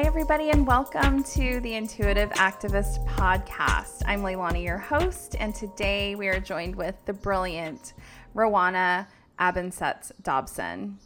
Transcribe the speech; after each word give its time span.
Hi, 0.00 0.06
everybody, 0.06 0.48
and 0.48 0.66
welcome 0.66 1.22
to 1.24 1.60
the 1.60 1.74
Intuitive 1.74 2.30
Activist 2.30 3.06
Podcast. 3.06 4.00
I'm 4.06 4.22
Leilani, 4.22 4.64
your 4.64 4.78
host, 4.78 5.36
and 5.38 5.54
today 5.54 6.14
we 6.14 6.28
are 6.28 6.40
joined 6.40 6.74
with 6.74 6.94
the 7.04 7.12
brilliant 7.12 7.92
Rowana 8.34 9.06
Abensets 9.38 10.10
Dobson. 10.22 10.98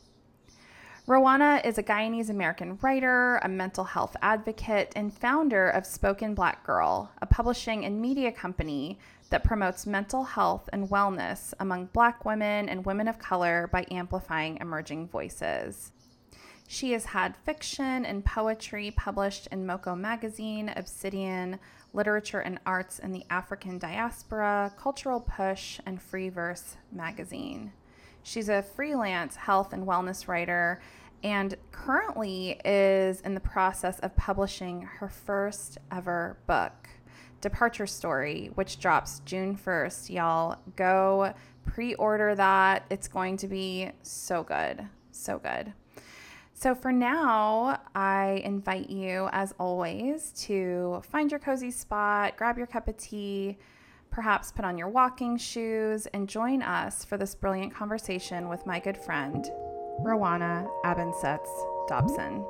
Rowana 1.08 1.66
is 1.66 1.76
a 1.76 1.82
Guyanese 1.82 2.30
American 2.30 2.78
writer, 2.82 3.38
a 3.38 3.48
mental 3.48 3.82
health 3.82 4.16
advocate, 4.22 4.92
and 4.94 5.12
founder 5.12 5.70
of 5.70 5.84
Spoken 5.84 6.32
Black 6.32 6.64
Girl, 6.64 7.10
a 7.20 7.26
publishing 7.26 7.84
and 7.84 8.00
media 8.00 8.30
company 8.30 9.00
that 9.30 9.42
promotes 9.42 9.86
mental 9.88 10.22
health 10.22 10.70
and 10.72 10.88
wellness 10.88 11.52
among 11.58 11.86
Black 11.86 12.24
women 12.24 12.68
and 12.68 12.86
women 12.86 13.08
of 13.08 13.18
color 13.18 13.68
by 13.72 13.84
amplifying 13.90 14.56
emerging 14.60 15.08
voices. 15.08 15.90
She 16.66 16.92
has 16.92 17.04
had 17.04 17.36
fiction 17.44 18.04
and 18.04 18.24
poetry 18.24 18.90
published 18.90 19.48
in 19.48 19.66
Moko 19.66 19.98
Magazine, 19.98 20.72
Obsidian, 20.74 21.58
Literature 21.92 22.40
and 22.40 22.58
Arts 22.66 22.98
in 22.98 23.12
the 23.12 23.24
African 23.30 23.78
Diaspora, 23.78 24.72
Culture 24.78 25.18
Push, 25.20 25.78
and 25.86 26.00
Free 26.00 26.30
Verse 26.30 26.76
Magazine. 26.90 27.72
She's 28.22 28.48
a 28.48 28.62
freelance 28.62 29.36
health 29.36 29.72
and 29.72 29.86
wellness 29.86 30.26
writer 30.26 30.80
and 31.22 31.56
currently 31.72 32.60
is 32.64 33.22
in 33.22 33.34
the 33.34 33.40
process 33.40 33.98
of 34.00 34.14
publishing 34.14 34.82
her 34.82 35.08
first 35.08 35.78
ever 35.90 36.36
book, 36.46 36.88
Departure 37.40 37.86
Story, 37.86 38.50
which 38.54 38.78
drops 38.78 39.20
June 39.20 39.56
1st. 39.56 40.10
Y'all 40.10 40.58
go 40.76 41.32
pre 41.64 41.94
order 41.94 42.34
that. 42.34 42.84
It's 42.90 43.08
going 43.08 43.38
to 43.38 43.48
be 43.48 43.90
so 44.02 44.42
good. 44.42 44.86
So 45.12 45.38
good. 45.38 45.72
So, 46.56 46.74
for 46.74 46.92
now, 46.92 47.80
I 47.96 48.40
invite 48.44 48.88
you, 48.88 49.28
as 49.32 49.52
always, 49.58 50.30
to 50.46 51.02
find 51.10 51.30
your 51.30 51.40
cozy 51.40 51.72
spot, 51.72 52.36
grab 52.36 52.56
your 52.56 52.68
cup 52.68 52.86
of 52.86 52.96
tea, 52.96 53.58
perhaps 54.10 54.52
put 54.52 54.64
on 54.64 54.78
your 54.78 54.88
walking 54.88 55.36
shoes, 55.36 56.06
and 56.14 56.28
join 56.28 56.62
us 56.62 57.04
for 57.04 57.18
this 57.18 57.34
brilliant 57.34 57.74
conversation 57.74 58.48
with 58.48 58.64
my 58.66 58.78
good 58.78 58.96
friend, 58.96 59.44
Rowana 60.04 60.68
Abensets 60.84 61.50
Dobson. 61.88 62.44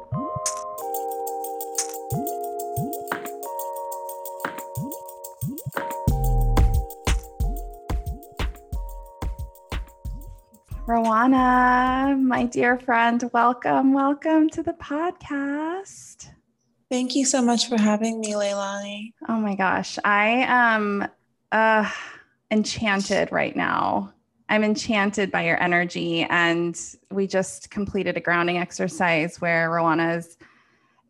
Rowana, 10.86 12.20
my 12.20 12.44
dear 12.44 12.78
friend, 12.78 13.30
welcome, 13.32 13.94
welcome 13.94 14.50
to 14.50 14.62
the 14.62 14.74
podcast. 14.74 16.28
Thank 16.90 17.16
you 17.16 17.24
so 17.24 17.40
much 17.40 17.70
for 17.70 17.80
having 17.80 18.20
me, 18.20 18.34
Leilani. 18.34 19.14
Oh 19.27 19.40
my 19.40 19.55
gosh, 19.55 19.98
I 20.05 20.44
am 20.46 21.08
uh, 21.52 21.90
enchanted 22.50 23.32
right 23.32 23.56
now. 23.56 24.12
I'm 24.50 24.62
enchanted 24.62 25.32
by 25.32 25.46
your 25.46 25.58
energy, 25.62 26.24
and 26.24 26.78
we 27.10 27.27
just 27.28 27.70
completed 27.70 28.18
a 28.18 28.20
grounding 28.20 28.58
exercise 28.58 29.40
where 29.40 29.70
Rowana's 29.70 30.36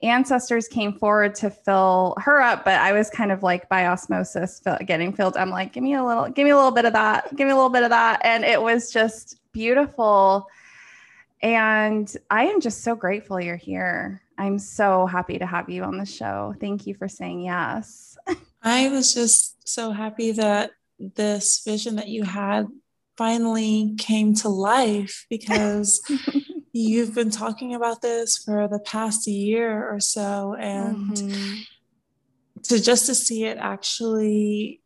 ancestors 0.04 0.68
came 0.68 0.92
forward 0.92 1.34
to 1.34 1.50
fill 1.50 2.14
her 2.20 2.40
up, 2.40 2.64
but 2.64 2.74
I 2.74 2.92
was 2.92 3.10
kind 3.10 3.32
of 3.32 3.42
like 3.42 3.68
by 3.68 3.86
osmosis 3.86 4.62
getting 4.86 5.12
filled. 5.12 5.36
I'm 5.36 5.50
like, 5.50 5.72
give 5.72 5.82
me 5.82 5.94
a 5.94 6.04
little, 6.04 6.28
give 6.28 6.44
me 6.44 6.50
a 6.50 6.56
little 6.56 6.70
bit 6.70 6.84
of 6.84 6.92
that, 6.92 7.34
give 7.34 7.48
me 7.48 7.52
a 7.52 7.56
little 7.56 7.70
bit 7.70 7.82
of 7.82 7.90
that, 7.90 8.20
and 8.22 8.44
it 8.44 8.62
was 8.62 8.92
just 8.92 9.40
beautiful. 9.54 10.46
And 11.40 12.14
I 12.30 12.46
am 12.46 12.60
just 12.60 12.82
so 12.82 12.94
grateful 12.94 13.40
you're 13.40 13.56
here. 13.56 14.20
I'm 14.36 14.58
so 14.58 15.06
happy 15.06 15.38
to 15.38 15.46
have 15.46 15.70
you 15.70 15.84
on 15.84 15.96
the 15.96 16.04
show. 16.04 16.54
Thank 16.60 16.86
you 16.86 16.94
for 16.94 17.08
saying 17.08 17.40
yes. 17.42 18.18
I 18.62 18.88
was 18.88 19.14
just 19.14 19.66
so 19.66 19.92
happy 19.92 20.32
that 20.32 20.72
this 20.98 21.62
vision 21.64 21.96
that 21.96 22.08
you 22.08 22.24
had 22.24 22.66
finally 23.16 23.94
came 23.96 24.34
to 24.34 24.48
life 24.48 25.26
because 25.30 26.02
you've 26.72 27.14
been 27.14 27.30
talking 27.30 27.74
about 27.74 28.02
this 28.02 28.36
for 28.38 28.66
the 28.66 28.80
past 28.80 29.26
year 29.26 29.88
or 29.88 30.00
so 30.00 30.56
and 30.58 31.12
mm-hmm. 31.12 31.60
to 32.62 32.82
just 32.82 33.06
to 33.06 33.14
see 33.14 33.44
it 33.44 33.56
actually 33.58 34.80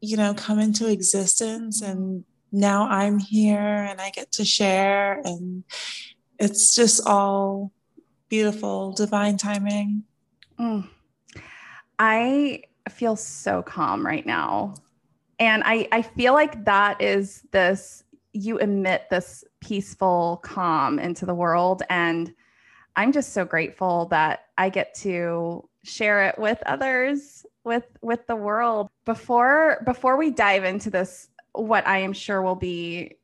you 0.00 0.16
know 0.16 0.32
come 0.32 0.58
into 0.58 0.90
existence 0.90 1.82
and 1.82 2.24
now 2.54 2.88
I'm 2.88 3.18
here 3.18 3.58
and 3.58 4.00
I 4.00 4.10
get 4.10 4.32
to 4.32 4.44
share. 4.44 5.20
And 5.24 5.64
it's 6.38 6.74
just 6.74 7.06
all 7.06 7.72
beautiful, 8.28 8.92
divine 8.92 9.36
timing. 9.36 10.04
Mm. 10.58 10.88
I 11.98 12.62
feel 12.88 13.16
so 13.16 13.62
calm 13.62 14.06
right 14.06 14.24
now. 14.24 14.74
And 15.40 15.62
I, 15.66 15.88
I 15.90 16.02
feel 16.02 16.32
like 16.32 16.64
that 16.64 17.02
is 17.02 17.42
this, 17.50 18.04
you 18.32 18.58
emit 18.58 19.10
this 19.10 19.44
peaceful 19.60 20.40
calm 20.44 21.00
into 21.00 21.26
the 21.26 21.34
world. 21.34 21.82
And 21.90 22.32
I'm 22.94 23.10
just 23.10 23.32
so 23.32 23.44
grateful 23.44 24.06
that 24.06 24.46
I 24.56 24.68
get 24.68 24.94
to 24.96 25.68
share 25.82 26.28
it 26.28 26.38
with 26.38 26.62
others 26.66 27.44
with 27.64 27.84
with 28.02 28.26
the 28.26 28.36
world 28.36 28.88
before 29.04 29.82
before 29.84 30.16
we 30.16 30.30
dive 30.30 30.64
into 30.64 30.90
this 30.90 31.28
what 31.54 31.86
I 31.86 31.98
am 31.98 32.12
sure 32.12 32.42
will 32.42 32.56
be 32.56 33.16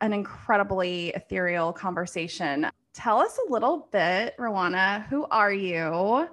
an 0.00 0.12
incredibly 0.12 1.08
ethereal 1.08 1.72
conversation. 1.72 2.68
Tell 2.92 3.18
us 3.18 3.38
a 3.38 3.52
little 3.52 3.88
bit, 3.90 4.36
Rowana, 4.38 5.06
who 5.06 5.26
are 5.30 5.52
you? 5.52 6.28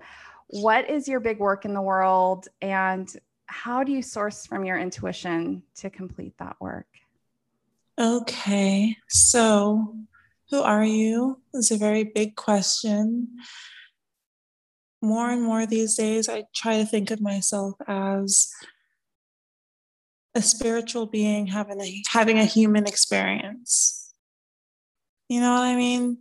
What 0.48 0.90
is 0.90 1.08
your 1.08 1.22
big 1.22 1.40
work 1.40 1.64
in 1.64 1.74
the 1.74 1.82
world? 1.82 2.48
And 2.62 3.10
how 3.46 3.84
do 3.84 3.92
you 3.94 4.02
source 4.02 4.46
from 4.46 4.66
your 4.66 4.78
intuition 4.78 5.64
to 5.76 5.90
complete 5.90 6.38
that 6.40 6.58
work? 6.60 6.88
Okay, 8.00 8.98
so 9.08 9.96
who 10.50 10.62
are 10.62 10.84
you? 10.84 11.40
Is 11.54 11.72
a 11.72 11.78
very 11.78 12.04
big 12.04 12.36
question. 12.36 13.30
More 15.02 15.30
and 15.30 15.42
more 15.42 15.66
these 15.66 15.96
days, 15.96 16.28
I 16.28 16.44
try 16.54 16.78
to 16.78 16.86
think 16.86 17.12
of 17.12 17.22
myself 17.22 17.76
as 17.88 18.52
a 20.34 20.42
spiritual 20.42 21.06
being 21.06 21.48
having 21.48 21.82
a 21.82 22.04
having 22.10 22.40
a 22.40 22.46
human 22.46 22.88
experience. 22.88 24.14
You 25.30 25.42
know 25.42 25.54
what 25.54 25.64
I 25.64 25.76
mean? 25.76 26.20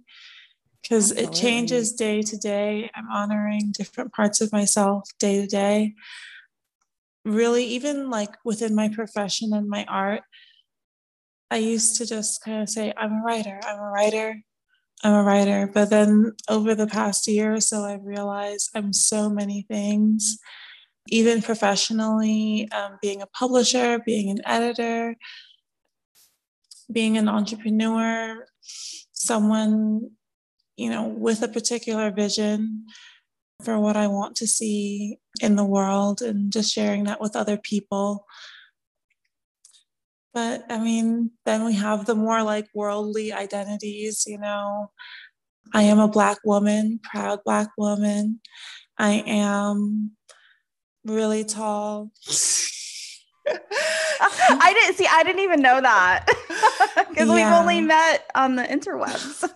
Because 0.83 1.13
it 1.13 1.33
changes 1.33 1.93
day 1.93 2.23
to 2.23 2.37
day. 2.37 2.91
I'm 2.95 3.11
honoring 3.11 3.73
different 3.77 4.13
parts 4.13 4.41
of 4.41 4.53
myself 4.53 5.09
day 5.19 5.43
to 5.43 5.47
day. 5.47 5.95
Really, 7.25 7.65
even 7.65 8.09
like 8.09 8.37
within 8.45 8.75
my 8.75 8.89
profession 8.89 9.53
and 9.53 9.69
my 9.69 9.85
art, 9.87 10.23
I 11.51 11.57
used 11.57 11.97
to 11.99 12.07
just 12.07 12.43
kind 12.43 12.63
of 12.63 12.69
say, 12.69 12.93
I'm 12.97 13.13
a 13.13 13.23
writer, 13.23 13.61
I'm 13.67 13.79
a 13.79 13.91
writer, 13.91 14.37
I'm 15.05 15.13
a 15.13 15.23
writer. 15.23 15.71
But 15.73 15.91
then 15.91 16.33
over 16.49 16.75
the 16.75 16.87
past 16.87 17.29
year 17.29 17.55
or 17.55 17.61
so, 17.61 17.85
I've 17.85 18.05
realized 18.05 18.71
I'm 18.75 18.93
so 18.93 19.29
many 19.29 19.63
things 19.63 20.39
even 21.09 21.43
professionally, 21.43 22.69
um, 22.73 22.99
being 23.03 23.23
a 23.23 23.27
publisher, 23.27 23.99
being 24.05 24.31
an 24.31 24.41
editor, 24.45 25.17
being 26.93 27.17
an 27.17 27.29
entrepreneur, 27.29 28.47
someone, 29.13 30.11
you 30.77 30.91
know, 30.91 31.09
with 31.09 31.43
a 31.43 31.49
particular 31.49 32.11
vision 32.11 32.87
for 33.65 33.79
what 33.79 33.97
I 33.97 34.07
want 34.07 34.37
to 34.37 34.47
see 34.47 35.19
in 35.41 35.57
the 35.57 35.65
world 35.65 36.23
and 36.23 36.53
just 36.53 36.73
sharing 36.73 37.05
that 37.05 37.21
with 37.21 37.37
other 37.37 37.57
people. 37.57 38.27
But 40.33 40.65
I 40.71 40.79
mean, 40.79 41.33
then 41.45 41.65
we 41.65 41.75
have 41.75 42.07
the 42.07 42.15
more 42.15 42.43
like 42.43 42.69
worldly 42.75 43.33
identities, 43.33 44.25
you 44.27 44.39
know. 44.39 44.93
I 45.75 45.83
am 45.83 45.99
a 45.99 46.09
Black 46.09 46.39
woman, 46.45 47.01
proud 47.03 47.41
Black 47.45 47.69
woman. 47.77 48.41
I 48.99 49.23
am 49.27 50.13
really 51.05 51.45
tall. 51.45 52.11
I 53.49 54.73
didn't 54.75 54.97
see, 54.97 55.07
I 55.11 55.23
didn't 55.23 55.41
even 55.41 55.63
know 55.63 55.81
that 55.81 56.27
because 57.09 57.29
yeah. 57.29 57.35
we've 57.35 57.59
only 57.59 57.81
met 57.81 58.31
on 58.35 58.57
the 58.57 58.63
interwebs. 58.63 59.51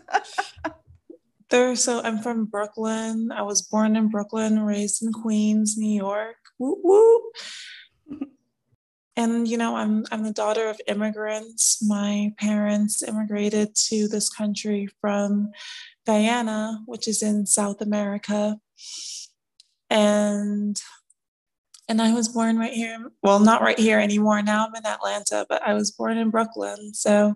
there, 1.50 1.76
so 1.76 2.00
I'm 2.02 2.18
from 2.18 2.46
Brooklyn. 2.46 3.30
I 3.32 3.42
was 3.42 3.62
born 3.62 3.96
in 3.96 4.08
Brooklyn, 4.08 4.60
raised 4.60 5.02
in 5.02 5.12
Queens, 5.12 5.76
New 5.76 5.94
York. 5.94 6.36
Woo 6.58 6.78
woo. 6.82 7.20
And 9.16 9.46
you 9.46 9.56
know, 9.56 9.76
I'm 9.76 10.04
I'm 10.10 10.24
the 10.24 10.32
daughter 10.32 10.68
of 10.68 10.80
immigrants. 10.88 11.84
My 11.86 12.32
parents 12.38 13.02
immigrated 13.02 13.74
to 13.88 14.08
this 14.08 14.28
country 14.28 14.88
from 15.00 15.52
Guyana, 16.06 16.80
which 16.86 17.06
is 17.06 17.22
in 17.22 17.46
South 17.46 17.80
America. 17.80 18.58
And 19.88 20.80
and 21.88 22.00
I 22.00 22.12
was 22.12 22.28
born 22.28 22.58
right 22.58 22.72
here. 22.72 23.10
Well, 23.22 23.40
not 23.40 23.62
right 23.62 23.78
here 23.78 23.98
anymore. 23.98 24.42
Now 24.42 24.66
I'm 24.66 24.74
in 24.74 24.86
Atlanta, 24.86 25.46
but 25.48 25.62
I 25.62 25.74
was 25.74 25.90
born 25.90 26.16
in 26.16 26.30
Brooklyn. 26.30 26.94
So 26.94 27.34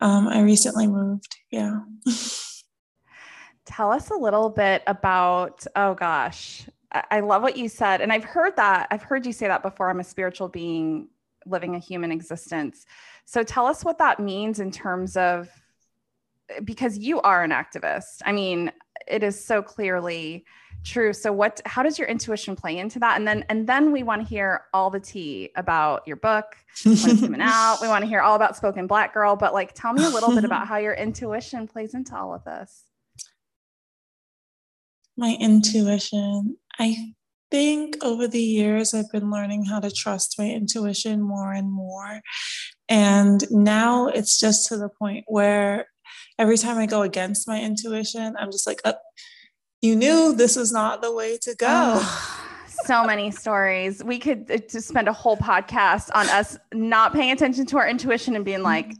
um, 0.00 0.28
I 0.28 0.40
recently 0.40 0.86
moved. 0.86 1.36
Yeah. 1.50 1.80
tell 3.70 3.92
us 3.92 4.10
a 4.10 4.14
little 4.14 4.50
bit 4.50 4.82
about, 4.88 5.64
oh 5.76 5.94
gosh, 5.94 6.66
I 7.10 7.20
love 7.20 7.42
what 7.42 7.56
you 7.56 7.68
said. 7.68 8.00
And 8.00 8.12
I've 8.12 8.24
heard 8.24 8.56
that, 8.56 8.88
I've 8.90 9.04
heard 9.04 9.24
you 9.24 9.32
say 9.32 9.46
that 9.46 9.62
before. 9.62 9.88
I'm 9.88 10.00
a 10.00 10.04
spiritual 10.04 10.48
being 10.48 11.08
living 11.46 11.76
a 11.76 11.78
human 11.78 12.10
existence. 12.10 12.84
So 13.26 13.44
tell 13.44 13.66
us 13.66 13.84
what 13.84 13.98
that 13.98 14.18
means 14.18 14.58
in 14.58 14.72
terms 14.72 15.16
of, 15.16 15.48
because 16.64 16.98
you 16.98 17.20
are 17.20 17.44
an 17.44 17.52
activist. 17.52 18.22
I 18.24 18.32
mean, 18.32 18.72
it 19.06 19.22
is 19.22 19.42
so 19.42 19.62
clearly 19.62 20.44
true. 20.84 21.12
So 21.12 21.32
what, 21.32 21.60
how 21.66 21.82
does 21.82 21.98
your 21.98 22.08
intuition 22.08 22.56
play 22.56 22.78
into 22.78 22.98
that? 23.00 23.16
And 23.16 23.26
then, 23.26 23.44
and 23.48 23.66
then 23.66 23.92
we 23.92 24.02
want 24.02 24.22
to 24.22 24.28
hear 24.28 24.62
all 24.72 24.90
the 24.90 25.00
tea 25.00 25.50
about 25.56 26.06
your 26.06 26.16
book 26.16 26.56
when 26.84 26.94
it's 26.94 27.20
coming 27.20 27.40
out. 27.40 27.78
We 27.80 27.88
want 27.88 28.02
to 28.02 28.08
hear 28.08 28.20
all 28.20 28.36
about 28.36 28.56
Spoken 28.56 28.86
Black 28.86 29.14
Girl, 29.14 29.36
but 29.36 29.52
like, 29.52 29.74
tell 29.74 29.92
me 29.92 30.04
a 30.04 30.08
little 30.08 30.34
bit 30.34 30.44
about 30.44 30.66
how 30.68 30.78
your 30.78 30.94
intuition 30.94 31.66
plays 31.68 31.94
into 31.94 32.16
all 32.16 32.34
of 32.34 32.44
this 32.44 32.84
my 35.20 35.36
intuition. 35.38 36.56
I 36.78 37.12
think 37.50 38.02
over 38.02 38.26
the 38.26 38.42
years, 38.42 38.94
I've 38.94 39.12
been 39.12 39.30
learning 39.30 39.66
how 39.66 39.78
to 39.80 39.90
trust 39.90 40.36
my 40.38 40.48
intuition 40.48 41.20
more 41.20 41.52
and 41.52 41.70
more. 41.70 42.22
And 42.88 43.44
now 43.50 44.08
it's 44.08 44.40
just 44.40 44.68
to 44.68 44.76
the 44.76 44.88
point 44.88 45.24
where 45.28 45.86
every 46.38 46.56
time 46.56 46.78
I 46.78 46.86
go 46.86 47.02
against 47.02 47.46
my 47.46 47.60
intuition, 47.60 48.34
I'm 48.38 48.50
just 48.50 48.66
like, 48.66 48.80
oh, 48.84 48.94
you 49.82 49.96
knew 49.96 50.34
this 50.34 50.56
was 50.56 50.72
not 50.72 51.02
the 51.02 51.12
way 51.12 51.38
to 51.38 51.54
go. 51.54 52.02
So 52.84 53.04
many 53.04 53.30
stories. 53.30 54.02
We 54.02 54.18
could 54.18 54.50
uh, 54.50 54.58
just 54.58 54.88
spend 54.88 55.08
a 55.08 55.12
whole 55.12 55.36
podcast 55.36 56.10
on 56.14 56.28
us 56.28 56.56
not 56.72 57.12
paying 57.12 57.30
attention 57.30 57.66
to 57.66 57.78
our 57.78 57.88
intuition 57.88 58.36
and 58.36 58.44
being 58.44 58.62
like, 58.62 58.92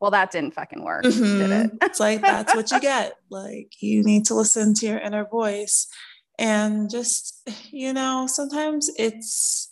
well, 0.00 0.10
that 0.12 0.30
didn't 0.30 0.54
fucking 0.54 0.84
work, 0.84 1.04
mm-hmm. 1.04 1.38
did 1.38 1.50
it? 1.50 1.70
it's 1.82 1.98
like 1.98 2.20
that's 2.20 2.54
what 2.54 2.70
you 2.70 2.80
get. 2.80 3.14
Like 3.30 3.74
you 3.80 4.02
need 4.04 4.24
to 4.26 4.34
listen 4.34 4.72
to 4.74 4.86
your 4.86 4.98
inner 4.98 5.26
voice. 5.26 5.86
And 6.38 6.88
just, 6.88 7.46
you 7.70 7.92
know, 7.92 8.26
sometimes 8.26 8.90
it's 8.96 9.67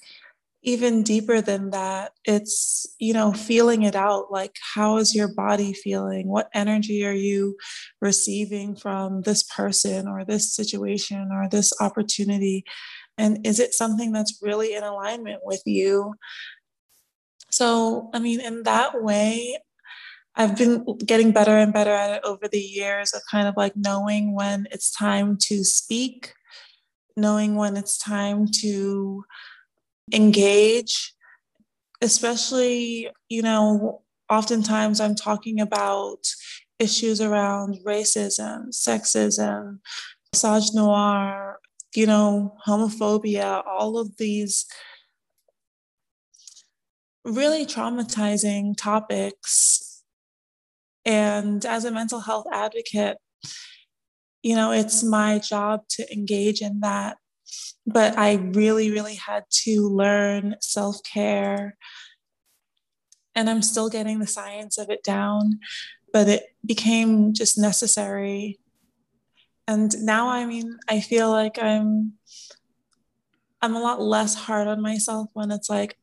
even 0.66 1.04
deeper 1.04 1.40
than 1.40 1.70
that. 1.70 2.10
It's, 2.24 2.86
you 2.98 3.14
know, 3.14 3.32
feeling 3.32 3.84
it 3.84 3.94
out. 3.94 4.32
Like, 4.32 4.56
how 4.74 4.96
is 4.96 5.14
your 5.14 5.32
body 5.32 5.72
feeling? 5.72 6.26
What 6.26 6.50
energy 6.52 7.06
are 7.06 7.12
you 7.12 7.56
receiving 8.02 8.74
from 8.74 9.22
this 9.22 9.44
person 9.44 10.08
or 10.08 10.24
this 10.24 10.52
situation 10.52 11.30
or 11.32 11.48
this 11.48 11.72
opportunity? 11.80 12.64
And 13.16 13.46
is 13.46 13.60
it 13.60 13.74
something 13.74 14.10
that's 14.10 14.40
really 14.42 14.74
in 14.74 14.82
alignment 14.82 15.40
with 15.44 15.62
you? 15.64 16.14
So, 17.52 18.10
I 18.12 18.18
mean, 18.18 18.40
in 18.40 18.64
that 18.64 19.02
way, 19.04 19.58
I've 20.34 20.58
been 20.58 20.84
getting 20.98 21.30
better 21.30 21.56
and 21.56 21.72
better 21.72 21.92
at 21.92 22.16
it 22.16 22.24
over 22.24 22.48
the 22.48 22.60
years 22.60 23.14
of 23.14 23.22
kind 23.30 23.46
of 23.46 23.54
like 23.56 23.76
knowing 23.76 24.34
when 24.34 24.66
it's 24.72 24.90
time 24.90 25.38
to 25.42 25.62
speak, 25.62 26.34
knowing 27.16 27.54
when 27.54 27.76
it's 27.76 27.96
time 27.96 28.48
to 28.62 29.24
engage, 30.12 31.14
especially, 32.00 33.10
you 33.28 33.42
know, 33.42 34.02
oftentimes 34.28 35.00
I'm 35.00 35.14
talking 35.14 35.60
about 35.60 36.18
issues 36.78 37.20
around 37.20 37.78
racism, 37.86 38.68
sexism, 38.68 39.78
misogynoir, 40.34 41.54
you 41.94 42.06
know, 42.06 42.56
homophobia, 42.66 43.62
all 43.66 43.98
of 43.98 44.16
these 44.18 44.66
really 47.24 47.66
traumatizing 47.66 48.76
topics 48.76 49.86
and 51.06 51.64
as 51.64 51.84
a 51.84 51.90
mental 51.92 52.20
health 52.20 52.46
advocate, 52.52 53.16
you 54.42 54.56
know, 54.56 54.72
it's 54.72 55.02
my 55.04 55.38
job 55.38 55.82
to 55.90 56.12
engage 56.12 56.60
in 56.60 56.80
that. 56.80 57.16
But 57.86 58.18
I 58.18 58.34
really, 58.34 58.90
really 58.90 59.14
had 59.14 59.44
to 59.64 59.88
learn 59.88 60.56
self 60.60 61.02
care. 61.02 61.76
And 63.34 63.50
I'm 63.50 63.62
still 63.62 63.88
getting 63.88 64.18
the 64.18 64.26
science 64.26 64.78
of 64.78 64.88
it 64.90 65.02
down, 65.02 65.60
but 66.12 66.28
it 66.28 66.44
became 66.64 67.34
just 67.34 67.58
necessary. 67.58 68.58
And 69.68 69.94
now, 70.04 70.28
I 70.28 70.46
mean, 70.46 70.78
I 70.88 71.00
feel 71.00 71.30
like 71.30 71.58
I'm. 71.62 72.14
I'm 73.62 73.74
a 73.74 73.80
lot 73.80 74.02
less 74.02 74.34
hard 74.34 74.68
on 74.68 74.82
myself 74.82 75.30
when 75.32 75.50
it's 75.50 75.70
like, 75.70 75.96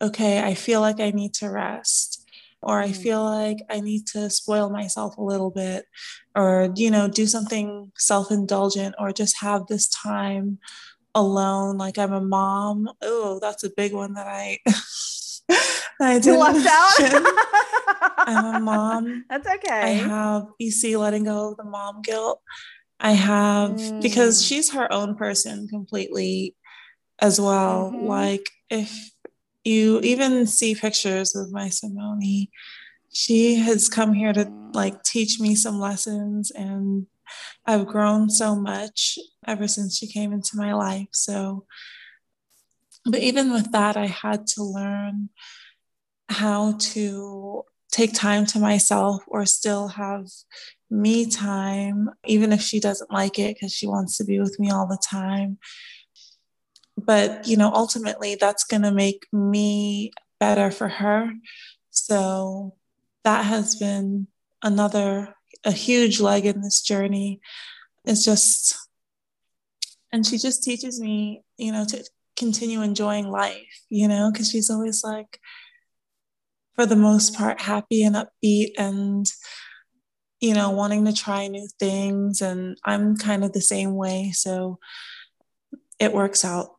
okay, 0.00 0.42
I 0.42 0.54
feel 0.54 0.80
like 0.80 1.00
I 1.00 1.10
need 1.10 1.34
to 1.34 1.50
rest 1.50 2.13
or 2.64 2.80
I 2.80 2.88
mm. 2.88 2.96
feel 2.96 3.22
like 3.22 3.58
I 3.70 3.80
need 3.80 4.06
to 4.08 4.30
spoil 4.30 4.70
myself 4.70 5.16
a 5.16 5.22
little 5.22 5.50
bit, 5.50 5.86
or, 6.34 6.70
you 6.74 6.90
know, 6.90 7.08
do 7.08 7.26
something 7.26 7.92
self 7.96 8.30
indulgent, 8.30 8.94
or 8.98 9.12
just 9.12 9.40
have 9.40 9.66
this 9.66 9.88
time 9.88 10.58
alone. 11.14 11.78
Like 11.78 11.98
I'm 11.98 12.12
a 12.12 12.20
mom. 12.20 12.88
Oh, 13.02 13.38
that's 13.40 13.64
a 13.64 13.70
big 13.70 13.92
one 13.92 14.14
that 14.14 14.26
I. 14.26 14.58
I 16.00 16.18
did 16.18 16.36
left 16.36 16.66
out. 16.66 17.24
I'm 18.26 18.56
a 18.56 18.60
mom. 18.60 19.24
That's 19.28 19.46
okay. 19.46 19.80
I 19.80 19.88
have 19.88 20.46
you 20.58 20.70
see 20.70 20.96
letting 20.96 21.24
go 21.24 21.50
of 21.50 21.56
the 21.56 21.64
mom 21.64 22.02
guilt. 22.02 22.40
I 22.98 23.12
have 23.12 23.72
mm. 23.72 24.02
because 24.02 24.44
she's 24.44 24.72
her 24.72 24.92
own 24.92 25.14
person 25.14 25.68
completely 25.68 26.56
as 27.20 27.40
well. 27.40 27.92
Mm-hmm. 27.92 28.06
Like 28.06 28.50
if 28.70 29.10
you 29.64 30.00
even 30.00 30.46
see 30.46 30.74
pictures 30.74 31.34
of 31.34 31.50
my 31.52 31.68
Simone. 31.68 32.48
She 33.12 33.56
has 33.56 33.88
come 33.88 34.12
here 34.12 34.32
to 34.32 34.50
like 34.72 35.02
teach 35.02 35.40
me 35.40 35.54
some 35.54 35.80
lessons 35.80 36.50
and 36.50 37.06
I've 37.66 37.86
grown 37.86 38.28
so 38.28 38.54
much 38.54 39.18
ever 39.46 39.66
since 39.66 39.96
she 39.96 40.06
came 40.06 40.32
into 40.32 40.56
my 40.56 40.74
life. 40.74 41.08
So, 41.12 41.64
but 43.06 43.20
even 43.20 43.52
with 43.52 43.72
that, 43.72 43.96
I 43.96 44.06
had 44.06 44.46
to 44.48 44.62
learn 44.62 45.30
how 46.28 46.76
to 46.78 47.64
take 47.90 48.12
time 48.12 48.44
to 48.46 48.58
myself 48.58 49.22
or 49.28 49.46
still 49.46 49.88
have 49.88 50.26
me 50.90 51.26
time, 51.26 52.10
even 52.26 52.52
if 52.52 52.60
she 52.60 52.80
doesn't 52.80 53.10
like 53.10 53.38
it 53.38 53.54
because 53.54 53.72
she 53.72 53.86
wants 53.86 54.18
to 54.18 54.24
be 54.24 54.38
with 54.38 54.58
me 54.58 54.70
all 54.70 54.86
the 54.86 55.02
time 55.02 55.58
but 56.96 57.46
you 57.46 57.56
know 57.56 57.72
ultimately 57.72 58.36
that's 58.36 58.64
going 58.64 58.82
to 58.82 58.92
make 58.92 59.26
me 59.32 60.12
better 60.40 60.70
for 60.70 60.88
her. 60.88 61.32
So 61.90 62.74
that 63.24 63.44
has 63.44 63.76
been 63.76 64.26
another 64.62 65.34
a 65.64 65.72
huge 65.72 66.20
leg 66.20 66.46
in 66.46 66.60
this 66.60 66.82
journey. 66.82 67.40
It's 68.04 68.24
just 68.24 68.76
and 70.12 70.26
she 70.26 70.38
just 70.38 70.62
teaches 70.62 71.00
me 71.00 71.42
you 71.56 71.72
know 71.72 71.84
to 71.84 72.04
continue 72.36 72.82
enjoying 72.82 73.28
life 73.28 73.84
you 73.88 74.08
know 74.08 74.30
because 74.30 74.50
she's 74.50 74.68
always 74.68 75.04
like 75.04 75.38
for 76.74 76.84
the 76.84 76.96
most 76.96 77.34
part 77.34 77.60
happy 77.60 78.02
and 78.02 78.16
upbeat 78.16 78.72
and 78.76 79.26
you 80.40 80.52
know 80.54 80.70
wanting 80.70 81.04
to 81.04 81.12
try 81.12 81.46
new 81.46 81.68
things. 81.78 82.42
And 82.42 82.76
i'm 82.84 83.16
kind 83.16 83.44
of 83.44 83.52
the 83.52 83.60
same 83.60 83.94
way. 83.94 84.32
So 84.32 84.78
it 85.98 86.12
works 86.12 86.44
out 86.44 86.73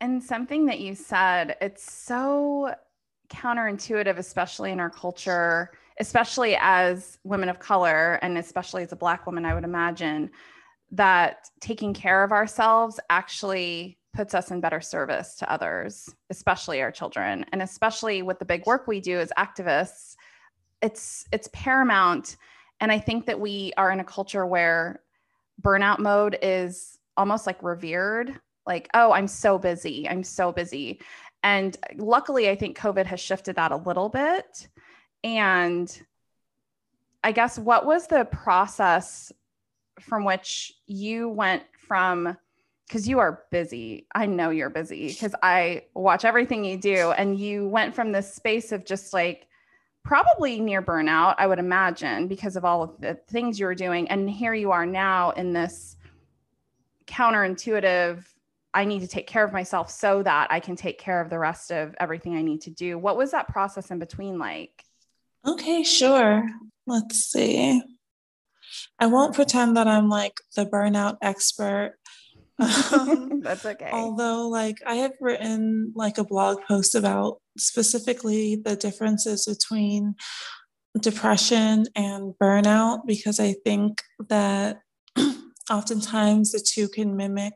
and 0.00 0.22
something 0.22 0.66
that 0.66 0.80
you 0.80 0.94
said, 0.94 1.56
it's 1.60 1.90
so 1.90 2.74
counterintuitive, 3.28 4.18
especially 4.18 4.72
in 4.72 4.80
our 4.80 4.90
culture, 4.90 5.72
especially 5.98 6.56
as 6.60 7.18
women 7.24 7.48
of 7.48 7.58
color, 7.58 8.18
and 8.22 8.38
especially 8.38 8.82
as 8.82 8.92
a 8.92 8.96
Black 8.96 9.26
woman, 9.26 9.44
I 9.44 9.54
would 9.54 9.64
imagine 9.64 10.30
that 10.92 11.48
taking 11.60 11.92
care 11.92 12.22
of 12.22 12.32
ourselves 12.32 13.00
actually 13.10 13.98
puts 14.14 14.34
us 14.34 14.50
in 14.50 14.60
better 14.60 14.80
service 14.80 15.34
to 15.36 15.50
others, 15.50 16.08
especially 16.30 16.80
our 16.80 16.90
children, 16.90 17.44
and 17.52 17.60
especially 17.60 18.22
with 18.22 18.38
the 18.38 18.44
big 18.44 18.64
work 18.66 18.86
we 18.86 19.00
do 19.00 19.18
as 19.18 19.32
activists. 19.38 20.16
It's 20.82 21.26
it's 21.32 21.48
paramount, 21.52 22.36
and 22.80 22.92
I 22.92 22.98
think 22.98 23.26
that 23.26 23.40
we 23.40 23.72
are 23.76 23.90
in 23.90 24.00
a 24.00 24.04
culture 24.04 24.46
where 24.46 25.00
burnout 25.60 25.98
mode 25.98 26.38
is 26.42 26.95
almost 27.16 27.46
like 27.46 27.62
revered 27.62 28.38
like 28.66 28.88
oh 28.94 29.12
i'm 29.12 29.28
so 29.28 29.58
busy. 29.58 30.08
I'm 30.08 30.24
so 30.24 30.52
busy. 30.52 31.00
And 31.42 31.76
luckily 31.96 32.48
i 32.50 32.56
think 32.56 32.76
covid 32.76 33.06
has 33.06 33.20
shifted 33.20 33.56
that 33.56 33.72
a 33.72 33.76
little 33.76 34.08
bit. 34.08 34.68
And 35.24 36.02
i 37.22 37.32
guess 37.32 37.58
what 37.58 37.86
was 37.86 38.06
the 38.08 38.24
process 38.24 39.32
from 40.00 40.24
which 40.24 40.74
you 40.86 41.28
went 41.28 41.62
from 41.86 42.36
because 42.86 43.08
you 43.08 43.18
are 43.18 43.42
busy. 43.50 44.06
I 44.14 44.26
know 44.26 44.50
you're 44.50 44.70
busy 44.70 45.08
because 45.08 45.34
i 45.42 45.84
watch 45.94 46.24
everything 46.24 46.64
you 46.64 46.76
do. 46.76 47.12
And 47.12 47.38
you 47.38 47.68
went 47.68 47.94
from 47.94 48.12
this 48.12 48.34
space 48.34 48.72
of 48.72 48.84
just 48.84 49.12
like 49.12 49.46
probably 50.04 50.60
near 50.60 50.80
burnout 50.80 51.34
i 51.38 51.48
would 51.48 51.58
imagine 51.58 52.28
because 52.28 52.54
of 52.54 52.64
all 52.64 52.80
of 52.80 53.00
the 53.00 53.14
things 53.28 53.58
you 53.58 53.66
were 53.66 53.74
doing. 53.74 54.08
And 54.08 54.28
here 54.28 54.54
you 54.54 54.72
are 54.72 54.86
now 54.86 55.30
in 55.30 55.52
this 55.52 55.96
counterintuitive 57.06 58.24
I 58.76 58.84
need 58.84 59.00
to 59.00 59.08
take 59.08 59.26
care 59.26 59.42
of 59.42 59.54
myself 59.54 59.90
so 59.90 60.22
that 60.22 60.48
I 60.50 60.60
can 60.60 60.76
take 60.76 60.98
care 60.98 61.22
of 61.22 61.30
the 61.30 61.38
rest 61.38 61.72
of 61.72 61.94
everything 61.98 62.36
I 62.36 62.42
need 62.42 62.60
to 62.62 62.70
do. 62.70 62.98
What 62.98 63.16
was 63.16 63.30
that 63.30 63.48
process 63.48 63.90
in 63.90 63.98
between 63.98 64.38
like? 64.38 64.84
Okay, 65.46 65.82
sure. 65.82 66.46
Let's 66.86 67.20
see. 67.20 67.82
I 68.98 69.06
won't 69.06 69.34
pretend 69.34 69.78
that 69.78 69.88
I'm 69.88 70.10
like 70.10 70.34
the 70.56 70.66
burnout 70.66 71.16
expert. 71.22 71.94
That's 72.58 72.92
um, 72.92 73.42
okay. 73.46 73.90
Although, 73.90 74.48
like, 74.48 74.76
I 74.86 74.96
have 74.96 75.12
written 75.22 75.92
like 75.94 76.18
a 76.18 76.24
blog 76.24 76.58
post 76.68 76.94
about 76.94 77.40
specifically 77.56 78.56
the 78.56 78.76
differences 78.76 79.46
between 79.46 80.16
depression 81.00 81.86
and 81.94 82.34
burnout 82.42 83.06
because 83.06 83.40
I 83.40 83.54
think 83.64 84.02
that 84.28 84.80
oftentimes 85.70 86.52
the 86.52 86.60
two 86.60 86.88
can 86.88 87.16
mimic 87.16 87.54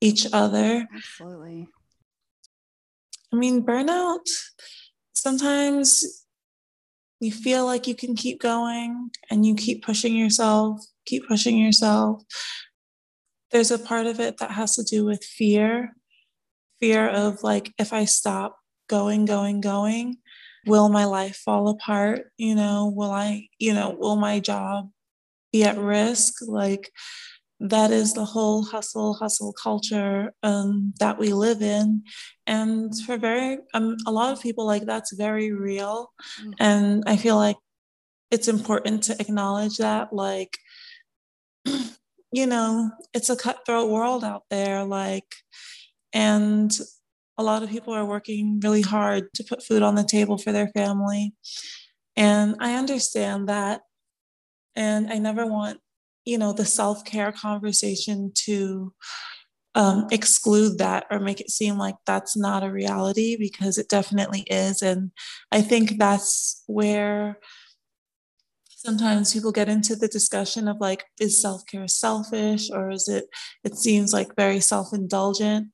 each 0.00 0.26
other. 0.32 0.86
Absolutely. 0.94 1.68
I 3.32 3.36
mean, 3.36 3.64
burnout, 3.64 4.26
sometimes 5.12 6.26
you 7.20 7.32
feel 7.32 7.64
like 7.66 7.86
you 7.86 7.94
can 7.94 8.14
keep 8.14 8.40
going 8.40 9.10
and 9.30 9.44
you 9.44 9.54
keep 9.54 9.84
pushing 9.84 10.14
yourself, 10.14 10.80
keep 11.06 11.26
pushing 11.26 11.58
yourself. 11.58 12.22
There's 13.50 13.70
a 13.70 13.78
part 13.78 14.06
of 14.06 14.20
it 14.20 14.38
that 14.38 14.52
has 14.52 14.74
to 14.76 14.84
do 14.84 15.04
with 15.04 15.24
fear 15.24 15.94
fear 16.84 17.08
of 17.08 17.42
like, 17.42 17.72
if 17.78 17.92
I 17.92 18.04
stop 18.04 18.58
going, 18.88 19.24
going, 19.24 19.60
going, 19.60 20.18
will 20.66 20.88
my 20.88 21.04
life 21.04 21.36
fall 21.36 21.68
apart? 21.68 22.26
You 22.36 22.54
know, 22.54 22.92
will 22.94 23.10
I, 23.10 23.48
you 23.58 23.72
know, 23.72 23.96
will 23.98 24.16
my 24.16 24.40
job 24.40 24.90
be 25.54 25.64
at 25.64 25.78
risk? 25.78 26.34
Like, 26.46 26.90
that 27.60 27.90
is 27.90 28.12
the 28.12 28.24
whole 28.24 28.64
hustle 28.64 29.14
hustle 29.14 29.52
culture 29.52 30.32
um, 30.42 30.92
that 30.98 31.18
we 31.18 31.32
live 31.32 31.62
in 31.62 32.02
and 32.46 32.92
for 33.02 33.16
very 33.16 33.58
um, 33.72 33.96
a 34.06 34.12
lot 34.12 34.32
of 34.32 34.42
people 34.42 34.66
like 34.66 34.84
that's 34.84 35.14
very 35.14 35.52
real 35.52 36.12
mm-hmm. 36.40 36.50
and 36.58 37.04
i 37.06 37.16
feel 37.16 37.36
like 37.36 37.56
it's 38.30 38.48
important 38.48 39.04
to 39.04 39.18
acknowledge 39.20 39.76
that 39.76 40.12
like 40.12 40.58
you 42.32 42.46
know 42.46 42.90
it's 43.14 43.30
a 43.30 43.36
cutthroat 43.36 43.88
world 43.88 44.24
out 44.24 44.42
there 44.50 44.84
like 44.84 45.32
and 46.12 46.72
a 47.38 47.42
lot 47.42 47.62
of 47.62 47.70
people 47.70 47.94
are 47.94 48.04
working 48.04 48.60
really 48.62 48.82
hard 48.82 49.32
to 49.34 49.44
put 49.44 49.62
food 49.62 49.82
on 49.82 49.94
the 49.94 50.04
table 50.04 50.36
for 50.36 50.52
their 50.52 50.68
family 50.68 51.32
and 52.16 52.56
i 52.60 52.74
understand 52.74 53.48
that 53.48 53.80
and 54.76 55.12
i 55.12 55.18
never 55.18 55.46
want 55.46 55.78
you 56.24 56.38
know 56.38 56.52
the 56.52 56.64
self-care 56.64 57.32
conversation 57.32 58.32
to 58.34 58.92
um, 59.74 60.06
exclude 60.12 60.78
that 60.78 61.06
or 61.10 61.18
make 61.18 61.40
it 61.40 61.50
seem 61.50 61.76
like 61.78 61.96
that's 62.06 62.36
not 62.36 62.62
a 62.62 62.70
reality 62.70 63.36
because 63.36 63.76
it 63.76 63.88
definitely 63.88 64.42
is. 64.42 64.82
And 64.82 65.10
i 65.52 65.60
think 65.60 65.98
that's 65.98 66.62
where 66.66 67.38
sometimes 68.68 69.32
people 69.32 69.50
get 69.50 69.68
into 69.68 69.96
the 69.96 70.08
discussion 70.08 70.68
of 70.68 70.76
like 70.78 71.04
is 71.18 71.40
self-care 71.40 71.88
selfish 71.88 72.70
or 72.70 72.90
is 72.90 73.08
it 73.08 73.24
it 73.64 73.74
seems 73.76 74.12
like 74.12 74.36
very 74.36 74.60
self-indulgent? 74.60 75.68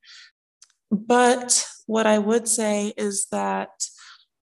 But 0.90 1.66
what 1.86 2.06
i 2.06 2.18
would 2.18 2.48
say 2.48 2.92
is 2.96 3.26
that 3.32 3.70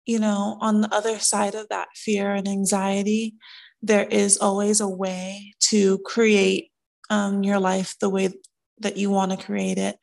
you 0.06 0.18
know 0.18 0.56
on 0.60 0.80
the 0.80 0.94
other 0.94 1.18
side 1.18 1.54
of 1.54 1.68
that 1.68 1.88
fear 1.94 2.34
and 2.34 2.48
anxiety 2.48 3.34
there 3.82 4.04
is 4.04 4.38
always 4.38 4.80
a 4.80 4.88
way 4.88 5.54
to 5.68 5.98
create 5.98 6.70
um, 7.10 7.42
your 7.42 7.60
life 7.60 7.94
the 8.00 8.10
way 8.10 8.30
that 8.78 8.96
you 8.96 9.10
want 9.10 9.30
to 9.30 9.44
create 9.44 9.78
it. 9.78 9.96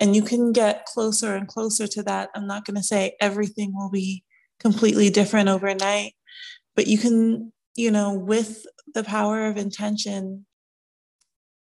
And 0.00 0.16
you 0.16 0.22
can 0.22 0.52
get 0.52 0.86
closer 0.86 1.34
and 1.34 1.46
closer 1.46 1.86
to 1.86 2.02
that. 2.04 2.30
I'm 2.34 2.46
not 2.46 2.64
going 2.64 2.76
to 2.76 2.82
say 2.82 3.16
everything 3.20 3.72
will 3.74 3.90
be 3.90 4.24
completely 4.58 5.10
different 5.10 5.48
overnight, 5.48 6.14
but 6.74 6.86
you 6.86 6.98
can, 6.98 7.52
you 7.76 7.90
know, 7.90 8.14
with 8.14 8.64
the 8.94 9.04
power 9.04 9.46
of 9.46 9.56
intention, 9.56 10.46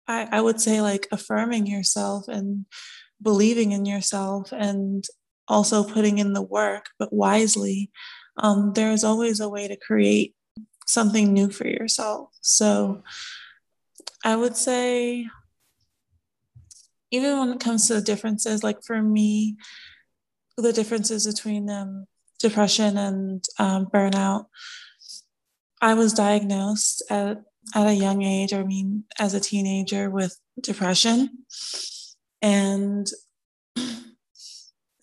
I, 0.07 0.27
I 0.31 0.41
would 0.41 0.59
say 0.59 0.81
like 0.81 1.07
affirming 1.11 1.67
yourself 1.67 2.27
and 2.27 2.65
believing 3.21 3.71
in 3.71 3.85
yourself 3.85 4.51
and 4.51 5.03
also 5.47 5.83
putting 5.83 6.17
in 6.17 6.33
the 6.33 6.41
work, 6.41 6.87
but 6.97 7.13
wisely. 7.13 7.91
Um, 8.37 8.73
there 8.73 8.91
is 8.91 9.03
always 9.03 9.39
a 9.39 9.49
way 9.49 9.67
to 9.67 9.75
create 9.75 10.33
something 10.89 11.31
new 11.31 11.49
for 11.51 11.67
yourself. 11.67 12.29
So 12.41 13.03
I 14.25 14.35
would 14.35 14.57
say, 14.57 15.27
even 17.11 17.39
when 17.39 17.49
it 17.49 17.59
comes 17.59 17.87
to 17.87 17.95
the 17.95 18.01
differences, 18.01 18.63
like 18.63 18.83
for 18.83 19.01
me, 19.01 19.57
the 20.57 20.73
differences 20.73 21.25
between 21.25 21.69
um, 21.69 22.05
depression 22.39 22.97
and 22.97 23.43
um, 23.59 23.85
burnout, 23.85 24.45
I 25.81 25.93
was 25.93 26.13
diagnosed 26.13 27.03
at, 27.09 27.43
at 27.75 27.87
a 27.87 27.93
young 27.93 28.23
age, 28.23 28.53
I 28.53 28.63
mean, 28.63 29.05
as 29.17 29.33
a 29.33 29.39
teenager 29.39 30.09
with 30.09 30.37
depression. 30.61 31.45
And 32.41 33.07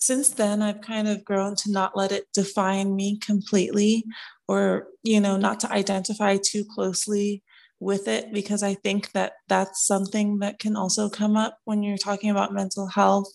since 0.07 0.29
then, 0.31 0.63
I've 0.63 0.81
kind 0.81 1.09
of 1.09 1.25
grown 1.25 1.57
to 1.57 1.73
not 1.73 1.97
let 1.97 2.13
it 2.13 2.27
define 2.33 2.95
me 2.95 3.19
completely 3.19 4.05
or 4.49 4.89
you 5.03 5.21
know 5.21 5.37
not 5.37 5.61
to 5.61 5.73
identify 5.73 6.37
too 6.37 6.65
closely 6.65 7.43
with 7.79 8.09
it 8.09 8.33
because 8.33 8.63
i 8.63 8.73
think 8.73 9.13
that 9.13 9.33
that's 9.49 9.87
something 9.87 10.39
that 10.39 10.59
can 10.59 10.77
also 10.77 11.11
come 11.11 11.37
up 11.37 11.59
when 11.65 11.83
you're 11.83 11.99
talking 11.99 12.31
about 12.31 12.53
mental 12.53 12.87
health. 12.87 13.31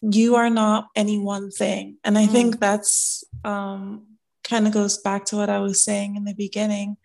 You 0.00 0.34
are 0.34 0.50
not 0.50 0.88
any 0.96 1.18
one 1.18 1.50
thing. 1.50 1.98
And 2.04 2.18
i 2.18 2.26
mm. 2.26 2.32
think 2.32 2.60
that's 2.60 3.24
um, 3.44 4.06
kind 4.44 4.66
of 4.66 4.72
goes 4.72 4.98
back 4.98 5.24
to 5.26 5.36
what 5.36 5.50
i 5.50 5.58
was 5.58 5.82
saying 5.82 6.16
in 6.16 6.24
the 6.24 6.34
beginning. 6.34 6.96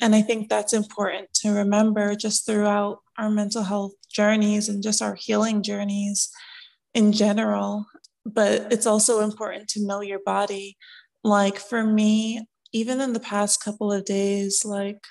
And 0.00 0.14
i 0.14 0.22
think 0.22 0.48
that's 0.48 0.72
important 0.72 1.32
to 1.40 1.50
remember 1.50 2.14
just 2.14 2.46
throughout 2.46 3.00
our 3.18 3.30
mental 3.30 3.62
health 3.62 3.94
journeys 4.08 4.68
and 4.68 4.82
just 4.82 5.02
our 5.02 5.14
healing 5.14 5.62
journeys 5.62 6.30
in 6.94 7.12
general 7.12 7.86
but 8.24 8.72
it's 8.72 8.86
also 8.86 9.20
important 9.20 9.68
to 9.68 9.84
know 9.84 10.00
your 10.00 10.20
body 10.24 10.76
like 11.24 11.58
for 11.58 11.84
me, 11.84 12.46
even 12.72 13.00
in 13.00 13.12
the 13.12 13.20
past 13.20 13.62
couple 13.62 13.92
of 13.92 14.04
days, 14.04 14.64
like 14.64 15.04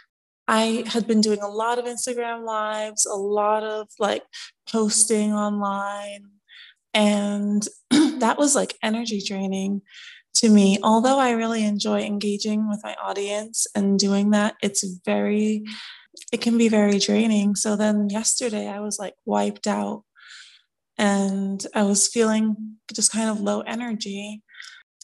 I 0.48 0.84
had 0.88 1.08
been 1.08 1.22
doing 1.22 1.41
a 1.41 1.48
lot 1.48 1.80
of 1.80 1.86
Instagram 1.86 2.46
lives, 2.46 3.06
a 3.06 3.15
lot 3.15 3.63
of 3.63 3.88
like 4.00 4.24
posting 4.70 5.34
online. 5.34 6.25
And 6.94 7.65
that 7.89 8.38
was 8.38 8.56
like 8.56 8.75
energy 8.84 9.22
draining 9.25 9.82
to 10.36 10.50
me. 10.50 10.80
Although 10.84 11.20
I 11.20 11.32
really 11.32 11.63
enjoy 11.63 12.01
engaging 12.01 12.68
with 12.68 12.82
my 12.84 12.96
audience 12.96 13.68
and 13.75 13.98
doing 13.98 14.32
that, 14.32 14.56
it's 14.62 14.84
very, 15.06 15.63
it 16.34 16.41
can 16.41 16.58
be 16.58 16.68
very 16.68 17.00
draining. 17.00 17.56
So 17.56 17.77
then 17.77 18.10
yesterday 18.10 18.68
I 18.68 18.82
was 18.82 19.00
like 19.00 19.13
wiped 19.25 19.68
out 19.68 20.03
and 21.01 21.65
I 21.74 21.81
was 21.84 22.08
feeling 22.08 22.77
just 22.93 23.12
kind 23.12 23.29
of 23.29 23.41
low 23.41 23.62
energy. 23.62 24.43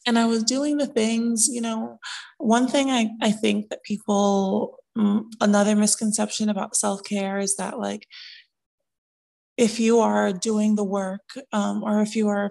And 0.06 0.20
I 0.20 0.28
was 0.28 0.44
doing 0.44 0.78
the 0.78 0.88
things, 0.88 1.50
you 1.50 1.60
know, 1.60 2.00
one 2.38 2.68
thing 2.68 2.92
I, 2.92 3.10
I 3.22 3.32
think 3.32 3.70
that 3.70 3.84
people, 3.84 4.78
mm, 4.98 5.24
another 5.42 5.76
misconception 5.76 6.50
about 6.50 6.76
self 6.76 7.04
care 7.04 7.40
is 7.40 7.56
that, 7.58 7.80
like, 7.80 8.08
if 9.58 9.80
you 9.80 10.00
are 10.00 10.32
doing 10.32 10.76
the 10.76 10.84
work 10.84 11.22
um, 11.52 11.84
or 11.84 12.02
if 12.02 12.16
you 12.16 12.28
are 12.28 12.50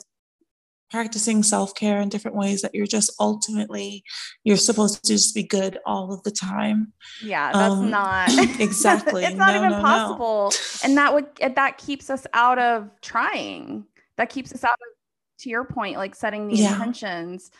practicing 0.90 1.42
self-care 1.42 2.00
in 2.00 2.08
different 2.08 2.36
ways 2.36 2.62
that 2.62 2.74
you're 2.74 2.86
just 2.86 3.12
ultimately 3.18 4.04
you're 4.44 4.56
supposed 4.56 5.04
to 5.04 5.12
just 5.12 5.34
be 5.34 5.42
good 5.42 5.78
all 5.84 6.12
of 6.12 6.22
the 6.22 6.30
time 6.30 6.92
yeah 7.22 7.52
that's 7.52 7.74
um, 7.74 7.90
not 7.90 8.28
exactly 8.60 9.24
it's 9.26 9.36
not 9.36 9.54
no, 9.54 9.58
even 9.58 9.70
no, 9.72 9.80
possible 9.80 10.52
no. 10.52 10.88
and 10.88 10.96
that 10.96 11.12
would 11.12 11.26
that 11.56 11.76
keeps 11.76 12.08
us 12.08 12.26
out 12.34 12.58
of 12.58 12.88
trying 13.00 13.84
that 14.16 14.28
keeps 14.28 14.52
us 14.52 14.64
out 14.64 14.70
of 14.70 14.96
to 15.38 15.48
your 15.48 15.64
point, 15.64 15.96
like 15.96 16.14
setting 16.14 16.48
the 16.48 16.56
yeah. 16.56 16.74
intentions 16.74 17.50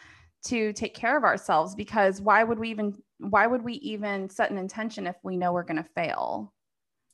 to 0.47 0.73
take 0.73 0.95
care 0.95 1.17
of 1.17 1.25
ourselves 1.25 1.75
because 1.75 2.21
why 2.21 2.43
would 2.43 2.59
we 2.59 2.71
even 2.71 2.97
why 3.19 3.47
would 3.47 3.63
we 3.63 3.75
even 3.75 4.29
set 4.29 4.51
an 4.51 4.59
intention 4.59 5.07
if 5.07 5.17
we 5.23 5.37
know 5.37 5.53
we're 5.53 5.63
going 5.63 5.83
to 5.83 5.89
fail? 5.95 6.53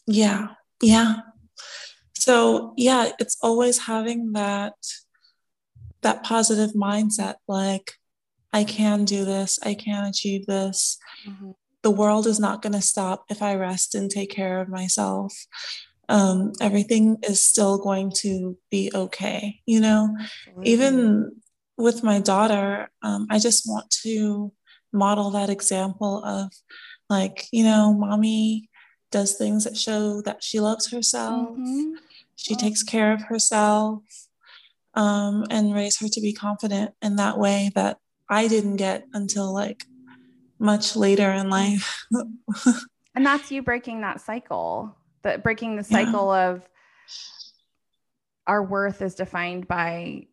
Yeah. 0.07 0.49
Yeah. 0.83 1.17
So, 2.15 2.75
yeah, 2.77 3.11
it's 3.19 3.39
always 3.41 3.79
having 3.79 4.33
that 4.33 4.75
that 6.03 6.25
positive 6.25 6.73
mindset 6.73 7.37
like 7.49 7.93
I 8.53 8.65
can 8.65 9.05
do 9.05 9.25
this, 9.25 9.59
I 9.63 9.75
can 9.75 10.05
achieve 10.05 10.47
this. 10.47 10.99
Mm-hmm. 11.27 11.53
The 11.83 11.91
world 11.91 12.27
is 12.27 12.39
not 12.39 12.63
going 12.63 12.75
to 12.75 12.83
stop 12.83 13.25
if 13.29 13.43
I 13.43 13.55
rest 13.55 13.95
and 13.95 14.11
take 14.11 14.31
care 14.31 14.61
of 14.61 14.69
myself 14.69 15.35
um, 16.13 16.53
everything 16.61 17.17
is 17.23 17.43
still 17.43 17.79
going 17.79 18.13
to 18.17 18.59
be 18.71 18.91
okay. 18.95 19.61
You 19.67 19.81
know, 19.81 20.15
even 20.63 21.41
with 21.77 22.03
my 22.03 22.21
daughter, 22.21 22.91
um, 23.03 23.27
I 23.31 23.39
just 23.39 23.67
want 23.67 23.91
to 24.03 24.53
model 24.93 25.31
that 25.31 25.49
example 25.49 26.23
of 26.25 26.53
like, 27.09 27.47
you 27.51 27.65
know, 27.65 27.95
mommy 27.95 28.69
does 29.11 29.37
things 29.37 29.65
that 29.65 29.77
show 29.77 30.21
that 30.23 30.43
she 30.43 30.61
loves 30.61 30.91
herself, 30.91 31.51
mm-hmm. 31.51 31.95
she 32.37 32.55
oh. 32.55 32.59
takes 32.59 32.83
care 32.83 33.13
of 33.13 33.23
herself, 33.23 34.03
um, 34.95 35.47
and 35.51 35.75
raise 35.75 35.99
her 35.99 36.09
to 36.09 36.21
be 36.21 36.33
confident 36.33 36.93
in 37.03 37.17
that 37.17 37.39
way 37.39 37.71
that 37.75 37.99
I 38.29 38.49
didn't 38.49 38.77
get 38.77 39.07
until 39.13 39.53
like 39.53 39.85
much 40.59 40.97
later 40.97 41.31
in 41.31 41.51
life. 41.51 42.05
And 43.15 43.27
that's 43.27 43.51
you 43.51 43.63
breaking 43.63 44.01
that 44.03 44.21
cycle, 44.21 44.97
that 45.23 45.43
breaking 45.43 45.77
the 45.77 45.85
cycle 45.85 46.33
yeah. 46.33 46.49
of 46.49 46.69
our 48.47 48.63
worth 48.63 49.03
is 49.03 49.15
defined 49.15 49.69
by 49.69 50.27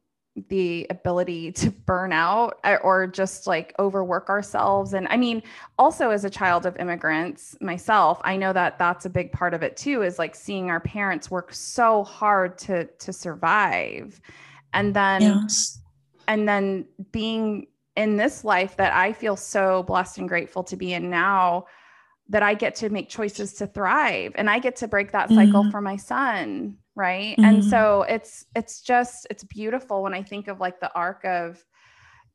the 0.47 0.87
ability 0.89 1.51
to 1.51 1.69
burn 1.69 2.13
out 2.13 2.59
uh, 2.63 2.77
or 2.81 3.05
just 3.07 3.45
like 3.45 3.73
overwork 3.77 4.29
ourselves 4.29 4.93
and 4.93 5.05
i 5.09 5.17
mean 5.17 5.43
also 5.77 6.11
as 6.11 6.23
a 6.23 6.29
child 6.29 6.65
of 6.65 6.77
immigrants 6.77 7.57
myself 7.59 8.21
i 8.23 8.37
know 8.37 8.53
that 8.53 8.79
that's 8.79 9.05
a 9.05 9.09
big 9.09 9.33
part 9.33 9.53
of 9.53 9.63
it 9.63 9.75
too 9.75 10.01
is 10.01 10.17
like 10.17 10.35
seeing 10.35 10.69
our 10.69 10.79
parents 10.79 11.29
work 11.29 11.53
so 11.53 12.05
hard 12.05 12.57
to 12.57 12.85
to 12.99 13.11
survive 13.11 14.21
and 14.73 14.93
then 14.93 15.21
yes. 15.21 15.79
and 16.27 16.47
then 16.47 16.85
being 17.11 17.67
in 17.95 18.17
this 18.17 18.43
life 18.43 18.75
that 18.77 18.93
i 18.93 19.11
feel 19.11 19.35
so 19.35 19.83
blessed 19.83 20.17
and 20.17 20.29
grateful 20.29 20.63
to 20.63 20.75
be 20.75 20.93
in 20.93 21.09
now 21.09 21.65
that 22.27 22.43
i 22.43 22.53
get 22.53 22.75
to 22.75 22.89
make 22.89 23.09
choices 23.09 23.53
to 23.53 23.67
thrive 23.67 24.31
and 24.35 24.49
i 24.49 24.59
get 24.59 24.75
to 24.75 24.87
break 24.87 25.11
that 25.11 25.29
cycle 25.29 25.61
mm-hmm. 25.61 25.71
for 25.71 25.81
my 25.81 25.95
son 25.95 26.77
right 26.95 27.37
mm-hmm. 27.37 27.45
and 27.45 27.65
so 27.65 28.03
it's 28.03 28.45
it's 28.55 28.81
just 28.81 29.27
it's 29.29 29.43
beautiful 29.43 30.03
when 30.03 30.13
i 30.13 30.21
think 30.21 30.47
of 30.47 30.59
like 30.59 30.79
the 30.79 30.93
arc 30.93 31.23
of 31.25 31.63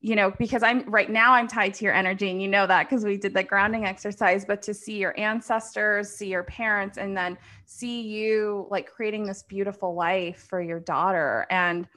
you 0.04 0.14
know 0.14 0.30
because 0.38 0.62
i'm 0.62 0.84
right 0.90 1.08
now 1.08 1.32
i'm 1.32 1.48
tied 1.48 1.72
to 1.72 1.82
your 1.82 1.94
energy 1.94 2.30
and 2.30 2.42
you 2.42 2.46
know 2.46 2.66
that 2.66 2.88
because 2.88 3.06
we 3.06 3.16
did 3.16 3.32
the 3.32 3.42
grounding 3.42 3.86
exercise 3.86 4.44
but 4.44 4.60
to 4.60 4.74
see 4.74 4.98
your 4.98 5.18
ancestors 5.18 6.10
see 6.10 6.26
your 6.26 6.42
parents 6.42 6.98
and 6.98 7.16
then 7.16 7.38
see 7.64 8.02
you 8.02 8.66
like 8.70 8.86
creating 8.86 9.24
this 9.24 9.42
beautiful 9.44 9.94
life 9.94 10.46
for 10.46 10.60
your 10.60 10.78
daughter 10.78 11.46
and 11.48 11.88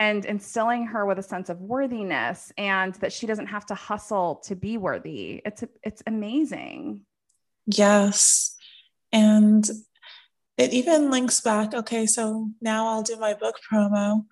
and 0.00 0.24
instilling 0.24 0.86
her 0.86 1.04
with 1.04 1.18
a 1.18 1.22
sense 1.22 1.50
of 1.50 1.60
worthiness 1.60 2.50
and 2.56 2.94
that 2.94 3.12
she 3.12 3.26
doesn't 3.26 3.46
have 3.46 3.66
to 3.66 3.74
hustle 3.74 4.36
to 4.36 4.56
be 4.56 4.78
worthy. 4.78 5.42
It's 5.44 5.62
it's 5.84 6.02
amazing. 6.06 7.02
Yes. 7.66 8.56
And 9.12 9.68
it 10.56 10.74
even 10.74 11.10
links 11.10 11.40
back 11.40 11.72
okay 11.72 12.04
so 12.04 12.50
now 12.60 12.86
i'll 12.86 13.02
do 13.02 13.16
my 13.16 13.34
book 13.34 13.56
promo. 13.70 14.24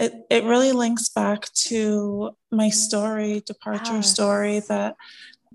It, 0.00 0.26
it 0.30 0.44
really 0.44 0.72
links 0.72 1.08
back 1.08 1.52
to 1.66 2.30
my 2.50 2.68
story 2.68 3.42
departure 3.46 3.96
yes. 3.96 4.10
story 4.10 4.60
that 4.68 4.96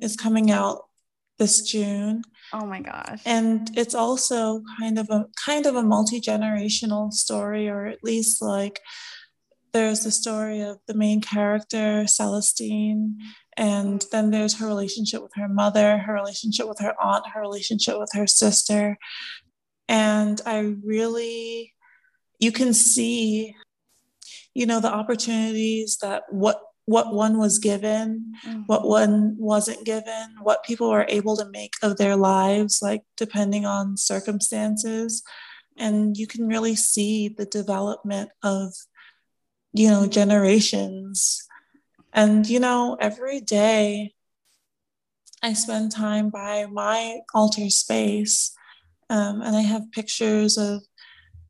is 0.01 0.15
coming 0.15 0.51
out 0.51 0.85
this 1.39 1.61
june. 1.61 2.23
Oh 2.51 2.65
my 2.65 2.81
gosh. 2.81 3.21
And 3.25 3.69
it's 3.77 3.95
also 3.95 4.61
kind 4.79 4.99
of 4.99 5.09
a 5.09 5.25
kind 5.45 5.65
of 5.65 5.75
a 5.75 5.83
multi-generational 5.83 7.11
story 7.11 7.67
or 7.67 7.85
at 7.85 8.03
least 8.03 8.41
like 8.41 8.79
there's 9.73 10.03
the 10.03 10.11
story 10.11 10.61
of 10.61 10.77
the 10.87 10.93
main 10.93 11.21
character 11.21 12.05
celestine 12.07 13.17
and 13.57 14.05
then 14.11 14.31
there's 14.31 14.59
her 14.59 14.67
relationship 14.67 15.21
with 15.21 15.31
her 15.35 15.47
mother 15.47 15.97
her 15.97 16.13
relationship 16.13 16.67
with 16.67 16.79
her 16.79 16.93
aunt 17.01 17.25
her 17.33 17.41
relationship 17.41 17.97
with 17.99 18.09
her 18.13 18.27
sister 18.27 18.97
and 19.87 20.41
I 20.45 20.75
really, 20.83 21.73
you 22.39 22.51
can 22.51 22.73
see, 22.73 23.55
you 24.53 24.65
know, 24.65 24.79
the 24.79 24.93
opportunities 24.93 25.97
that 26.01 26.23
what 26.29 26.61
what 26.85 27.13
one 27.13 27.37
was 27.37 27.59
given, 27.59 28.33
mm-hmm. 28.45 28.61
what 28.65 28.85
one 28.85 29.37
wasn't 29.37 29.85
given, 29.85 30.35
what 30.41 30.65
people 30.65 30.89
were 30.89 31.05
able 31.07 31.37
to 31.37 31.49
make 31.49 31.75
of 31.81 31.95
their 31.95 32.17
lives, 32.17 32.81
like 32.81 33.03
depending 33.15 33.65
on 33.65 33.95
circumstances. 33.95 35.23
And 35.77 36.17
you 36.17 36.27
can 36.27 36.45
really 36.45 36.75
see 36.75 37.29
the 37.29 37.45
development 37.45 38.31
of, 38.43 38.73
you 39.73 39.89
know, 39.89 40.07
generations. 40.07 41.47
And, 42.13 42.47
you 42.47 42.59
know, 42.59 42.95
every 42.99 43.39
day 43.41 44.13
I 45.41 45.53
spend 45.53 45.91
time 45.91 46.29
by 46.29 46.67
my 46.67 47.19
altar 47.33 47.69
space 47.69 48.55
um, 49.09 49.41
and 49.41 49.55
I 49.55 49.61
have 49.61 49.91
pictures 49.91 50.57
of 50.57 50.83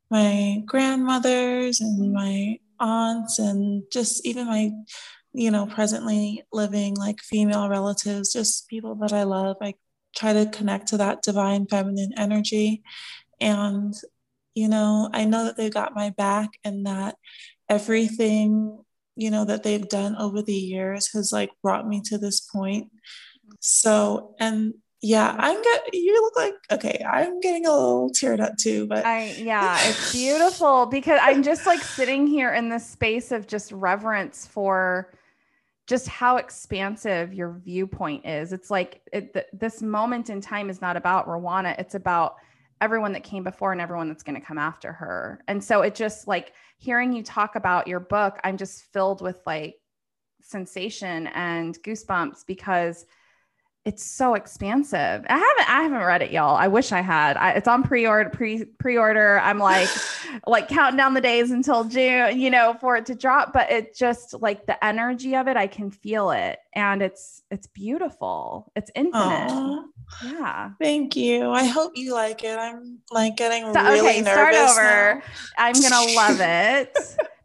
my 0.10 0.62
grandmothers 0.66 1.82
and 1.82 2.14
my 2.14 2.58
aunts 2.80 3.40
and 3.40 3.84
just 3.92 4.26
even 4.26 4.48
my, 4.48 4.72
you 5.34 5.52
know, 5.52 5.66
presently 5.66 6.44
living 6.52 6.96
like 6.96 7.20
female 7.22 7.70
relatives, 7.70 8.34
just 8.34 8.68
people 8.68 8.96
that 8.96 9.14
I 9.14 9.24
love. 9.24 9.58
I 9.62 9.76
try 10.16 10.34
to 10.34 10.46
connect 10.46 10.88
to 10.88 10.98
that 10.98 11.22
divine 11.22 11.68
feminine 11.68 12.14
energy. 12.18 12.84
And, 13.40 13.94
you 14.56 14.68
know, 14.68 15.10
I 15.14 15.26
know 15.26 15.46
that 15.46 15.58
they've 15.58 15.74
got 15.74 15.96
my 15.96 16.12
back 16.12 16.50
and 16.64 16.86
that 16.86 17.16
everything, 17.74 18.80
you 19.16 19.32
know, 19.32 19.46
that 19.46 19.64
they've 19.64 19.88
done 19.88 20.16
over 20.18 20.42
the 20.42 20.54
years 20.54 21.12
has 21.14 21.32
like 21.32 21.52
brought 21.62 21.88
me 21.88 22.02
to 22.06 22.18
this 22.18 22.42
point. 22.42 22.92
So, 23.60 24.36
and 24.40 24.74
yeah, 25.02 25.36
I'm 25.38 25.62
get 25.62 25.94
you 25.94 26.22
look 26.22 26.36
like 26.38 26.54
okay, 26.72 27.04
I'm 27.06 27.42
getting 27.42 27.66
a 27.66 27.72
little 27.72 28.10
teared 28.10 28.40
up 28.40 28.58
too, 28.58 28.88
but 28.88 29.06
I 29.06 29.36
yeah, 29.38 29.78
it's 29.82 30.14
beautiful 30.14 30.86
because 30.86 31.20
I'm 31.22 31.44
just 31.44 31.66
like 31.66 31.82
sitting 31.82 32.26
here 32.26 32.54
in 32.54 32.70
this 32.70 32.88
space 32.88 33.32
of 33.32 33.46
just 33.48 33.72
reverence 33.72 34.48
for 34.48 35.14
just 35.88 36.08
how 36.08 36.38
expansive 36.38 37.34
your 37.34 37.60
viewpoint 37.66 38.26
is. 38.26 38.54
It's 38.54 38.72
like 38.72 39.02
it, 39.12 39.34
th- 39.34 39.48
this 39.52 39.82
moment 39.82 40.30
in 40.30 40.40
time 40.40 40.70
is 40.70 40.82
not 40.82 40.96
about 40.96 41.28
Rowana, 41.28 41.78
it's 41.78 41.96
about 41.96 42.36
everyone 42.80 43.14
that 43.14 43.24
came 43.24 43.44
before 43.44 43.72
and 43.72 43.82
everyone 43.82 44.08
that's 44.08 44.24
going 44.24 44.40
to 44.40 44.46
come 44.46 44.58
after 44.58 44.92
her. 44.92 45.44
And 45.48 45.64
so 45.64 45.82
it 45.82 45.96
just 45.96 46.28
like 46.28 46.54
hearing 46.84 47.14
you 47.14 47.24
talk 47.24 47.56
about 47.56 47.88
your 47.88 48.02
book, 48.02 48.40
I'm 48.44 48.58
just 48.58 48.84
filled 48.92 49.22
with 49.22 49.38
like 49.46 49.76
sensation 50.42 51.28
and 51.28 51.82
goosebumps 51.82 52.46
because 52.46 53.06
it's 53.86 54.04
so 54.04 54.34
expansive. 54.34 55.26
I 55.28 55.38
haven't 55.38 55.70
I 55.70 55.82
haven't 55.84 56.06
read 56.06 56.22
it, 56.22 56.32
y'all. 56.32 56.56
I 56.56 56.68
wish 56.70 56.94
I 56.94 57.02
had. 57.02 57.36
I, 57.36 57.52
it's 57.52 57.68
on 57.68 57.84
pre-order 57.84 58.30
pre 58.30 58.64
pre-order. 58.64 59.40
I'm 59.42 59.60
like 59.60 59.90
like 60.48 60.70
counting 60.70 60.96
down 60.96 61.14
the 61.14 61.22
days 61.22 61.52
until 61.52 61.84
June, 61.84 62.40
you 62.40 62.50
know, 62.50 62.78
for 62.80 62.96
it 62.96 63.06
to 63.08 63.16
drop, 63.16 63.52
but 63.52 63.70
it 63.70 63.94
just 63.94 64.36
like 64.42 64.66
the 64.68 64.84
energy 64.84 65.36
of 65.36 65.48
it, 65.50 65.58
I 65.58 65.68
can 65.68 65.92
feel 65.92 66.32
it 66.32 66.60
and 66.74 67.02
it's 67.02 67.42
it's 67.52 67.68
beautiful. 67.68 68.72
It's 68.76 68.90
infinite. 68.96 69.50
Aww. 69.50 69.84
Yeah. 70.24 70.72
Thank 70.80 71.16
you. 71.18 71.50
I 71.52 71.66
hope 71.66 71.94
you 71.96 72.14
like 72.14 72.44
it. 72.44 72.58
I'm 72.58 73.00
like 73.12 73.36
getting 73.36 73.74
so, 73.74 73.84
really 73.84 74.00
okay, 74.00 74.22
nervous. 74.22 74.32
Start 74.32 74.56
over. 74.56 75.16
Now. 75.16 75.22
I'm 75.58 75.74
going 75.74 76.08
to 76.08 76.16
love 76.16 76.38
it 76.40 76.98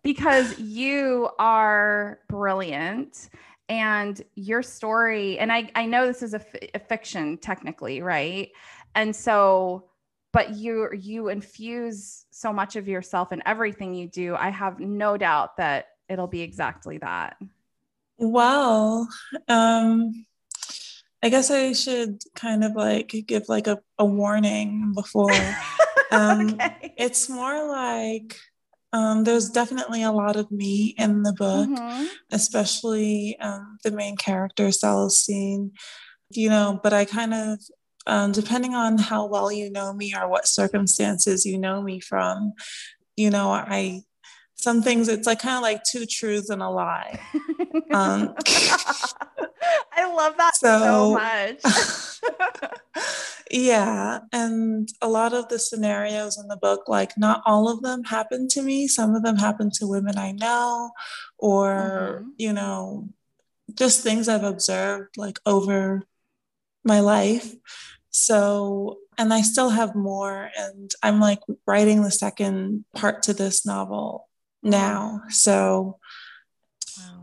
because 0.03 0.59
you 0.59 1.29
are 1.39 2.21
brilliant 2.29 3.29
and 3.69 4.23
your 4.35 4.63
story 4.63 5.39
and 5.39 5.53
i 5.53 5.71
i 5.75 5.85
know 5.85 6.07
this 6.07 6.23
is 6.23 6.35
a, 6.35 6.41
f- 6.41 6.71
a 6.75 6.79
fiction 6.79 7.37
technically 7.39 8.01
right? 8.01 8.51
And 8.95 9.15
so 9.15 9.91
but 10.33 10.57
you 10.57 10.89
you 10.93 11.29
infuse 11.29 12.27
so 12.31 12.53
much 12.53 12.77
of 12.77 12.89
yourself 12.89 13.33
in 13.33 13.43
everything 13.47 13.95
you 13.95 14.09
do 14.09 14.35
i 14.35 14.51
have 14.51 14.79
no 14.81 15.17
doubt 15.17 15.57
that 15.57 15.87
it'll 16.09 16.27
be 16.27 16.41
exactly 16.41 16.99
that. 16.99 17.37
Well 18.19 19.09
um 19.49 20.27
i 21.23 21.29
guess 21.29 21.51
i 21.51 21.73
should 21.73 22.23
kind 22.35 22.65
of 22.65 22.73
like 22.73 23.15
give 23.27 23.49
like 23.49 23.67
a, 23.67 23.79
a 23.99 24.05
warning 24.05 24.93
before. 24.95 25.31
Um 26.11 26.55
okay. 26.55 26.95
it's 26.97 27.29
more 27.29 27.69
like 27.69 28.35
um, 28.93 29.25
there's 29.25 29.51
definitely 29.51 30.03
a 30.03 30.13
lot 30.13 30.37
of 30.37 30.51
me 30.51 30.95
in 30.97 31.23
the 31.23 31.33
book, 31.33 31.69
mm-hmm. 31.69 32.07
especially 32.33 33.37
um, 33.41 33.79
the 33.85 33.91
main 33.91 34.17
character, 34.17 34.71
Celestine, 34.71 35.73
you 36.31 36.49
know, 36.49 36.81
but 36.83 36.93
I 36.93 37.05
kind 37.05 37.35
of, 37.35 37.59
um, 38.07 38.33
depending 38.33 38.75
on 38.75 38.97
how 38.97 39.27
well 39.27 39.53
you 39.53 39.71
know 39.71 39.93
me 39.93 40.15
or 40.19 40.29
what 40.29 40.49
circumstances 40.49 41.45
you 41.45 41.59
know 41.59 41.83
me 41.83 42.01
from, 42.01 42.55
you 43.17 43.29
know, 43.31 43.51
I, 43.51 44.03
some 44.55 44.83
things 44.83 45.09
it's 45.09 45.27
like 45.27 45.41
kind 45.41 45.57
of 45.57 45.63
like 45.63 45.83
two 45.85 46.07
truths 46.07 46.49
and 46.49 46.63
a 46.63 46.71
lie. 46.71 47.21
I 49.93 50.13
love 50.15 50.37
that 50.37 50.57
so, 50.57 50.79
so 50.79 51.13
much. 51.15 52.73
Yeah. 53.51 54.21
And 54.33 54.89
a 55.01 55.09
lot 55.09 55.33
of 55.33 55.49
the 55.49 55.59
scenarios 55.59 56.39
in 56.39 56.49
the 56.49 56.57
book, 56.57 56.89
like 56.89 57.17
not 57.17 57.43
all 57.47 57.69
of 57.69 57.83
them 57.83 58.05
happen 58.05 58.49
to 58.49 58.63
me. 58.63 58.87
Some 58.87 59.15
of 59.15 59.23
them 59.23 59.37
happen 59.37 59.71
to 59.75 59.87
women 59.87 60.19
I 60.19 60.33
know, 60.33 60.91
or, 61.39 62.21
mm-hmm. 62.21 62.31
you 62.37 62.53
know, 62.53 63.09
just 63.75 64.03
things 64.03 64.29
I've 64.29 64.45
observed 64.45 65.17
like 65.17 65.39
over 65.47 66.03
my 66.85 67.01
life. 67.01 67.55
So, 68.11 68.99
and 69.17 69.33
I 69.33 69.43
still 69.43 69.71
have 69.71 69.95
more. 69.95 70.51
And 70.57 70.93
I'm 71.03 71.21
like 71.21 71.41
writing 71.67 72.03
the 72.03 72.11
second 72.11 72.85
part 72.95 73.23
to 73.25 73.35
this 73.35 73.65
novel 73.65 74.29
now. 74.63 75.23
So, 75.31 75.99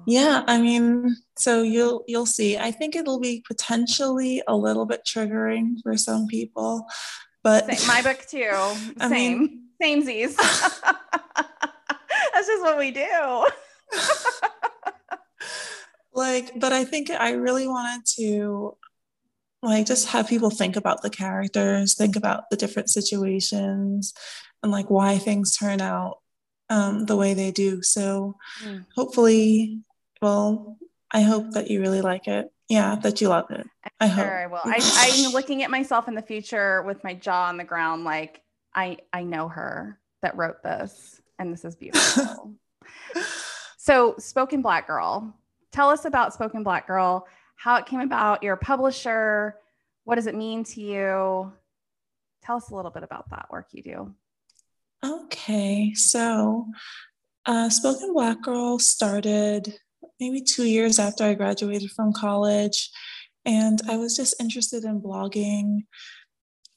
yeah, 0.05 0.43
I 0.47 0.59
mean, 0.59 1.15
so 1.38 1.63
you'll 1.63 2.03
you'll 2.07 2.25
see. 2.25 2.57
I 2.57 2.71
think 2.71 2.95
it'll 2.95 3.19
be 3.19 3.43
potentially 3.47 4.41
a 4.47 4.55
little 4.55 4.85
bit 4.85 5.01
triggering 5.05 5.81
for 5.81 5.97
some 5.97 6.27
people, 6.27 6.85
but 7.43 7.67
my 7.88 8.01
book 8.01 8.25
too. 8.27 8.49
I 8.99 9.09
Same. 9.09 9.39
Mean, 9.39 9.61
Samesies. 9.81 10.35
That's 12.33 12.47
just 12.47 12.63
what 12.63 12.77
we 12.77 12.91
do. 12.91 13.47
like, 16.13 16.59
but 16.59 16.71
I 16.71 16.83
think 16.83 17.09
I 17.09 17.31
really 17.31 17.67
wanted 17.67 18.05
to 18.17 18.77
like 19.61 19.85
just 19.85 20.09
have 20.09 20.27
people 20.27 20.49
think 20.49 20.75
about 20.75 21.01
the 21.01 21.09
characters, 21.09 21.95
think 21.95 22.15
about 22.15 22.49
the 22.49 22.57
different 22.57 22.89
situations 22.89 24.13
and 24.61 24.71
like 24.71 24.89
why 24.89 25.17
things 25.17 25.55
turn 25.57 25.81
out 25.81 26.19
um, 26.69 27.06
the 27.06 27.15
way 27.15 27.34
they 27.34 27.51
do. 27.51 27.82
So 27.82 28.36
mm. 28.63 28.86
hopefully, 28.95 29.82
well, 30.21 30.78
I 31.12 31.21
hope 31.21 31.51
that 31.51 31.69
you 31.69 31.82
really 31.82 32.01
like 32.01 32.28
it. 32.28 32.51
Yeah, 32.67 32.95
that 32.95 33.21
you 33.21 33.30
love 33.30 33.51
it. 33.51 33.67
I 33.99 34.08
hope. 34.08 34.25
Sure, 34.25 34.43
I 34.43 34.47
will. 34.47 34.62
I, 34.65 35.25
I'm 35.25 35.32
looking 35.34 35.62
at 35.63 35.69
myself 35.69 36.08
in 36.08 36.15
the 36.15 36.21
future 36.21 36.82
with 36.82 37.04
my 37.04 37.13
jaw 37.13 37.45
on 37.45 37.58
the 37.58 37.63
ground, 37.63 38.04
like 38.04 38.41
I 38.73 38.97
I 39.13 39.23
know 39.23 39.47
her 39.47 39.99
that 40.23 40.36
wrote 40.36 40.63
this, 40.63 41.21
and 41.38 41.54
this 41.54 41.63
is 41.63 41.75
beautiful. 41.75 42.56
so, 43.78 44.15
Spoken 44.17 44.63
Black 44.63 44.88
Girl. 44.88 45.36
Tell 45.71 45.89
us 45.89 46.06
about 46.06 46.34
Spoken 46.34 46.63
Black 46.63 46.88
Girl, 46.88 47.28
how 47.56 47.75
it 47.75 47.86
came 47.86 47.99
about, 47.99 48.41
your 48.41 48.56
publisher, 48.56 49.58
what 50.06 50.15
does 50.15 50.28
it 50.28 50.36
mean 50.36 50.63
to 50.63 50.82
you? 50.82 51.51
Tell 52.43 52.56
us 52.56 52.69
a 52.69 52.75
little 52.75 52.91
bit 52.91 53.04
about 53.04 53.30
that 53.32 53.47
work 53.51 53.67
you 53.71 53.84
do. 53.84 54.15
Okay, 55.06 55.94
so 55.94 56.65
uh, 57.46 57.70
Spoken 57.70 58.13
Black 58.13 58.41
Girl 58.41 58.80
started 58.80 59.76
maybe 60.20 60.41
two 60.41 60.65
years 60.65 60.98
after 60.98 61.24
I 61.24 61.36
graduated 61.36 61.91
from 61.91 62.12
college. 62.12 62.89
And 63.46 63.80
I 63.88 63.98
was 63.98 64.15
just 64.15 64.36
interested 64.39 64.84
in 64.84 65.02
blogging. 65.02 65.82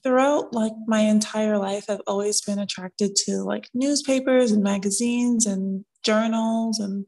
Throughout 0.03 0.53
like 0.53 0.75
my 0.87 1.01
entire 1.01 1.57
life, 1.57 1.87
I've 1.88 2.03
always 2.07 2.43
been 2.43 2.59
attracted 2.59 3.17
to 3.25 3.43
like 3.45 3.71
newspapers 3.73 4.53
and 4.53 4.62
magazines 4.62 5.47
and 5.47 5.87
journals. 6.05 6.79
And 6.79 7.07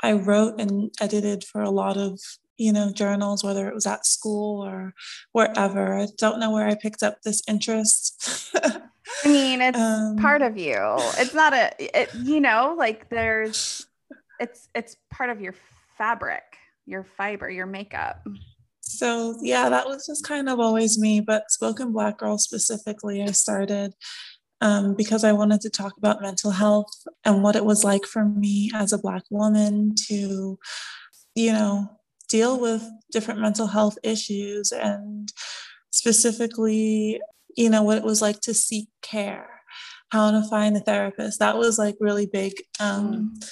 I 0.00 0.12
wrote 0.12 0.60
and 0.60 0.94
edited 1.00 1.42
for 1.42 1.62
a 1.62 1.70
lot 1.70 1.96
of, 1.96 2.20
you 2.56 2.72
know, 2.72 2.92
journals, 2.92 3.42
whether 3.42 3.68
it 3.68 3.74
was 3.74 3.86
at 3.86 4.06
school 4.06 4.64
or 4.64 4.94
wherever. 5.32 5.98
I 5.98 6.06
don't 6.18 6.38
know 6.38 6.52
where 6.52 6.68
I 6.68 6.76
picked 6.76 7.02
up 7.02 7.22
this 7.22 7.42
interest. 7.48 8.52
I 9.24 9.28
mean, 9.28 9.60
it's 9.60 9.78
um, 9.78 10.16
part 10.16 10.42
of 10.42 10.56
you. 10.56 10.76
It's 11.18 11.34
not 11.34 11.52
a, 11.52 11.72
it, 11.78 12.10
you 12.14 12.40
know, 12.40 12.74
like 12.76 13.08
there's 13.08 13.86
it's 14.40 14.68
it's 14.74 14.96
part 15.10 15.30
of 15.30 15.40
your 15.40 15.54
fabric, 15.96 16.42
your 16.86 17.04
fiber, 17.04 17.48
your 17.48 17.66
makeup. 17.66 18.26
So 18.80 19.36
yeah, 19.40 19.68
that 19.68 19.86
was 19.86 20.06
just 20.06 20.26
kind 20.26 20.48
of 20.48 20.58
always 20.60 20.98
me. 20.98 21.20
But 21.20 21.50
spoken 21.50 21.92
black 21.92 22.18
girl 22.18 22.38
specifically, 22.38 23.22
I 23.22 23.30
started 23.32 23.94
um, 24.60 24.94
because 24.94 25.24
I 25.24 25.32
wanted 25.32 25.60
to 25.62 25.70
talk 25.70 25.96
about 25.98 26.22
mental 26.22 26.52
health 26.52 26.92
and 27.24 27.42
what 27.42 27.56
it 27.56 27.64
was 27.64 27.84
like 27.84 28.04
for 28.04 28.24
me 28.24 28.70
as 28.74 28.92
a 28.92 28.98
black 28.98 29.22
woman 29.30 29.94
to, 30.08 30.58
you 31.34 31.52
know, 31.52 31.88
deal 32.28 32.60
with 32.60 32.88
different 33.10 33.40
mental 33.40 33.66
health 33.66 33.98
issues 34.02 34.72
and 34.72 35.32
specifically, 35.92 37.20
you 37.56 37.70
know, 37.70 37.82
what 37.82 37.98
it 37.98 38.04
was 38.04 38.22
like 38.22 38.40
to 38.42 38.54
seek 38.54 38.88
care, 39.02 39.48
how 40.10 40.30
to 40.30 40.42
find 40.48 40.76
a 40.76 40.80
therapist. 40.80 41.38
That 41.38 41.56
was 41.56 41.78
like 41.78 41.96
really 42.00 42.26
big. 42.26 42.54
Um, 42.80 43.34
mm 43.36 43.48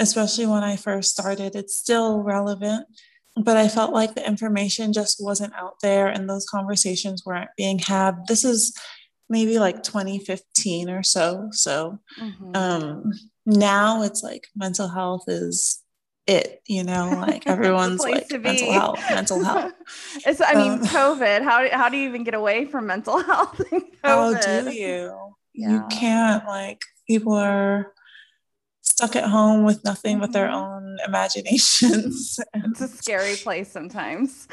especially 0.00 0.46
when 0.46 0.64
I 0.64 0.76
first 0.76 1.10
started. 1.10 1.54
It's 1.54 1.76
still 1.76 2.20
relevant, 2.22 2.86
but 3.36 3.56
I 3.56 3.68
felt 3.68 3.92
like 3.92 4.14
the 4.14 4.26
information 4.26 4.92
just 4.92 5.22
wasn't 5.22 5.54
out 5.54 5.74
there 5.82 6.08
and 6.08 6.28
those 6.28 6.46
conversations 6.46 7.22
weren't 7.24 7.50
being 7.56 7.78
had. 7.78 8.26
This 8.26 8.44
is 8.44 8.74
maybe 9.28 9.58
like 9.58 9.82
2015 9.82 10.90
or 10.90 11.02
so. 11.02 11.48
So 11.52 12.00
mm-hmm. 12.18 12.56
um, 12.56 13.12
now 13.46 14.02
it's 14.02 14.22
like 14.22 14.48
mental 14.56 14.88
health 14.88 15.24
is 15.28 15.80
it, 16.26 16.62
you 16.66 16.84
know, 16.84 17.08
like 17.20 17.46
everyone's 17.46 18.00
like 18.04 18.30
mental 18.30 18.72
health, 18.72 19.00
mental 19.10 19.44
health. 19.44 19.72
it's, 20.26 20.40
I 20.40 20.54
mean, 20.54 20.72
um, 20.72 20.80
COVID, 20.80 21.42
how, 21.42 21.68
how 21.70 21.88
do 21.88 21.96
you 21.96 22.08
even 22.08 22.24
get 22.24 22.34
away 22.34 22.66
from 22.66 22.86
mental 22.86 23.22
health? 23.22 23.60
How 24.02 24.34
do 24.34 24.70
you? 24.70 25.34
Yeah. 25.54 25.70
You 25.70 25.86
can't 25.90 26.46
like 26.46 26.82
people 27.06 27.34
are 27.34 27.92
stuck 28.82 29.16
at 29.16 29.24
home 29.24 29.64
with 29.64 29.84
nothing 29.84 30.16
mm-hmm. 30.16 30.20
but 30.20 30.32
their 30.32 30.48
mm-hmm. 30.48 30.56
own 30.56 30.98
imaginations. 31.06 32.38
it's 32.54 32.80
a 32.80 32.88
scary 32.88 33.36
place 33.36 33.70
sometimes. 33.70 34.46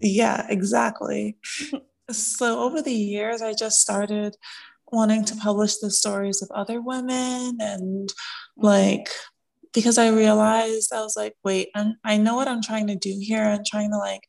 yeah, 0.00 0.46
exactly. 0.48 1.36
so 2.10 2.60
over 2.60 2.80
the 2.80 2.92
years, 2.92 3.42
I 3.42 3.54
just 3.54 3.80
started 3.80 4.36
wanting 4.92 5.24
to 5.24 5.36
publish 5.36 5.78
the 5.78 5.90
stories 5.90 6.42
of 6.42 6.50
other 6.52 6.80
women 6.80 7.58
and 7.60 8.12
like 8.56 9.10
because 9.72 9.98
I 9.98 10.08
realized 10.08 10.92
I 10.92 11.02
was 11.02 11.16
like, 11.16 11.34
wait, 11.44 11.68
I'm, 11.74 11.96
i 12.04 12.16
know 12.16 12.36
what 12.36 12.48
I'm 12.48 12.62
trying 12.62 12.86
to 12.88 12.96
do 12.96 13.16
here. 13.20 13.42
I'm 13.42 13.64
trying 13.66 13.90
to 13.92 13.98
like 13.98 14.22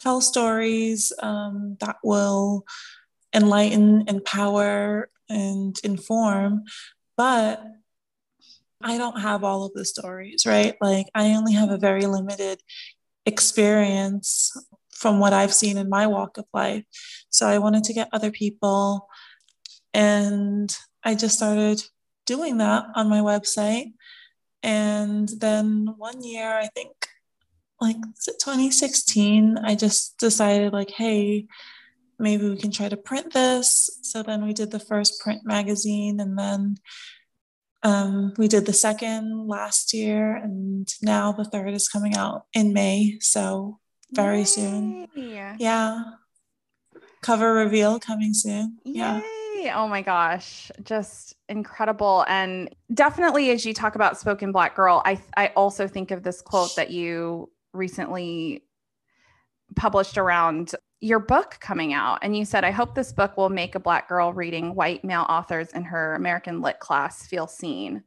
tell 0.00 0.20
stories 0.20 1.12
um, 1.22 1.76
that 1.80 1.96
will 2.02 2.64
enlighten, 3.34 4.04
empower, 4.08 5.10
and 5.28 5.76
inform, 5.84 6.64
but 7.16 7.62
I 8.82 8.96
don't 8.96 9.20
have 9.20 9.44
all 9.44 9.64
of 9.64 9.72
the 9.74 9.84
stories, 9.84 10.46
right? 10.46 10.74
Like, 10.80 11.06
I 11.14 11.34
only 11.34 11.52
have 11.52 11.70
a 11.70 11.78
very 11.78 12.06
limited 12.06 12.62
experience 13.26 14.52
from 14.90 15.18
what 15.18 15.32
I've 15.32 15.52
seen 15.52 15.76
in 15.76 15.88
my 15.88 16.06
walk 16.06 16.38
of 16.38 16.46
life. 16.54 16.84
So 17.30 17.46
I 17.46 17.58
wanted 17.58 17.84
to 17.84 17.92
get 17.92 18.08
other 18.12 18.30
people. 18.30 19.08
And 19.92 20.74
I 21.04 21.14
just 21.14 21.36
started 21.36 21.82
doing 22.26 22.58
that 22.58 22.84
on 22.94 23.08
my 23.08 23.20
website. 23.20 23.92
And 24.62 25.28
then 25.28 25.94
one 25.96 26.22
year, 26.22 26.58
I 26.58 26.66
think 26.66 26.92
like 27.80 27.96
2016, 28.40 29.58
I 29.58 29.74
just 29.74 30.18
decided, 30.18 30.72
like, 30.72 30.90
hey, 30.90 31.46
maybe 32.18 32.48
we 32.48 32.56
can 32.58 32.70
try 32.70 32.88
to 32.88 32.96
print 32.96 33.32
this. 33.32 33.98
So 34.02 34.22
then 34.22 34.44
we 34.44 34.52
did 34.52 34.70
the 34.70 34.78
first 34.78 35.20
print 35.20 35.40
magazine, 35.44 36.20
and 36.20 36.38
then 36.38 36.76
um, 37.82 38.34
we 38.36 38.48
did 38.48 38.66
the 38.66 38.72
second 38.72 39.48
last 39.48 39.94
year, 39.94 40.36
and 40.36 40.86
now 41.02 41.32
the 41.32 41.44
third 41.44 41.72
is 41.72 41.88
coming 41.88 42.14
out 42.14 42.44
in 42.52 42.72
May. 42.72 43.18
So 43.20 43.78
very 44.12 44.38
Yay. 44.38 44.44
soon. 44.44 45.08
Yeah. 45.14 46.02
Cover 47.22 47.54
reveal 47.54 47.98
coming 47.98 48.34
soon. 48.34 48.78
Yay. 48.84 48.92
Yeah. 48.94 49.20
Oh 49.68 49.86
my 49.86 50.02
gosh, 50.02 50.70
just 50.82 51.34
incredible. 51.48 52.24
And 52.28 52.74
definitely 52.94 53.50
as 53.50 53.66
you 53.66 53.74
talk 53.74 53.94
about 53.94 54.18
spoken 54.18 54.52
black 54.52 54.74
girl, 54.74 55.02
I 55.04 55.20
I 55.36 55.48
also 55.48 55.86
think 55.86 56.10
of 56.10 56.22
this 56.22 56.40
quote 56.40 56.74
that 56.76 56.90
you 56.90 57.50
recently 57.72 58.64
published 59.76 60.18
around 60.18 60.74
your 61.00 61.18
book 61.18 61.56
coming 61.60 61.94
out 61.94 62.18
and 62.22 62.36
you 62.36 62.44
said 62.44 62.62
i 62.64 62.70
hope 62.70 62.94
this 62.94 63.12
book 63.12 63.36
will 63.36 63.48
make 63.48 63.74
a 63.74 63.80
black 63.80 64.08
girl 64.08 64.32
reading 64.32 64.74
white 64.74 65.02
male 65.02 65.26
authors 65.28 65.68
in 65.72 65.82
her 65.82 66.14
american 66.14 66.60
lit 66.60 66.78
class 66.78 67.26
feel 67.26 67.46
seen 67.46 68.02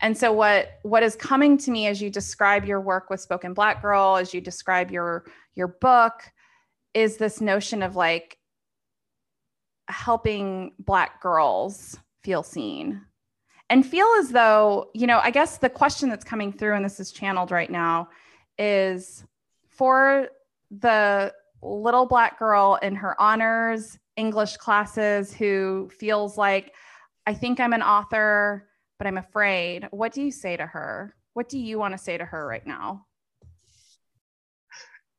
and 0.00 0.16
so 0.16 0.32
what 0.32 0.78
what 0.82 1.02
is 1.02 1.16
coming 1.16 1.58
to 1.58 1.70
me 1.70 1.86
as 1.86 2.00
you 2.00 2.08
describe 2.08 2.64
your 2.64 2.80
work 2.80 3.10
with 3.10 3.20
spoken 3.20 3.52
black 3.52 3.82
girl 3.82 4.16
as 4.16 4.32
you 4.32 4.40
describe 4.40 4.90
your 4.90 5.24
your 5.54 5.68
book 5.68 6.22
is 6.94 7.18
this 7.18 7.40
notion 7.40 7.82
of 7.82 7.94
like 7.94 8.38
helping 9.90 10.72
black 10.78 11.20
girls 11.20 11.98
feel 12.22 12.42
seen 12.42 13.00
and 13.68 13.86
feel 13.86 14.06
as 14.18 14.30
though 14.30 14.90
you 14.94 15.06
know 15.06 15.20
i 15.22 15.30
guess 15.30 15.58
the 15.58 15.70
question 15.70 16.08
that's 16.08 16.24
coming 16.24 16.52
through 16.52 16.74
and 16.74 16.84
this 16.84 17.00
is 17.00 17.12
channeled 17.12 17.50
right 17.50 17.70
now 17.70 18.08
is 18.58 19.24
for 19.68 20.28
the 20.70 21.32
little 21.62 22.06
black 22.06 22.38
girl 22.38 22.78
in 22.82 22.94
her 22.94 23.20
honors 23.20 23.98
English 24.20 24.58
classes 24.58 25.32
who 25.32 25.90
feels 25.98 26.36
like, 26.36 26.74
I 27.26 27.32
think 27.32 27.58
I'm 27.58 27.72
an 27.72 27.82
author, 27.82 28.68
but 28.98 29.06
I'm 29.06 29.16
afraid. 29.16 29.88
What 29.90 30.12
do 30.12 30.22
you 30.22 30.30
say 30.30 30.56
to 30.56 30.66
her? 30.66 31.14
What 31.32 31.48
do 31.48 31.58
you 31.58 31.78
want 31.78 31.94
to 31.94 31.98
say 31.98 32.18
to 32.18 32.24
her 32.24 32.46
right 32.46 32.66
now? 32.66 33.06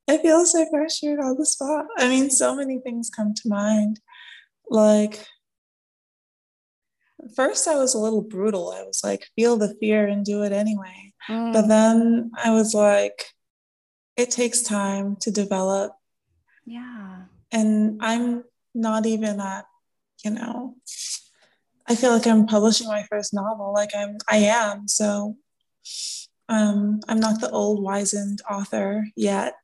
I 0.08 0.18
feel 0.20 0.46
so 0.46 0.66
pressured 0.70 1.20
on 1.20 1.38
the 1.38 1.46
spot. 1.46 1.86
I 1.98 2.10
mean, 2.10 2.30
so 2.30 2.56
many 2.56 2.80
things 2.80 3.10
come 3.10 3.34
to 3.34 3.50
mind. 3.50 4.00
Like, 4.72 5.24
first, 7.36 7.68
I 7.68 7.76
was 7.76 7.94
a 7.94 8.00
little 8.00 8.24
brutal. 8.24 8.72
I 8.72 8.84
was 8.84 9.02
like, 9.04 9.28
feel 9.36 9.58
the 9.58 9.76
fear 9.80 10.08
and 10.08 10.26
do 10.26 10.42
it 10.44 10.52
anyway. 10.52 11.14
Mm. 11.30 11.54
But 11.54 11.68
then 11.68 12.32
I 12.44 12.52
was 12.52 12.74
like, 12.74 13.26
it 14.18 14.32
takes 14.32 14.62
time 14.62 15.18
to 15.22 15.32
develop 15.32 15.94
yeah. 16.66 17.24
And 17.52 18.00
I'm 18.02 18.44
not 18.74 19.06
even 19.06 19.40
at, 19.40 19.66
you 20.24 20.32
know, 20.32 20.76
I 21.88 21.96
feel 21.96 22.12
like 22.12 22.28
I'm 22.28 22.46
publishing 22.48 22.88
my 22.88 23.04
first 23.04 23.34
novel. 23.34 23.74
Like 23.74 23.92
I'm 23.96 24.18
I 24.30 24.38
am. 24.38 24.88
So 24.88 25.36
um 26.48 27.02
I'm 27.08 27.20
not 27.20 27.42
the 27.42 27.50
old 27.50 27.84
wizened 27.84 28.42
author 28.50 29.06
yet. 29.16 29.56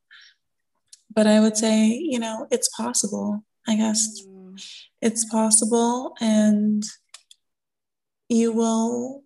But 1.13 1.27
I 1.27 1.39
would 1.39 1.57
say, 1.57 1.87
you 1.87 2.19
know, 2.19 2.47
it's 2.51 2.69
possible, 2.75 3.43
I 3.67 3.75
guess. 3.75 4.21
Mm. 4.27 4.61
It's 5.01 5.25
possible 5.25 6.15
and 6.19 6.83
you 8.29 8.51
will 8.51 9.23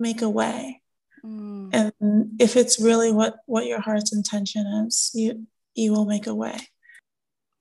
make 0.00 0.22
a 0.22 0.30
way. 0.30 0.82
Mm. 1.24 1.70
And 1.72 2.40
if 2.40 2.56
it's 2.56 2.80
really 2.80 3.12
what 3.12 3.36
what 3.46 3.66
your 3.66 3.80
heart's 3.80 4.12
intention 4.12 4.66
is, 4.86 5.10
you 5.14 5.46
you 5.74 5.92
will 5.92 6.04
make 6.04 6.26
a 6.26 6.34
way. 6.34 6.58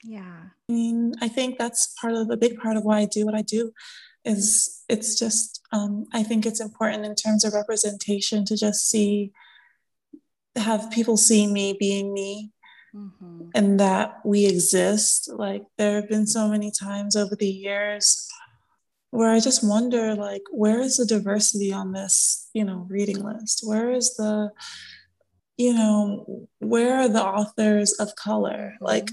Yeah. 0.04 0.50
I 0.70 0.72
mean, 0.72 1.14
I 1.22 1.28
think 1.28 1.58
that's 1.58 1.94
part 2.00 2.14
of 2.14 2.30
a 2.30 2.38
big 2.38 2.58
part 2.58 2.76
of 2.76 2.84
why 2.84 3.00
I 3.00 3.06
do 3.06 3.26
what 3.26 3.36
I 3.36 3.44
do 3.44 3.72
is 4.26 4.84
it's 4.90 5.18
just 5.18 5.62
um, 5.72 6.06
I 6.14 6.24
think 6.24 6.46
it's 6.46 6.60
important 6.60 7.06
in 7.06 7.16
terms 7.16 7.44
of 7.44 7.54
representation 7.54 8.46
to 8.46 8.58
just 8.58 8.90
see 8.90 9.32
have 10.56 10.92
people 10.92 11.18
see 11.18 11.48
me 11.48 11.76
being 11.80 12.14
me 12.14 12.52
mm-hmm. 12.96 13.50
and 13.56 13.80
that 13.80 14.20
we 14.26 14.46
exist. 14.46 15.30
Like 15.32 15.64
there 15.78 15.96
have 15.96 16.10
been 16.10 16.28
so 16.28 16.48
many 16.48 16.72
times 16.72 17.16
over 17.16 17.36
the 17.36 17.50
years 17.50 18.28
where 19.12 19.32
I 19.32 19.40
just 19.40 19.64
wonder 19.64 20.16
like 20.16 20.44
where 20.52 20.80
is 20.82 20.98
the 20.98 21.06
diversity 21.06 21.74
on 21.74 21.92
this, 21.92 22.50
you 22.54 22.64
know, 22.64 22.86
reading 22.90 23.24
list? 23.24 23.62
Where 23.64 23.92
is 23.92 24.16
the 24.16 24.52
you 25.58 25.74
know, 25.76 26.48
where 26.58 27.02
are 27.02 27.08
the 27.08 27.24
authors 27.24 27.94
of 27.94 28.16
color? 28.16 28.74
Mm-hmm. 28.76 28.86
Like 28.86 29.10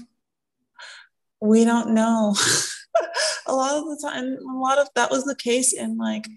we 1.41 1.63
don't 1.63 1.93
know. 1.93 2.35
a 3.47 3.53
lot 3.53 3.77
of 3.77 3.85
the 3.85 3.99
time, 4.01 4.37
a 4.47 4.57
lot 4.57 4.79
of 4.79 4.89
that 4.95 5.11
was 5.11 5.25
the 5.25 5.35
case 5.35 5.73
in 5.73 5.97
like 5.97 6.27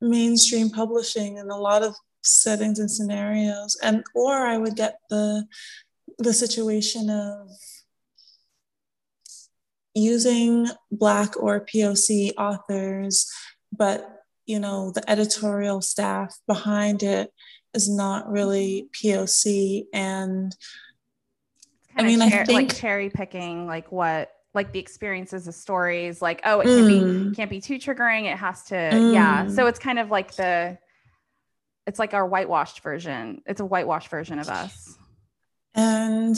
mainstream 0.00 0.70
publishing 0.70 1.38
and 1.38 1.50
a 1.50 1.56
lot 1.56 1.82
of 1.82 1.94
settings 2.22 2.78
and 2.78 2.90
scenarios. 2.90 3.76
And 3.82 4.04
or 4.14 4.46
I 4.46 4.56
would 4.58 4.76
get 4.76 4.98
the 5.10 5.46
the 6.18 6.32
situation 6.32 7.10
of 7.10 7.48
using 9.94 10.68
black 10.90 11.40
or 11.40 11.64
POC 11.64 12.32
authors, 12.36 13.30
but 13.72 14.22
you 14.46 14.58
know, 14.58 14.90
the 14.92 15.08
editorial 15.10 15.80
staff 15.80 16.36
behind 16.46 17.02
it 17.02 17.32
is 17.74 17.88
not 17.88 18.30
really 18.30 18.88
POC 18.94 19.84
and 19.92 20.56
I 21.96 22.02
mean, 22.02 22.20
cher- 22.20 22.42
I 22.42 22.44
think 22.44 22.70
like 22.70 22.76
cherry 22.76 23.10
picking, 23.10 23.66
like 23.66 23.90
what, 23.90 24.30
like 24.54 24.72
the 24.72 24.78
experiences, 24.78 25.44
the 25.44 25.52
stories, 25.52 26.22
like 26.22 26.40
oh, 26.44 26.60
it 26.60 26.64
can 26.64 26.84
mm. 26.84 27.30
be 27.30 27.36
can't 27.36 27.50
be 27.50 27.60
too 27.60 27.78
triggering. 27.78 28.32
It 28.32 28.36
has 28.36 28.64
to, 28.64 28.74
mm. 28.74 29.12
yeah. 29.12 29.48
So 29.48 29.66
it's 29.66 29.78
kind 29.78 29.98
of 29.98 30.10
like 30.10 30.34
the, 30.34 30.78
it's 31.86 31.98
like 31.98 32.14
our 32.14 32.26
whitewashed 32.26 32.82
version. 32.82 33.42
It's 33.46 33.60
a 33.60 33.64
whitewashed 33.64 34.08
version 34.08 34.38
of 34.38 34.48
us. 34.48 34.97
And 35.74 36.36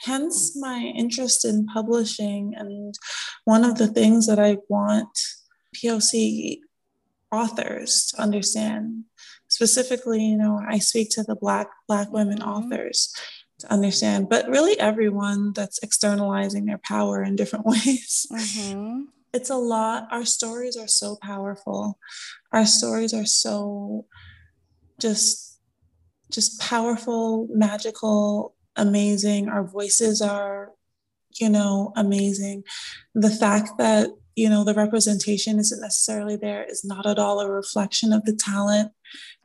hence 0.00 0.56
my 0.56 0.92
interest 0.96 1.44
in 1.44 1.66
publishing. 1.66 2.54
And 2.56 2.94
one 3.44 3.64
of 3.64 3.78
the 3.78 3.88
things 3.88 4.26
that 4.26 4.38
I 4.38 4.58
want 4.68 5.18
POC 5.74 6.58
authors 7.32 8.06
to 8.06 8.22
understand 8.22 9.02
specifically 9.48 10.24
you 10.24 10.36
know 10.36 10.62
i 10.68 10.78
speak 10.78 11.10
to 11.10 11.24
the 11.24 11.34
black 11.34 11.66
black 11.88 12.10
women 12.12 12.38
mm-hmm. 12.38 12.48
authors 12.48 13.12
to 13.58 13.72
understand, 13.72 14.28
but 14.28 14.48
really 14.48 14.78
everyone 14.78 15.52
that's 15.54 15.78
externalizing 15.82 16.66
their 16.66 16.78
power 16.78 17.22
in 17.22 17.36
different 17.36 17.66
ways. 17.66 18.26
Mm-hmm. 18.30 19.02
It's 19.32 19.50
a 19.50 19.56
lot. 19.56 20.08
Our 20.10 20.24
stories 20.24 20.76
are 20.76 20.88
so 20.88 21.16
powerful. 21.22 21.98
Our 22.52 22.66
stories 22.66 23.12
are 23.12 23.26
so 23.26 24.06
just 25.00 25.58
just 26.32 26.60
powerful, 26.60 27.46
magical, 27.50 28.55
amazing. 28.76 29.48
Our 29.48 29.64
voices 29.64 30.20
are, 30.22 30.72
you 31.40 31.48
know, 31.48 31.92
amazing. 31.96 32.64
The 33.14 33.30
fact 33.30 33.70
that, 33.78 34.10
you 34.34 34.48
know, 34.48 34.64
the 34.64 34.74
representation 34.74 35.58
isn't 35.58 35.80
necessarily 35.80 36.36
there 36.36 36.64
is 36.64 36.84
not 36.84 37.06
at 37.06 37.18
all 37.18 37.40
a 37.40 37.50
reflection 37.50 38.12
of 38.12 38.24
the 38.24 38.34
talent 38.34 38.92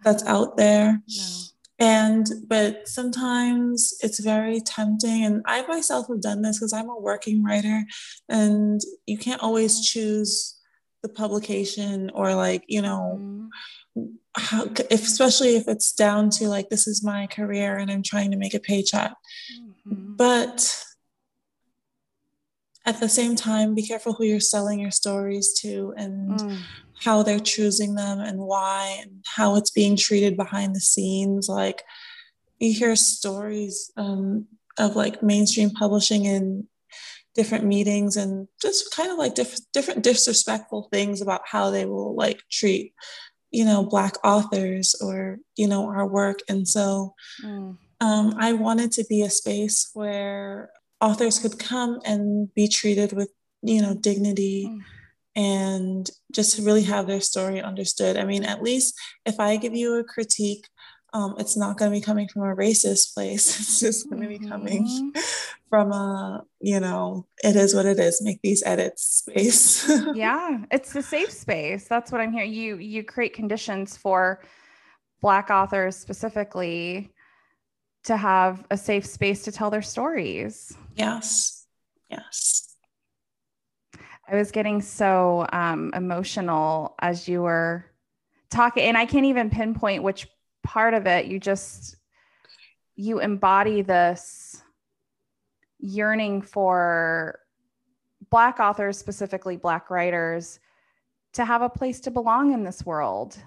that's 0.04 0.26
out 0.26 0.58
there. 0.58 1.02
No 1.08 1.42
and 1.82 2.28
but 2.48 2.88
sometimes 2.88 3.96
it's 4.02 4.20
very 4.20 4.62
tempting 4.62 5.26
and 5.26 5.42
i 5.46 5.66
myself 5.66 6.08
have 6.08 6.22
done 6.22 6.44
this 6.44 6.60
because 6.60 6.72
i'm 6.72 6.90
a 6.90 7.00
working 7.00 7.44
writer 7.44 7.84
and 8.30 8.80
you 9.08 9.18
can't 9.18 9.42
always 9.42 9.82
choose 9.86 10.60
the 11.02 11.10
publication 11.10 12.12
or 12.14 12.36
like 12.36 12.64
you 12.68 12.82
know 12.82 13.18
mm-hmm. 13.20 13.48
How 14.36 14.66
if, 14.90 15.04
especially 15.04 15.56
if 15.56 15.68
it's 15.68 15.92
down 15.92 16.30
to 16.30 16.48
like 16.48 16.70
this 16.70 16.88
is 16.88 17.04
my 17.04 17.28
career 17.28 17.78
and 17.78 17.92
i'm 17.92 18.04
trying 18.04 18.32
to 18.32 18.38
make 18.38 18.54
a 18.54 18.60
paycheck. 18.60 19.14
Mm-hmm. 19.86 20.16
but 20.16 20.86
at 22.86 23.00
the 23.00 23.10
same 23.10 23.36
time 23.36 23.76
be 23.76 23.86
careful 23.86 24.14
who 24.14 24.24
you're 24.24 24.40
selling 24.40 24.80
your 24.80 24.92
stories 24.92 25.54
to 25.62 25.94
and 25.98 26.40
mm. 26.40 26.60
how 27.04 27.24
they're 27.24 27.40
choosing 27.40 27.96
them 27.96 28.20
and 28.20 28.40
why 28.40 29.00
and 29.02 29.24
how 29.36 29.56
it's 29.56 29.72
being 29.72 29.96
treated 29.96 30.36
behind 30.36 30.76
the 30.76 30.80
scenes. 30.80 31.48
Like 31.48 31.84
you 32.60 32.74
hear 32.74 32.96
stories 32.96 33.92
um, 33.98 34.48
of 34.80 34.96
like 34.96 35.22
mainstream 35.22 35.70
publishing 35.72 36.26
in 36.26 36.68
different 37.34 37.66
meetings 37.66 38.18
and 38.18 38.48
just 38.62 38.94
kind 38.94 39.12
of 39.12 39.18
like 39.18 39.36
diff- 39.36 39.72
different 39.74 40.04
disrespectful 40.04 40.90
things 40.92 41.22
about 41.22 41.42
how 41.46 41.70
they 41.70 41.86
will 41.86 42.16
like 42.16 42.42
treat 42.52 42.94
you 43.52 43.66
know 43.66 43.84
black 43.84 44.16
authors 44.24 44.96
or 45.02 45.38
you 45.56 45.68
know 45.68 45.88
our 45.88 46.08
work 46.08 46.40
and 46.50 46.68
so 46.68 47.14
mm. 47.44 47.78
um, 48.00 48.36
i 48.40 48.54
wanted 48.54 48.92
to 48.92 49.06
be 49.10 49.22
a 49.22 49.30
space 49.30 49.90
where 49.94 50.72
authors 51.00 51.40
could 51.40 51.60
come 51.60 52.00
and 52.06 52.54
be 52.54 52.68
treated 52.68 53.14
with 53.14 53.30
you 53.62 53.82
know 53.82 53.94
dignity 53.94 54.66
mm 54.68 54.82
and 55.36 56.10
just 56.32 56.60
really 56.60 56.84
have 56.84 57.08
their 57.08 57.22
story 57.22 57.62
understood. 57.62 58.18
I 58.18 58.26
mean, 58.26 58.44
at 58.44 58.62
least 58.62 59.00
if 59.26 59.40
I 59.40 59.56
give 59.56 59.76
you 59.76 59.98
a 59.98 60.04
critique, 60.04 60.66
um, 61.14 61.36
it's 61.38 61.58
not 61.58 61.78
going 61.78 61.92
to 61.92 61.98
be 61.98 62.02
coming 62.02 62.28
from 62.28 62.44
a 62.44 62.56
racist 62.56 63.14
place. 63.14 63.60
It's 63.60 63.80
just 63.80 64.10
going 64.10 64.22
to 64.22 64.28
be 64.28 64.40
coming 64.40 64.86
mm-hmm. 64.86 65.20
from 65.70 65.92
a, 65.92 66.46
you 66.60 66.80
know, 66.80 67.28
it 67.44 67.56
is 67.56 67.76
what 67.76 67.86
it 67.86 68.00
is. 68.00 68.22
Make 68.22 68.42
these 68.42 68.64
edits 68.66 69.04
space. 69.04 69.92
yeah, 70.14 70.64
it's 70.72 70.94
the 70.94 71.02
safe 71.02 71.32
space. 71.32 71.88
That's 71.88 72.12
what 72.12 72.22
I'm 72.22 72.32
hearing. 72.32 72.54
You 72.54 72.78
you 72.78 73.04
create 73.04 73.34
conditions 73.34 73.98
for 73.98 74.42
Black 75.22 75.50
authors 75.50 75.96
specifically 75.96 77.12
to 78.06 78.18
have 78.18 78.66
a 78.72 78.78
safe 78.78 79.06
space 79.06 79.44
to 79.44 79.52
tell 79.52 79.70
their 79.70 79.82
stories. 79.82 80.76
Yes. 80.96 81.68
Yes. 82.10 82.76
I 84.28 84.36
was 84.36 84.52
getting 84.52 84.82
so 84.82 85.46
um, 85.52 85.92
emotional 85.94 86.96
as 87.00 87.28
you 87.28 87.42
were 87.42 87.86
talking, 88.50 88.84
and 88.84 88.98
I 88.98 89.06
can't 89.06 89.26
even 89.26 89.50
pinpoint 89.50 90.04
which 90.04 90.28
part 90.64 90.94
of 90.94 91.08
it. 91.08 91.26
You 91.26 91.40
just 91.40 91.96
you 92.96 93.20
embody 93.20 93.82
this 93.82 94.62
yearning 95.80 96.42
for 96.42 97.40
black 98.30 98.60
authors, 98.60 98.98
specifically 98.98 99.58
black 99.58 99.90
writers, 99.90 100.60
to 101.34 101.46
have 101.46 101.62
a 101.62 101.70
place 101.70 102.02
to 102.02 102.12
belong 102.12 102.54
in 102.54 102.64
this 102.64 102.86
world. 102.86 103.38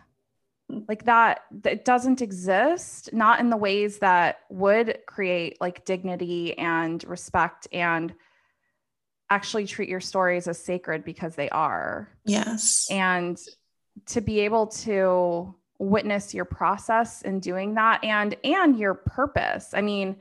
Like 0.69 1.05
that, 1.05 1.43
that 1.63 1.85
doesn't 1.85 2.23
exist, 2.23 3.13
not 3.13 3.39
in 3.39 3.51
the 3.51 3.57
ways 3.57 3.99
that 3.99 4.41
would 4.51 4.99
create 5.07 5.61
like 5.61 5.85
dignity 5.85 6.59
and 6.59 7.05
respect 7.05 7.69
and 7.71 8.15
actually 9.31 9.67
treat 9.67 9.89
your 9.89 10.01
stories 10.01 10.49
as 10.49 10.59
sacred 10.59 11.05
because 11.05 11.35
they 11.35 11.51
are. 11.51 12.09
Yes. 12.25 12.89
And 12.91 13.39
to 14.07 14.21
be 14.21 14.41
able 14.41 14.69
to 14.69 15.55
witness 15.79 16.33
your 16.33 16.45
process 16.45 17.23
in 17.23 17.41
doing 17.41 17.75
that 17.75 18.03
and 18.05 18.37
and 18.45 18.79
your 18.79 18.95
purpose. 18.95 19.71
I 19.75 19.81
mean, 19.81 20.17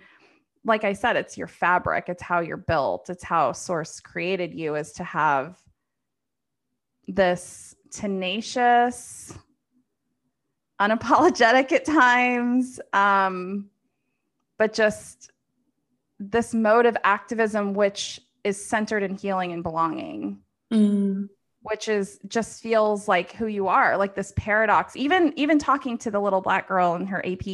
like 0.65 0.83
I 0.83 0.93
said, 0.93 1.15
it's 1.15 1.37
your 1.37 1.47
fabric, 1.47 2.05
it's 2.07 2.23
how 2.23 2.39
you're 2.39 2.57
built, 2.57 3.09
it's 3.09 3.23
how 3.23 3.51
source 3.51 3.99
created 3.99 4.53
you 4.53 4.75
is 4.75 4.93
to 4.93 5.03
have 5.03 5.57
this 7.07 7.75
tenacious 7.91 9.37
unapologetic 10.81 11.71
at 11.71 11.85
times 11.85 12.79
um 12.93 13.69
but 14.57 14.73
just 14.73 15.31
this 16.19 16.53
mode 16.53 16.85
of 16.85 16.97
activism 17.03 17.73
which 17.73 18.19
is 18.43 18.63
centered 18.63 19.03
in 19.03 19.15
healing 19.15 19.51
and 19.51 19.63
belonging. 19.63 20.39
Mm. 20.71 21.29
Which 21.63 21.87
is 21.87 22.19
just 22.27 22.61
feels 22.61 23.07
like 23.07 23.33
who 23.33 23.47
you 23.47 23.67
are, 23.67 23.97
like 23.97 24.15
this 24.15 24.33
paradox. 24.35 24.95
Even 24.95 25.33
even 25.37 25.57
talking 25.57 25.97
to 25.99 26.11
the 26.11 26.19
little 26.19 26.41
black 26.41 26.67
girl 26.67 26.95
in 26.95 27.07
her 27.07 27.25
AP 27.25 27.47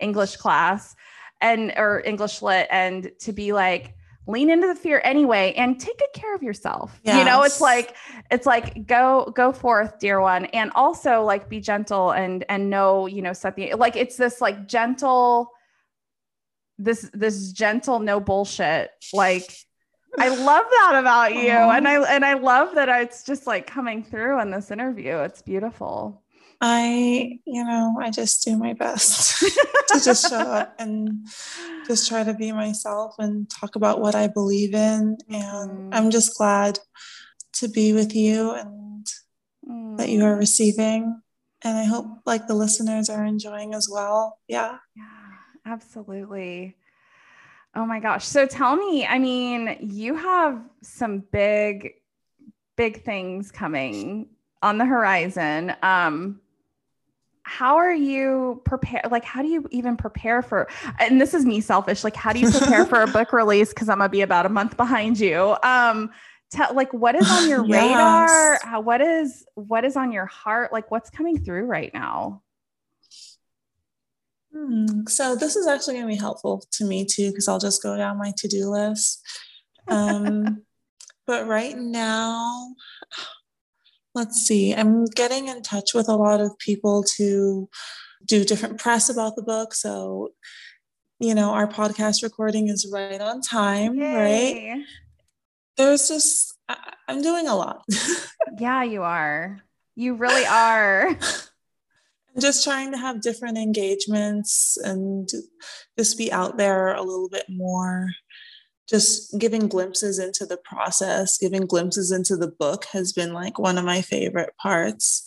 English 0.00 0.36
class 0.36 0.96
and 1.40 1.72
or 1.76 2.02
English 2.04 2.40
lit 2.40 2.68
and 2.70 3.10
to 3.20 3.32
be 3.32 3.52
like, 3.52 3.94
lean 4.28 4.50
into 4.50 4.66
the 4.66 4.74
fear 4.74 5.00
anyway 5.04 5.54
and 5.56 5.80
take 5.80 5.98
good 5.98 6.12
care 6.12 6.34
of 6.34 6.42
yourself 6.42 7.00
yes. 7.02 7.16
you 7.16 7.24
know 7.24 7.42
it's 7.42 7.62
like 7.62 7.96
it's 8.30 8.44
like 8.44 8.86
go 8.86 9.32
go 9.34 9.50
forth 9.50 9.98
dear 9.98 10.20
one 10.20 10.44
and 10.46 10.70
also 10.74 11.22
like 11.22 11.48
be 11.48 11.60
gentle 11.60 12.10
and 12.10 12.44
and 12.50 12.68
know 12.68 13.06
you 13.06 13.22
know 13.22 13.32
something 13.32 13.74
like 13.78 13.96
it's 13.96 14.16
this 14.16 14.40
like 14.40 14.68
gentle 14.68 15.50
this 16.76 17.10
this 17.14 17.52
gentle 17.52 18.00
no 18.00 18.20
bullshit 18.20 18.90
like 19.14 19.50
I 20.18 20.28
love 20.28 20.64
that 20.70 20.96
about 20.98 21.34
you. 21.34 21.50
And 21.50 21.86
I 21.86 22.02
and 22.14 22.24
I 22.24 22.34
love 22.34 22.74
that 22.74 22.88
it's 22.88 23.24
just 23.24 23.46
like 23.46 23.66
coming 23.66 24.02
through 24.02 24.40
in 24.40 24.50
this 24.50 24.70
interview. 24.70 25.16
It's 25.18 25.42
beautiful. 25.42 26.22
I, 26.60 27.38
you 27.46 27.64
know, 27.64 27.98
I 28.00 28.10
just 28.10 28.44
do 28.44 28.56
my 28.56 28.72
best 28.72 29.40
to 29.88 30.00
just 30.00 30.28
show 30.28 30.38
up 30.38 30.74
and 30.78 31.26
just 31.86 32.08
try 32.08 32.24
to 32.24 32.34
be 32.34 32.50
myself 32.50 33.14
and 33.18 33.48
talk 33.48 33.76
about 33.76 34.00
what 34.00 34.16
I 34.16 34.26
believe 34.26 34.74
in. 34.74 35.18
And 35.28 35.70
mm. 35.70 35.88
I'm 35.92 36.10
just 36.10 36.36
glad 36.36 36.80
to 37.54 37.68
be 37.68 37.92
with 37.92 38.14
you 38.14 38.52
and 38.52 39.06
mm. 39.68 39.98
that 39.98 40.08
you 40.08 40.24
are 40.24 40.34
mm. 40.34 40.38
receiving. 40.38 41.20
And 41.62 41.78
I 41.78 41.84
hope 41.84 42.06
like 42.26 42.46
the 42.48 42.54
listeners 42.54 43.08
are 43.08 43.24
enjoying 43.24 43.74
as 43.74 43.88
well. 43.90 44.38
Yeah. 44.48 44.78
Yeah, 44.96 45.04
absolutely. 45.64 46.76
Oh 47.74 47.86
my 47.86 48.00
gosh. 48.00 48.26
So 48.26 48.46
tell 48.46 48.76
me, 48.76 49.06
I 49.06 49.18
mean, 49.18 49.76
you 49.80 50.14
have 50.14 50.60
some 50.82 51.20
big, 51.32 51.94
big 52.76 53.04
things 53.04 53.50
coming 53.50 54.28
on 54.62 54.78
the 54.78 54.84
horizon. 54.84 55.74
Um, 55.82 56.40
how 57.48 57.76
are 57.76 57.94
you 57.94 58.60
prepare 58.66 59.00
like 59.10 59.24
how 59.24 59.40
do 59.40 59.48
you 59.48 59.66
even 59.70 59.96
prepare 59.96 60.42
for 60.42 60.68
and 60.98 61.18
this 61.18 61.32
is 61.32 61.46
me 61.46 61.62
selfish 61.62 62.04
like 62.04 62.14
how 62.14 62.30
do 62.30 62.38
you 62.38 62.50
prepare 62.50 62.84
for 62.84 63.00
a 63.00 63.06
book 63.12 63.32
release 63.32 63.70
because 63.70 63.88
i'm 63.88 63.96
gonna 63.96 64.08
be 64.10 64.20
about 64.20 64.44
a 64.44 64.50
month 64.50 64.76
behind 64.76 65.18
you 65.18 65.56
um 65.62 66.10
tell 66.50 66.74
like 66.74 66.92
what 66.92 67.14
is 67.14 67.26
on 67.30 67.48
your 67.48 67.64
yes. 67.64 67.82
radar 67.82 68.58
how, 68.62 68.80
what 68.82 69.00
is 69.00 69.46
what 69.54 69.82
is 69.82 69.96
on 69.96 70.12
your 70.12 70.26
heart 70.26 70.74
like 70.74 70.90
what's 70.90 71.08
coming 71.08 71.42
through 71.42 71.64
right 71.64 71.92
now 71.94 72.42
hmm. 74.58 75.06
so 75.06 75.36
this 75.36 75.56
is 75.56 75.66
actually 75.66 75.94
going 75.94 76.06
to 76.06 76.12
be 76.12 76.20
helpful 76.20 76.62
to 76.72 76.84
me 76.84 77.04
too 77.04 77.30
because 77.30 77.48
i'll 77.48 77.58
just 77.58 77.82
go 77.82 77.96
down 77.96 78.18
my 78.18 78.32
to-do 78.36 78.68
list 78.70 79.22
um 79.88 80.62
but 81.26 81.46
right 81.46 81.76
now 81.76 82.74
let's 84.18 84.46
see, 84.46 84.74
I'm 84.74 85.04
getting 85.04 85.46
in 85.48 85.62
touch 85.62 85.94
with 85.94 86.08
a 86.08 86.16
lot 86.16 86.40
of 86.40 86.58
people 86.58 87.04
to 87.16 87.68
do 88.26 88.44
different 88.44 88.78
press 88.78 89.08
about 89.08 89.36
the 89.36 89.42
book. 89.42 89.72
So, 89.72 90.30
you 91.20 91.34
know, 91.34 91.50
our 91.50 91.68
podcast 91.68 92.22
recording 92.22 92.68
is 92.68 92.90
right 92.92 93.20
on 93.20 93.40
time, 93.40 93.94
Yay. 93.94 94.14
right? 94.14 94.84
There's 95.76 96.08
just, 96.08 96.58
I, 96.68 96.94
I'm 97.06 97.22
doing 97.22 97.46
a 97.46 97.54
lot. 97.54 97.84
yeah, 98.58 98.82
you 98.82 99.02
are. 99.02 99.62
You 99.94 100.14
really 100.14 100.46
are. 100.46 101.16
Just 102.40 102.64
trying 102.64 102.92
to 102.92 102.98
have 102.98 103.20
different 103.20 103.58
engagements 103.58 104.76
and 104.82 105.28
just 105.98 106.16
be 106.16 106.30
out 106.30 106.56
there 106.56 106.94
a 106.94 107.02
little 107.02 107.28
bit 107.28 107.46
more 107.48 108.10
just 108.88 109.38
giving 109.38 109.68
glimpses 109.68 110.18
into 110.18 110.46
the 110.46 110.56
process, 110.56 111.36
giving 111.36 111.66
glimpses 111.66 112.10
into 112.10 112.36
the 112.36 112.48
book 112.48 112.86
has 112.92 113.12
been 113.12 113.34
like 113.34 113.58
one 113.58 113.76
of 113.76 113.84
my 113.84 114.00
favorite 114.00 114.56
parts. 114.56 115.24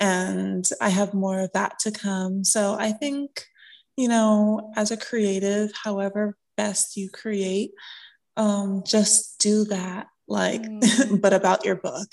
And 0.00 0.68
I 0.80 0.88
have 0.88 1.14
more 1.14 1.40
of 1.40 1.52
that 1.52 1.78
to 1.80 1.92
come. 1.92 2.42
So 2.42 2.74
I 2.74 2.90
think, 2.90 3.44
you 3.96 4.08
know, 4.08 4.72
as 4.76 4.90
a 4.90 4.96
creative, 4.96 5.70
however 5.84 6.36
best 6.56 6.96
you 6.96 7.10
create, 7.10 7.70
um, 8.36 8.82
just 8.84 9.38
do 9.38 9.64
that, 9.66 10.08
like, 10.26 10.62
mm. 10.62 11.20
but 11.20 11.32
about 11.32 11.64
your 11.64 11.76
book. 11.76 12.08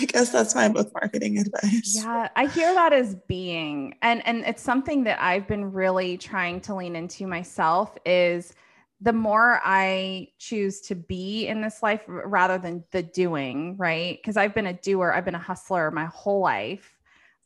I 0.00 0.04
guess 0.04 0.30
that's 0.30 0.54
my 0.54 0.68
book 0.68 0.90
marketing 0.92 1.38
advice. 1.38 1.94
Yeah, 1.94 2.28
I 2.36 2.46
hear 2.46 2.72
that 2.74 2.92
as 2.92 3.14
being, 3.26 3.94
and 4.02 4.26
and 4.26 4.44
it's 4.44 4.62
something 4.62 5.04
that 5.04 5.20
I've 5.22 5.46
been 5.46 5.72
really 5.72 6.18
trying 6.18 6.60
to 6.62 6.74
lean 6.74 6.96
into 6.96 7.26
myself 7.26 7.96
is 8.04 8.54
the 9.00 9.12
more 9.12 9.60
I 9.64 10.28
choose 10.38 10.80
to 10.82 10.94
be 10.94 11.46
in 11.46 11.60
this 11.60 11.82
life 11.82 12.02
rather 12.06 12.58
than 12.58 12.82
the 12.92 13.02
doing, 13.02 13.76
right? 13.76 14.18
Because 14.18 14.36
I've 14.36 14.54
been 14.54 14.66
a 14.66 14.72
doer, 14.72 15.12
I've 15.14 15.24
been 15.24 15.34
a 15.34 15.38
hustler 15.38 15.90
my 15.90 16.06
whole 16.06 16.40
life 16.40 16.95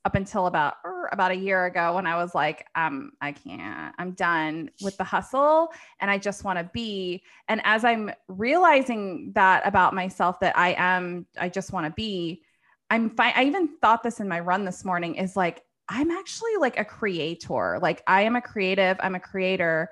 up 0.05 0.15
until 0.15 0.47
about 0.47 0.75
er, 0.85 1.09
about 1.13 1.31
a 1.31 1.37
year 1.37 1.67
ago 1.67 1.95
when 1.95 2.07
I 2.07 2.17
was 2.17 2.35
like, 2.35 2.67
um, 2.75 3.13
I 3.21 3.33
can't, 3.33 3.95
I'm 3.99 4.13
done 4.13 4.71
with 4.83 4.97
the 4.97 5.05
hustle 5.05 5.69
and 6.01 6.11
I 6.11 6.19
just 6.19 6.45
want 6.45 6.59
to 6.59 6.71
be. 6.73 7.23
And 7.49 7.61
as 7.65 7.85
I'm 7.85 8.11
realizing 8.29 9.33
that 9.35 9.67
about 9.67 9.95
myself, 9.95 10.41
that 10.41 10.57
I 10.57 10.75
am, 10.79 11.27
I 11.39 11.49
just 11.49 11.73
want 11.73 11.87
to 11.87 11.93
be, 11.93 12.43
I'm 12.89 13.11
fine. 13.11 13.33
I 13.37 13.45
even 13.45 13.77
thought 13.81 14.03
this 14.03 14.21
in 14.21 14.29
my 14.29 14.41
run 14.41 14.65
this 14.65 14.85
morning 14.85 15.17
is 15.17 15.37
like, 15.37 15.63
I'm 15.89 16.11
actually 16.11 16.57
like 16.59 16.79
a 16.79 16.85
creator. 16.85 17.79
Like 17.83 18.03
I 18.07 18.23
am 18.23 18.37
a 18.37 18.41
creative, 18.41 18.97
I'm 19.01 19.15
a 19.15 19.21
creator. 19.21 19.91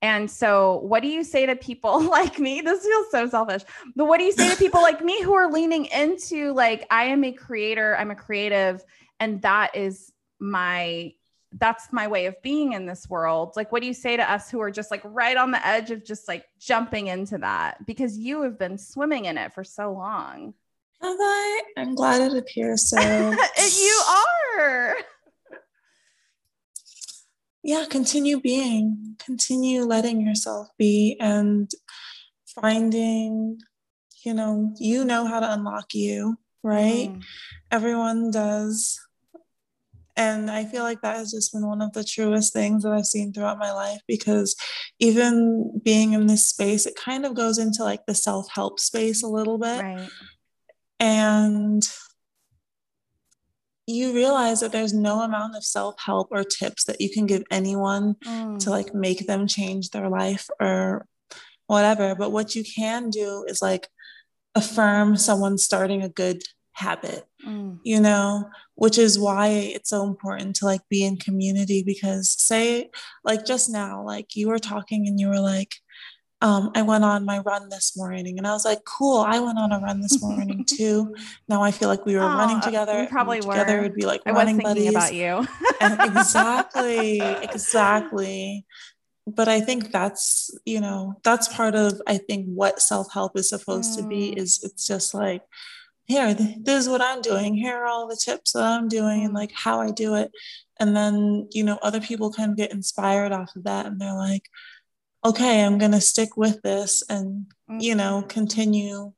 And 0.00 0.30
so, 0.30 0.78
what 0.84 1.02
do 1.02 1.08
you 1.08 1.24
say 1.24 1.46
to 1.46 1.56
people 1.56 2.00
like 2.08 2.38
me? 2.38 2.60
This 2.60 2.84
feels 2.84 3.10
so 3.10 3.28
selfish, 3.28 3.62
but 3.96 4.06
what 4.06 4.18
do 4.18 4.24
you 4.24 4.32
say 4.32 4.48
to 4.48 4.56
people 4.56 4.80
like 4.80 5.04
me 5.04 5.20
who 5.22 5.34
are 5.34 5.50
leaning 5.50 5.86
into, 5.86 6.52
like, 6.52 6.86
I 6.90 7.04
am 7.04 7.24
a 7.24 7.32
creator, 7.32 7.96
I'm 7.96 8.12
a 8.12 8.14
creative, 8.14 8.84
and 9.20 9.42
that 9.42 9.76
is 9.76 10.12
my 10.38 11.12
that's 11.52 11.92
my 11.92 12.06
way 12.08 12.26
of 12.26 12.40
being 12.42 12.74
in 12.74 12.84
this 12.84 13.08
world. 13.08 13.54
Like, 13.56 13.72
what 13.72 13.80
do 13.80 13.86
you 13.86 13.94
say 13.94 14.18
to 14.18 14.30
us 14.30 14.50
who 14.50 14.60
are 14.60 14.70
just 14.70 14.90
like 14.90 15.00
right 15.04 15.36
on 15.36 15.50
the 15.50 15.66
edge 15.66 15.90
of 15.90 16.04
just 16.04 16.28
like 16.28 16.44
jumping 16.60 17.06
into 17.06 17.38
that 17.38 17.86
because 17.86 18.18
you 18.18 18.42
have 18.42 18.58
been 18.58 18.76
swimming 18.76 19.24
in 19.24 19.38
it 19.38 19.54
for 19.54 19.64
so 19.64 19.92
long? 19.92 20.52
Have 21.00 21.16
I? 21.18 21.62
I'm 21.78 21.94
glad 21.94 22.20
it 22.20 22.36
appears 22.36 22.90
so. 22.90 23.00
you 23.80 24.02
are 24.18 24.96
yeah, 27.68 27.84
continue 27.88 28.40
being, 28.40 29.16
continue 29.18 29.82
letting 29.82 30.20
yourself 30.20 30.68
be 30.78 31.18
and 31.20 31.70
finding, 32.46 33.60
you 34.24 34.32
know, 34.32 34.72
you 34.78 35.04
know 35.04 35.26
how 35.26 35.38
to 35.40 35.52
unlock 35.52 35.92
you, 35.92 36.38
right? 36.62 37.10
Mm. 37.10 37.22
Everyone 37.70 38.30
does. 38.30 38.98
And 40.18 40.50
I 40.50 40.64
feel 40.64 40.82
like 40.82 41.00
that 41.02 41.16
has 41.16 41.30
just 41.30 41.52
been 41.52 41.64
one 41.64 41.80
of 41.80 41.92
the 41.92 42.02
truest 42.02 42.52
things 42.52 42.82
that 42.82 42.92
I've 42.92 43.06
seen 43.06 43.32
throughout 43.32 43.60
my 43.60 43.72
life 43.72 44.00
because 44.08 44.56
even 44.98 45.80
being 45.84 46.12
in 46.12 46.26
this 46.26 46.44
space, 46.44 46.86
it 46.86 46.96
kind 46.96 47.24
of 47.24 47.34
goes 47.34 47.56
into 47.56 47.84
like 47.84 48.04
the 48.04 48.16
self 48.16 48.48
help 48.52 48.80
space 48.80 49.22
a 49.22 49.28
little 49.28 49.58
bit. 49.58 49.80
Right. 49.80 50.08
And 50.98 51.88
you 53.86 54.12
realize 54.12 54.60
that 54.60 54.72
there's 54.72 54.92
no 54.92 55.20
amount 55.20 55.56
of 55.56 55.64
self-help 55.64 56.28
or 56.32 56.42
tips 56.42 56.84
that 56.84 57.00
you 57.00 57.10
can 57.10 57.24
give 57.24 57.44
anyone 57.52 58.16
mm. 58.24 58.58
to 58.58 58.70
like 58.70 58.92
make 58.92 59.26
them 59.28 59.46
change 59.46 59.90
their 59.90 60.10
life 60.10 60.50
or 60.60 61.06
whatever 61.68 62.14
but 62.14 62.30
what 62.30 62.54
you 62.54 62.62
can 62.62 63.08
do 63.08 63.46
is 63.48 63.62
like 63.62 63.88
affirm 64.54 65.16
someone 65.16 65.56
starting 65.56 66.02
a 66.02 66.08
good 66.08 66.42
habit 66.78 67.26
mm. 67.46 67.78
you 67.82 68.00
know 68.00 68.48
which 68.74 68.98
is 68.98 69.18
why 69.18 69.48
it's 69.48 69.90
so 69.90 70.04
important 70.04 70.54
to 70.56 70.64
like 70.64 70.80
be 70.88 71.04
in 71.04 71.16
community 71.16 71.82
because 71.82 72.30
say 72.30 72.90
like 73.24 73.44
just 73.44 73.68
now 73.68 74.02
like 74.02 74.36
you 74.36 74.48
were 74.48 74.58
talking 74.58 75.06
and 75.06 75.18
you 75.18 75.28
were 75.28 75.40
like 75.40 75.74
um, 76.40 76.70
I 76.74 76.82
went 76.82 77.04
on 77.04 77.24
my 77.24 77.40
run 77.40 77.68
this 77.68 77.96
morning 77.96 78.38
and 78.38 78.46
I 78.46 78.52
was 78.52 78.64
like, 78.64 78.84
cool, 78.84 79.20
I 79.20 79.40
went 79.40 79.58
on 79.58 79.72
a 79.72 79.80
run 79.80 80.00
this 80.00 80.22
morning 80.22 80.64
too. 80.68 81.14
Now 81.48 81.62
I 81.62 81.72
feel 81.72 81.88
like 81.88 82.06
we 82.06 82.14
were 82.14 82.22
oh, 82.22 82.28
running 82.28 82.60
together. 82.60 83.00
We 83.00 83.06
probably 83.08 83.40
were. 83.40 83.54
Together 83.54 83.82
would 83.82 83.94
be 83.94 84.06
like 84.06 84.22
I 84.24 84.30
running 84.30 84.56
was 84.56 84.64
buddies. 84.64 84.90
about 84.90 85.14
you. 85.14 85.46
and 85.80 86.00
exactly, 86.16 87.20
exactly. 87.42 88.64
But 89.26 89.48
I 89.48 89.60
think 89.60 89.90
that's, 89.90 90.50
you 90.64 90.80
know, 90.80 91.14
that's 91.24 91.48
part 91.48 91.74
of, 91.74 92.00
I 92.06 92.18
think, 92.18 92.46
what 92.46 92.80
self 92.80 93.12
help 93.12 93.36
is 93.36 93.48
supposed 93.48 93.98
mm. 93.98 94.02
to 94.02 94.08
be 94.08 94.30
mm. 94.30 94.38
is 94.38 94.60
it's 94.62 94.86
just 94.86 95.14
like, 95.14 95.42
here, 96.08 96.34
this 96.34 96.84
is 96.84 96.88
what 96.88 97.02
I'm 97.02 97.20
doing. 97.20 97.54
Here 97.54 97.76
are 97.76 97.86
all 97.86 98.08
the 98.08 98.16
tips 98.16 98.52
that 98.52 98.64
I'm 98.64 98.88
doing 98.88 99.24
and 99.24 99.34
like 99.34 99.52
how 99.52 99.80
I 99.80 99.90
do 99.90 100.14
it. 100.14 100.32
And 100.80 100.96
then, 100.96 101.48
you 101.52 101.62
know, 101.62 101.78
other 101.82 102.00
people 102.00 102.32
kind 102.32 102.50
of 102.50 102.56
get 102.56 102.72
inspired 102.72 103.30
off 103.30 103.54
of 103.54 103.64
that 103.64 103.84
and 103.84 104.00
they're 104.00 104.14
like, 104.14 104.48
okay, 105.24 105.62
I'm 105.62 105.76
going 105.76 105.92
to 105.92 106.00
stick 106.00 106.36
with 106.36 106.62
this 106.62 107.02
and, 107.10 107.46
you 107.68 107.94
know, 107.94 108.20
mm-hmm. 108.20 108.28
continue. 108.28 109.12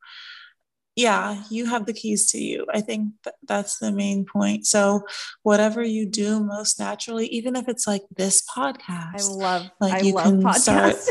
Yeah, 0.97 1.45
you 1.49 1.67
have 1.67 1.87
the 1.87 1.93
keys 1.93 2.31
to 2.33 2.39
you. 2.39 2.67
I 2.75 2.81
think 2.81 3.13
th- 3.23 3.37
that's 3.47 3.79
the 3.79 3.93
main 3.93 4.25
point. 4.25 4.67
So, 4.67 5.03
whatever 5.45 5.85
you 5.85 6.05
do 6.05 6.41
most 6.41 6.81
naturally, 6.81 7.27
even 7.29 7.55
if 7.55 7.69
it's 7.69 7.87
like 7.87 8.03
this 8.17 8.43
podcast, 8.43 9.21
I 9.21 9.33
love, 9.33 9.71
like 9.81 9.93
I 9.93 10.01
you 10.01 10.15
love 10.15 10.25
can 10.25 10.43
podcasting. 10.43 10.59
start. 10.59 10.95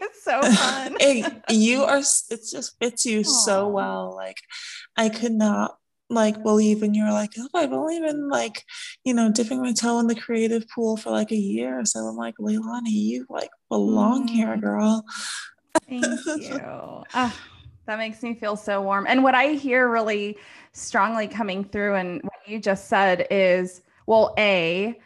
it's 0.00 0.24
so 0.24 0.40
fun. 0.40 0.96
it, 1.00 1.42
you 1.50 1.84
are, 1.84 1.98
it 1.98 2.40
just 2.50 2.78
fits 2.80 3.04
you 3.04 3.20
Aww. 3.20 3.26
so 3.26 3.68
well. 3.68 4.14
Like, 4.16 4.38
I 4.98 5.08
could 5.08 5.32
not 5.32 5.78
like 6.10 6.42
believe 6.42 6.82
and 6.82 6.96
you're 6.96 7.12
like 7.12 7.32
oh 7.38 7.48
i've 7.54 7.72
only 7.72 8.00
been 8.00 8.30
like 8.30 8.64
you 9.04 9.12
know 9.12 9.30
dipping 9.30 9.60
my 9.60 9.72
toe 9.72 9.98
in 9.98 10.06
the 10.06 10.14
creative 10.14 10.66
pool 10.70 10.96
for 10.96 11.10
like 11.10 11.30
a 11.32 11.36
year 11.36 11.84
so. 11.84 12.00
I'm 12.00 12.16
like 12.16 12.36
leilani 12.38 12.90
you 12.90 13.26
like 13.28 13.50
belong 13.68 14.26
mm. 14.26 14.30
here 14.30 14.56
girl. 14.56 15.04
Thank 15.86 16.04
you. 16.26 16.60
Oh, 17.14 17.34
that 17.86 17.98
makes 17.98 18.22
me 18.22 18.34
feel 18.34 18.56
so 18.56 18.80
warm. 18.80 19.06
And 19.06 19.22
what 19.22 19.34
i 19.34 19.48
hear 19.48 19.88
really 19.88 20.38
strongly 20.72 21.28
coming 21.28 21.64
through 21.64 21.96
and 21.96 22.22
what 22.22 22.38
you 22.46 22.58
just 22.58 22.88
said 22.88 23.26
is 23.30 23.82
well 24.06 24.34
a 24.38 24.98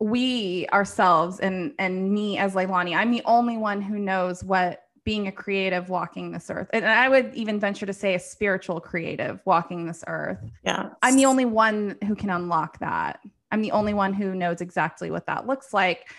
we 0.00 0.66
ourselves 0.72 1.38
and 1.38 1.74
and 1.78 2.12
me 2.12 2.38
as 2.38 2.54
leilani 2.54 2.96
i'm 2.96 3.12
the 3.12 3.22
only 3.24 3.56
one 3.56 3.80
who 3.80 3.98
knows 3.98 4.42
what 4.42 4.81
being 5.04 5.26
a 5.26 5.32
creative 5.32 5.88
walking 5.88 6.30
this 6.32 6.48
earth. 6.50 6.68
And 6.72 6.84
I 6.84 7.08
would 7.08 7.34
even 7.34 7.58
venture 7.58 7.86
to 7.86 7.92
say 7.92 8.14
a 8.14 8.18
spiritual 8.18 8.80
creative 8.80 9.40
walking 9.44 9.86
this 9.86 10.04
earth. 10.06 10.38
Yeah. 10.64 10.90
I'm 11.02 11.16
the 11.16 11.26
only 11.26 11.44
one 11.44 11.96
who 12.06 12.14
can 12.14 12.30
unlock 12.30 12.78
that. 12.78 13.20
I'm 13.50 13.62
the 13.62 13.72
only 13.72 13.94
one 13.94 14.12
who 14.12 14.34
knows 14.34 14.60
exactly 14.60 15.10
what 15.10 15.26
that 15.26 15.46
looks 15.46 15.74
like. 15.74 16.10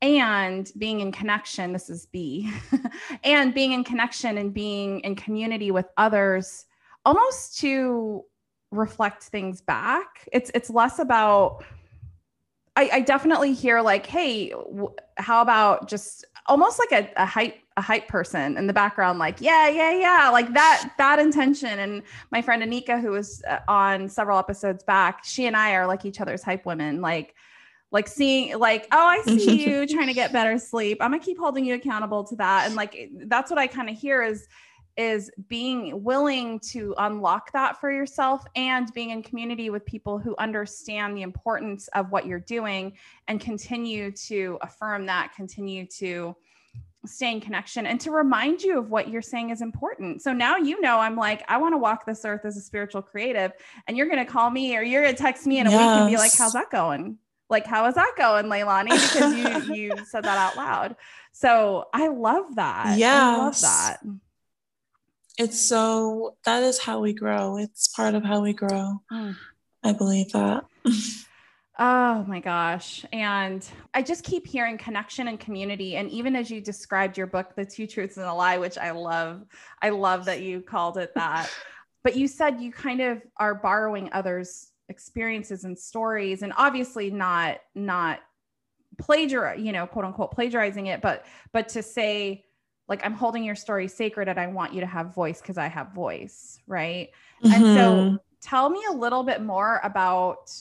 And 0.00 0.70
being 0.76 1.00
in 1.00 1.12
connection, 1.12 1.72
this 1.72 1.88
is 1.88 2.06
B, 2.06 2.52
and 3.24 3.54
being 3.54 3.72
in 3.72 3.84
connection 3.84 4.36
and 4.36 4.52
being 4.52 4.98
in 5.00 5.14
community 5.14 5.70
with 5.70 5.86
others 5.96 6.66
almost 7.04 7.58
to 7.60 8.24
reflect 8.72 9.22
things 9.24 9.60
back. 9.60 10.28
It's 10.32 10.50
it's 10.54 10.70
less 10.70 10.98
about 10.98 11.62
I, 12.74 12.90
I 12.94 13.00
definitely 13.00 13.52
hear 13.52 13.80
like, 13.80 14.06
hey, 14.06 14.50
w- 14.50 14.94
how 15.18 15.42
about 15.42 15.88
just 15.88 16.24
almost 16.46 16.78
like 16.78 16.92
a, 16.92 17.22
a 17.22 17.26
hype 17.26 17.61
a 17.76 17.82
hype 17.82 18.08
person 18.08 18.56
in 18.56 18.66
the 18.66 18.72
background 18.72 19.18
like 19.18 19.40
yeah 19.40 19.68
yeah 19.68 19.92
yeah 19.92 20.28
like 20.30 20.52
that 20.52 20.92
that 20.98 21.18
intention. 21.18 21.78
And 21.78 22.02
my 22.30 22.42
friend 22.42 22.62
anika 22.62 23.00
who 23.00 23.10
was 23.10 23.42
uh, 23.48 23.58
on 23.68 24.08
several 24.08 24.38
episodes 24.38 24.84
back 24.84 25.24
she 25.24 25.46
and 25.46 25.56
i 25.56 25.74
are 25.74 25.86
like 25.86 26.04
each 26.04 26.20
other's 26.20 26.42
hype 26.42 26.66
women 26.66 27.00
like 27.00 27.34
like 27.90 28.08
seeing 28.08 28.58
like 28.58 28.86
oh 28.92 29.06
i 29.06 29.22
see 29.22 29.64
you 29.66 29.86
trying 29.86 30.08
to 30.08 30.14
get 30.14 30.32
better 30.32 30.58
sleep. 30.58 30.98
I'm 31.00 31.10
gonna 31.10 31.22
keep 31.22 31.38
holding 31.38 31.64
you 31.64 31.74
accountable 31.74 32.24
to 32.24 32.36
that. 32.36 32.66
And 32.66 32.74
like 32.74 33.10
that's 33.26 33.50
what 33.50 33.58
i 33.58 33.66
kind 33.66 33.88
of 33.88 33.96
hear 33.96 34.22
is 34.22 34.48
is 34.96 35.30
being 35.48 36.02
willing 36.04 36.60
to 36.60 36.94
unlock 36.98 37.50
that 37.52 37.80
for 37.80 37.90
yourself 37.90 38.44
and 38.56 38.92
being 38.92 39.10
in 39.10 39.22
community 39.22 39.70
with 39.70 39.86
people 39.86 40.18
who 40.18 40.34
understand 40.38 41.16
the 41.16 41.22
importance 41.22 41.88
of 41.94 42.10
what 42.10 42.26
you're 42.26 42.40
doing 42.40 42.92
and 43.28 43.40
continue 43.40 44.10
to 44.12 44.58
affirm 44.60 45.06
that 45.06 45.32
continue 45.34 45.86
to 45.86 46.36
stay 47.04 47.32
in 47.32 47.40
connection 47.40 47.86
and 47.86 48.00
to 48.00 48.10
remind 48.10 48.62
you 48.62 48.78
of 48.78 48.90
what 48.90 49.08
you're 49.08 49.22
saying 49.22 49.50
is 49.50 49.60
important. 49.60 50.22
So 50.22 50.32
now 50.32 50.56
you 50.56 50.80
know 50.80 50.98
I'm 50.98 51.16
like, 51.16 51.42
I 51.48 51.56
want 51.56 51.74
to 51.74 51.78
walk 51.78 52.06
this 52.06 52.24
earth 52.24 52.44
as 52.44 52.56
a 52.56 52.60
spiritual 52.60 53.02
creative. 53.02 53.52
And 53.86 53.96
you're 53.96 54.08
going 54.08 54.24
to 54.24 54.30
call 54.30 54.50
me 54.50 54.76
or 54.76 54.82
you're 54.82 55.02
going 55.02 55.14
to 55.14 55.20
text 55.20 55.46
me 55.46 55.58
in 55.58 55.66
a 55.66 55.70
yes. 55.70 55.78
week 55.78 55.86
and 55.86 56.10
be 56.10 56.16
like, 56.16 56.32
how's 56.36 56.52
that 56.52 56.70
going? 56.70 57.18
Like, 57.50 57.66
how 57.66 57.86
is 57.86 57.96
that 57.96 58.14
going, 58.16 58.46
Leilani? 58.46 58.90
Because 58.90 59.68
you 59.68 59.74
you 59.74 59.92
said 60.06 60.24
that 60.24 60.38
out 60.38 60.56
loud. 60.56 60.96
So 61.32 61.86
I 61.92 62.08
love 62.08 62.54
that. 62.54 62.98
Yeah. 62.98 63.34
I 63.34 63.36
love 63.36 63.60
that. 63.60 63.98
It's 65.38 65.60
so 65.60 66.36
that 66.44 66.62
is 66.62 66.78
how 66.78 67.00
we 67.00 67.12
grow. 67.12 67.56
It's 67.58 67.88
part 67.88 68.14
of 68.14 68.24
how 68.24 68.40
we 68.40 68.52
grow. 68.52 69.02
Mm. 69.10 69.36
I 69.82 69.92
believe 69.92 70.32
that. 70.32 70.64
Oh 71.78 72.24
my 72.28 72.40
gosh. 72.40 73.04
And 73.12 73.66
I 73.94 74.02
just 74.02 74.24
keep 74.24 74.46
hearing 74.46 74.76
connection 74.76 75.28
and 75.28 75.40
community. 75.40 75.96
And 75.96 76.10
even 76.10 76.36
as 76.36 76.50
you 76.50 76.60
described 76.60 77.16
your 77.16 77.26
book, 77.26 77.54
The 77.56 77.64
Two 77.64 77.86
Truths 77.86 78.18
and 78.18 78.26
a 78.26 78.34
Lie, 78.34 78.58
which 78.58 78.76
I 78.76 78.90
love, 78.90 79.44
I 79.80 79.88
love 79.88 80.26
that 80.26 80.42
you 80.42 80.60
called 80.60 80.98
it 80.98 81.14
that. 81.14 81.50
but 82.04 82.14
you 82.14 82.28
said 82.28 82.60
you 82.60 82.72
kind 82.72 83.00
of 83.00 83.22
are 83.38 83.54
borrowing 83.54 84.10
others' 84.12 84.70
experiences 84.88 85.64
and 85.64 85.78
stories, 85.78 86.42
and 86.42 86.52
obviously 86.56 87.10
not, 87.10 87.58
not 87.74 88.20
plagiar, 88.96 89.62
you 89.62 89.72
know, 89.72 89.86
quote 89.86 90.04
unquote 90.04 90.32
plagiarizing 90.32 90.86
it, 90.86 91.00
but 91.00 91.24
but 91.52 91.68
to 91.70 91.82
say, 91.82 92.44
like, 92.88 93.04
I'm 93.04 93.14
holding 93.14 93.44
your 93.44 93.54
story 93.54 93.88
sacred 93.88 94.28
and 94.28 94.38
I 94.38 94.48
want 94.48 94.74
you 94.74 94.80
to 94.80 94.86
have 94.86 95.14
voice 95.14 95.40
because 95.40 95.56
I 95.56 95.68
have 95.68 95.94
voice, 95.94 96.58
right? 96.66 97.10
Mm-hmm. 97.42 97.54
And 97.54 97.62
so 97.62 97.94
mm-hmm. 97.94 98.16
tell 98.42 98.68
me 98.68 98.82
a 98.90 98.92
little 98.92 99.22
bit 99.22 99.40
more 99.40 99.80
about 99.82 100.52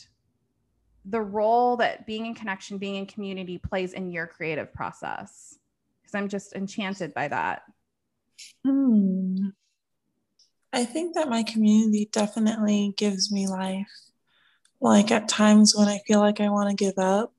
the 1.05 1.21
role 1.21 1.77
that 1.77 2.05
being 2.05 2.25
in 2.25 2.35
connection, 2.35 2.77
being 2.77 2.95
in 2.95 3.05
community 3.05 3.57
plays 3.57 3.93
in 3.93 4.11
your 4.11 4.27
creative 4.27 4.73
process? 4.73 5.57
Because 6.01 6.15
I'm 6.15 6.29
just 6.29 6.53
enchanted 6.53 7.13
by 7.13 7.27
that. 7.27 7.63
Hmm. 8.65 9.49
I 10.73 10.85
think 10.85 11.15
that 11.15 11.29
my 11.29 11.43
community 11.43 12.09
definitely 12.11 12.93
gives 12.97 13.31
me 13.31 13.47
life. 13.47 13.87
Like 14.79 15.11
at 15.11 15.27
times 15.27 15.75
when 15.75 15.87
I 15.87 15.99
feel 16.07 16.19
like 16.19 16.39
I 16.39 16.49
want 16.49 16.69
to 16.69 16.75
give 16.75 16.97
up, 16.97 17.33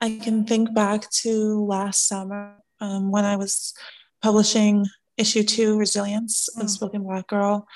I 0.00 0.18
can 0.18 0.44
think 0.44 0.74
back 0.74 1.10
to 1.22 1.64
last 1.64 2.08
summer 2.08 2.56
um, 2.80 3.10
when 3.10 3.24
I 3.24 3.36
was 3.36 3.74
publishing 4.22 4.86
issue 5.16 5.42
two, 5.42 5.78
Resilience 5.78 6.48
of 6.56 6.66
mm. 6.66 6.70
Spoken 6.70 7.02
Black 7.02 7.26
Girl. 7.26 7.66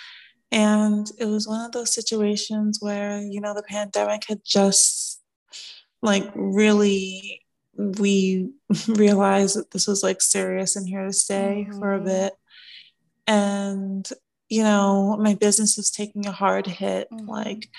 And 0.53 1.11
it 1.19 1.25
was 1.25 1.49
one 1.49 1.65
of 1.65 1.73
those 1.73 1.95
situations 1.95 2.79
where, 2.81 3.23
you 3.23 3.41
know, 3.41 3.55
the 3.55 3.63
pandemic 3.63 4.25
had 4.29 4.43
just 4.45 5.23
like 6.03 6.31
really, 6.35 7.41
we 7.77 8.51
realized 8.89 9.57
that 9.57 9.71
this 9.71 9.87
was 9.87 10.03
like 10.03 10.21
serious 10.21 10.77
and 10.77 10.87
here 10.87 11.07
to 11.07 11.13
stay 11.13 11.67
mm-hmm. 11.67 11.79
for 11.79 11.95
a 11.95 11.97
mm-hmm. 11.97 12.07
bit. 12.07 12.35
And, 13.27 14.07
you 14.51 14.63
know, 14.63 15.17
my 15.17 15.35
business 15.35 15.79
was 15.79 15.91
taking 15.91 16.27
a 16.27 16.33
hard 16.33 16.67
hit, 16.67 17.09
mm-hmm. 17.11 17.27
like, 17.27 17.71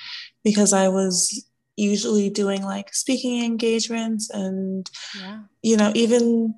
because 0.43 0.73
I 0.73 0.87
was 0.87 1.45
usually 1.75 2.31
doing 2.31 2.63
like 2.63 2.91
speaking 2.95 3.43
engagements 3.43 4.31
and, 4.31 4.89
yeah. 5.19 5.41
you 5.61 5.77
know, 5.77 5.91
even 5.93 6.55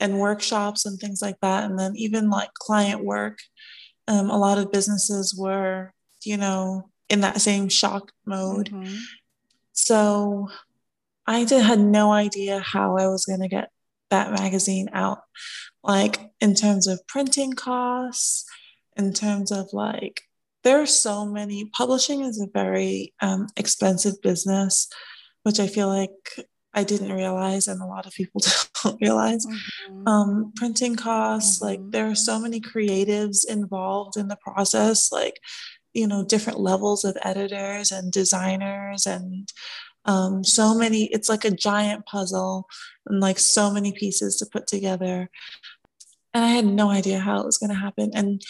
and 0.00 0.18
workshops 0.18 0.86
and 0.86 0.98
things 0.98 1.20
like 1.20 1.38
that. 1.42 1.64
And 1.64 1.78
then 1.78 1.94
even 1.96 2.30
like 2.30 2.54
client 2.54 3.04
work 3.04 3.40
um, 4.08 4.30
a 4.30 4.38
lot 4.38 4.58
of 4.58 4.72
businesses 4.72 5.36
were, 5.38 5.92
you 6.24 6.36
know, 6.36 6.90
in 7.08 7.20
that 7.20 7.40
same 7.40 7.68
shock 7.68 8.10
mode. 8.26 8.70
Mm-hmm. 8.70 8.96
So 9.72 10.48
I 11.26 11.44
did, 11.44 11.62
had 11.62 11.78
no 11.78 12.10
idea 12.10 12.58
how 12.58 12.96
I 12.96 13.06
was 13.06 13.24
going 13.24 13.42
to 13.42 13.48
get 13.48 13.70
that 14.10 14.32
magazine 14.32 14.88
out, 14.92 15.20
like 15.84 16.18
in 16.40 16.54
terms 16.54 16.88
of 16.88 17.06
printing 17.06 17.52
costs, 17.52 18.44
in 18.96 19.12
terms 19.12 19.52
of 19.52 19.68
like, 19.72 20.22
there 20.64 20.80
are 20.80 20.86
so 20.86 21.24
many, 21.24 21.66
publishing 21.66 22.22
is 22.22 22.40
a 22.40 22.48
very 22.52 23.14
um, 23.20 23.46
expensive 23.56 24.20
business, 24.22 24.88
which 25.44 25.60
I 25.60 25.66
feel 25.66 25.88
like 25.88 26.46
I 26.78 26.84
didn't 26.84 27.12
realize, 27.12 27.66
and 27.66 27.82
a 27.82 27.86
lot 27.86 28.06
of 28.06 28.12
people 28.12 28.40
don't 28.84 29.00
realize. 29.00 29.44
Mm-hmm. 29.44 30.06
Um, 30.06 30.52
printing 30.54 30.94
costs, 30.94 31.56
mm-hmm. 31.56 31.66
like 31.66 31.90
there 31.90 32.06
are 32.08 32.14
so 32.14 32.38
many 32.38 32.60
creatives 32.60 33.44
involved 33.44 34.16
in 34.16 34.28
the 34.28 34.36
process, 34.36 35.10
like 35.10 35.40
you 35.92 36.06
know, 36.06 36.24
different 36.24 36.60
levels 36.60 37.04
of 37.04 37.18
editors 37.22 37.90
and 37.90 38.12
designers, 38.12 39.06
and 39.06 39.52
um, 40.04 40.44
so 40.44 40.72
many. 40.72 41.06
It's 41.06 41.28
like 41.28 41.44
a 41.44 41.50
giant 41.50 42.06
puzzle, 42.06 42.68
and 43.06 43.18
like 43.18 43.40
so 43.40 43.72
many 43.72 43.90
pieces 43.90 44.36
to 44.36 44.46
put 44.46 44.68
together. 44.68 45.28
And 46.32 46.44
I 46.44 46.48
had 46.48 46.66
no 46.66 46.90
idea 46.90 47.18
how 47.18 47.40
it 47.40 47.46
was 47.46 47.58
going 47.58 47.70
to 47.70 47.84
happen. 47.86 48.12
And 48.14 48.40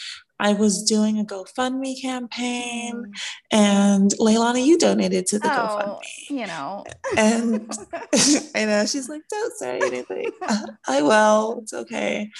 I 0.41 0.53
was 0.53 0.83
doing 0.83 1.19
a 1.19 1.25
GoFundMe 1.25 2.01
campaign, 2.01 2.95
mm. 2.95 3.13
and 3.51 4.11
Leilani, 4.21 4.65
you 4.65 4.79
donated 4.79 5.27
to 5.27 5.39
the 5.39 5.49
oh, 5.49 5.99
GoFundMe. 5.99 6.31
You 6.31 6.47
know, 6.47 6.85
and 7.17 7.71
I 8.55 8.65
know 8.65 8.87
she's 8.87 9.09
like, 9.09 9.23
"Don't 9.29 9.53
say 9.55 9.81
anything." 9.83 10.31
I 10.87 11.03
will. 11.03 11.61
It's 11.63 11.73
okay. 11.73 12.31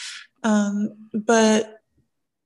Um, 0.43 0.91
but 1.13 1.75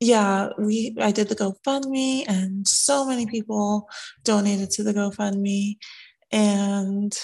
yeah, 0.00 0.50
we 0.58 0.96
I 1.00 1.12
did 1.12 1.28
the 1.28 1.36
GoFundMe, 1.36 2.24
and 2.26 2.66
so 2.66 3.06
many 3.06 3.26
people 3.26 3.88
donated 4.24 4.70
to 4.70 4.82
the 4.82 4.94
GoFundMe, 4.94 5.76
and 6.30 7.16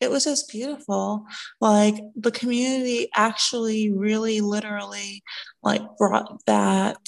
it 0.00 0.10
was 0.10 0.24
just 0.24 0.50
beautiful. 0.50 1.26
Like 1.60 1.96
the 2.14 2.30
community 2.30 3.08
actually, 3.14 3.90
really, 3.90 4.42
literally, 4.42 5.22
like 5.62 5.82
brought 5.96 6.44
that 6.46 6.98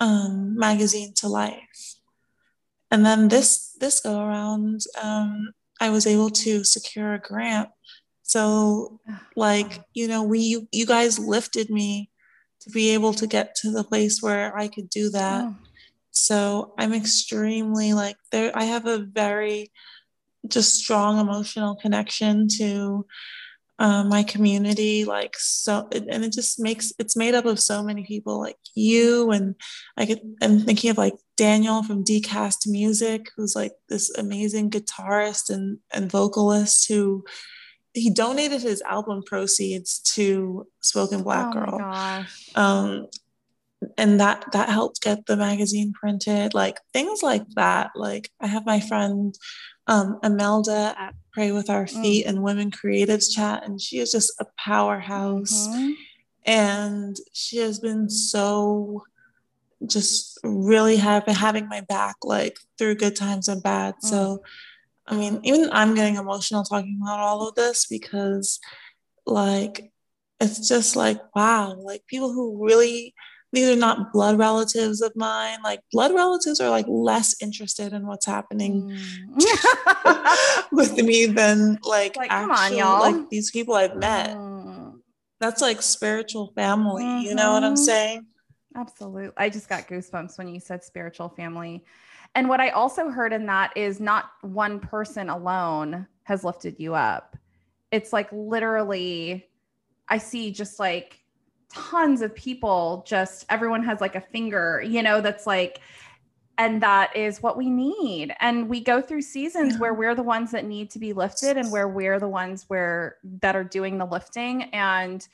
um, 0.00 0.56
magazine 0.56 1.12
to 1.16 1.28
life. 1.28 1.96
And 2.90 3.04
then 3.04 3.28
this 3.28 3.76
this 3.80 4.00
go 4.00 4.20
around, 4.20 4.82
um, 5.02 5.52
I 5.80 5.90
was 5.90 6.06
able 6.06 6.30
to 6.30 6.64
secure 6.64 7.14
a 7.14 7.18
grant. 7.18 7.68
So, 8.22 9.00
like 9.36 9.80
you 9.94 10.08
know, 10.08 10.22
we 10.22 10.40
you, 10.40 10.68
you 10.72 10.86
guys 10.86 11.18
lifted 11.18 11.70
me 11.70 12.10
to 12.60 12.70
be 12.70 12.90
able 12.90 13.12
to 13.14 13.26
get 13.26 13.54
to 13.56 13.70
the 13.70 13.84
place 13.84 14.22
where 14.22 14.56
I 14.56 14.68
could 14.68 14.90
do 14.90 15.10
that. 15.10 15.44
Oh. 15.44 15.56
So 16.10 16.74
I'm 16.78 16.94
extremely 16.94 17.92
like 17.92 18.16
there. 18.32 18.50
I 18.54 18.64
have 18.64 18.86
a 18.86 18.98
very 18.98 19.70
just 20.48 20.74
strong 20.74 21.18
emotional 21.18 21.76
connection 21.76 22.48
to 22.58 23.06
uh, 23.78 24.04
my 24.04 24.22
community 24.22 25.04
like 25.04 25.36
so 25.38 25.86
and 25.92 26.24
it 26.24 26.32
just 26.32 26.58
makes 26.58 26.92
it's 26.98 27.16
made 27.16 27.34
up 27.34 27.44
of 27.44 27.60
so 27.60 27.82
many 27.82 28.04
people 28.04 28.40
like 28.40 28.56
you 28.74 29.30
and 29.30 29.54
i 29.98 30.06
could 30.06 30.20
i'm 30.40 30.58
thinking 30.60 30.90
of 30.90 30.96
like 30.96 31.14
daniel 31.36 31.82
from 31.82 32.04
dcast 32.04 32.66
music 32.66 33.28
who's 33.36 33.54
like 33.54 33.72
this 33.88 34.10
amazing 34.16 34.70
guitarist 34.70 35.50
and 35.50 35.78
and 35.92 36.10
vocalist 36.10 36.88
who 36.88 37.22
he 37.92 38.10
donated 38.10 38.62
his 38.62 38.80
album 38.82 39.22
proceeds 39.24 39.98
to 40.00 40.66
spoken 40.80 41.22
black 41.22 41.48
oh 41.50 41.52
girl. 41.52 42.24
um 42.54 43.06
and 43.98 44.20
that 44.20 44.44
that 44.52 44.70
helped 44.70 45.02
get 45.02 45.26
the 45.26 45.36
magazine 45.36 45.92
printed 45.92 46.54
like 46.54 46.78
things 46.92 47.22
like 47.22 47.46
that. 47.56 47.90
Like 47.94 48.30
i 48.40 48.46
have 48.46 48.64
my 48.64 48.80
friend 48.80 49.34
um, 49.86 50.18
Imelda 50.22 50.94
at 50.98 51.14
Pray 51.32 51.52
with 51.52 51.70
Our 51.70 51.86
Feet 51.86 52.26
mm. 52.26 52.28
and 52.28 52.42
Women 52.42 52.70
Creatives 52.70 53.32
Chat, 53.34 53.64
and 53.64 53.80
she 53.80 53.98
is 53.98 54.10
just 54.10 54.32
a 54.40 54.46
powerhouse. 54.58 55.68
Mm-hmm. 55.68 55.92
And 56.46 57.16
she 57.32 57.58
has 57.58 57.80
been 57.80 58.08
so 58.08 59.04
just 59.84 60.38
really 60.42 60.96
have 60.96 61.24
having 61.26 61.68
my 61.68 61.82
back 61.82 62.16
like 62.22 62.56
through 62.78 62.94
good 62.94 63.16
times 63.16 63.48
and 63.48 63.62
bad. 63.62 63.96
Mm. 63.96 64.08
So 64.08 64.42
I 65.06 65.16
mean, 65.16 65.40
even 65.44 65.70
I'm 65.72 65.94
getting 65.94 66.16
emotional 66.16 66.64
talking 66.64 66.98
about 67.00 67.20
all 67.20 67.48
of 67.48 67.54
this 67.54 67.86
because 67.86 68.58
like 69.24 69.92
it's 70.40 70.68
just 70.68 70.96
like 70.96 71.20
wow, 71.34 71.74
like 71.74 72.06
people 72.06 72.32
who 72.32 72.64
really 72.64 73.14
these 73.56 73.70
are 73.70 73.76
not 73.76 74.12
blood 74.12 74.38
relatives 74.38 75.00
of 75.00 75.16
mine. 75.16 75.56
Like 75.64 75.80
blood 75.90 76.14
relatives 76.14 76.60
are 76.60 76.68
like 76.68 76.84
less 76.86 77.34
interested 77.40 77.94
in 77.94 78.06
what's 78.06 78.26
happening 78.26 78.90
mm. 79.34 80.66
with 80.72 80.94
me 80.98 81.24
than 81.24 81.78
like, 81.82 82.16
like 82.16 82.30
actual, 82.30 82.54
on, 82.54 82.76
y'all. 82.76 83.00
like 83.00 83.30
these 83.30 83.50
people 83.50 83.74
I've 83.74 83.96
met. 83.96 84.36
Mm. 84.36 85.00
That's 85.40 85.62
like 85.62 85.80
spiritual 85.80 86.52
family. 86.54 87.02
Mm-hmm. 87.02 87.24
You 87.24 87.34
know 87.34 87.54
what 87.54 87.64
I'm 87.64 87.72
mm-hmm. 87.72 87.82
saying? 87.82 88.26
Absolutely. 88.74 89.32
I 89.38 89.48
just 89.48 89.70
got 89.70 89.88
goosebumps 89.88 90.36
when 90.36 90.48
you 90.48 90.60
said 90.60 90.84
spiritual 90.84 91.30
family. 91.30 91.82
And 92.34 92.50
what 92.50 92.60
I 92.60 92.68
also 92.70 93.08
heard 93.08 93.32
in 93.32 93.46
that 93.46 93.74
is 93.74 94.00
not 94.00 94.32
one 94.42 94.80
person 94.80 95.30
alone 95.30 96.06
has 96.24 96.44
lifted 96.44 96.78
you 96.78 96.94
up. 96.94 97.38
It's 97.90 98.12
like 98.12 98.28
literally, 98.32 99.48
I 100.10 100.18
see 100.18 100.50
just 100.50 100.78
like 100.78 101.22
tons 101.72 102.22
of 102.22 102.34
people, 102.34 103.04
just 103.06 103.46
everyone 103.48 103.84
has 103.84 104.00
like 104.00 104.14
a 104.14 104.20
finger, 104.20 104.82
you 104.86 105.02
know, 105.02 105.20
that's 105.20 105.46
like, 105.46 105.80
and 106.58 106.82
that 106.82 107.14
is 107.14 107.42
what 107.42 107.56
we 107.56 107.68
need. 107.68 108.34
And 108.40 108.68
we 108.68 108.80
go 108.80 109.02
through 109.02 109.22
seasons 109.22 109.78
where 109.78 109.92
we're 109.92 110.14
the 110.14 110.22
ones 110.22 110.52
that 110.52 110.64
need 110.64 110.90
to 110.90 110.98
be 110.98 111.12
lifted 111.12 111.56
and 111.56 111.70
where 111.70 111.88
we're 111.88 112.18
the 112.18 112.28
ones 112.28 112.64
where 112.68 113.16
that 113.42 113.54
are 113.54 113.64
doing 113.64 113.98
the 113.98 114.06
lifting. 114.06 114.64
And 114.64 115.26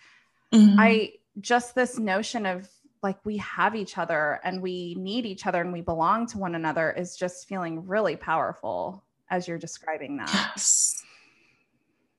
mm-hmm. 0.52 0.80
I 0.80 1.12
just 1.40 1.74
this 1.74 1.98
notion 1.98 2.44
of 2.44 2.68
like 3.02 3.24
we 3.24 3.36
have 3.38 3.74
each 3.74 3.98
other 3.98 4.40
and 4.44 4.60
we 4.60 4.94
need 4.96 5.26
each 5.26 5.46
other 5.46 5.60
and 5.60 5.72
we 5.72 5.80
belong 5.80 6.26
to 6.26 6.38
one 6.38 6.54
another 6.54 6.90
is 6.92 7.16
just 7.16 7.48
feeling 7.48 7.86
really 7.86 8.16
powerful 8.16 9.04
as 9.30 9.48
you're 9.48 9.58
describing 9.58 10.16
that. 10.18 10.30
Yes. 10.32 11.02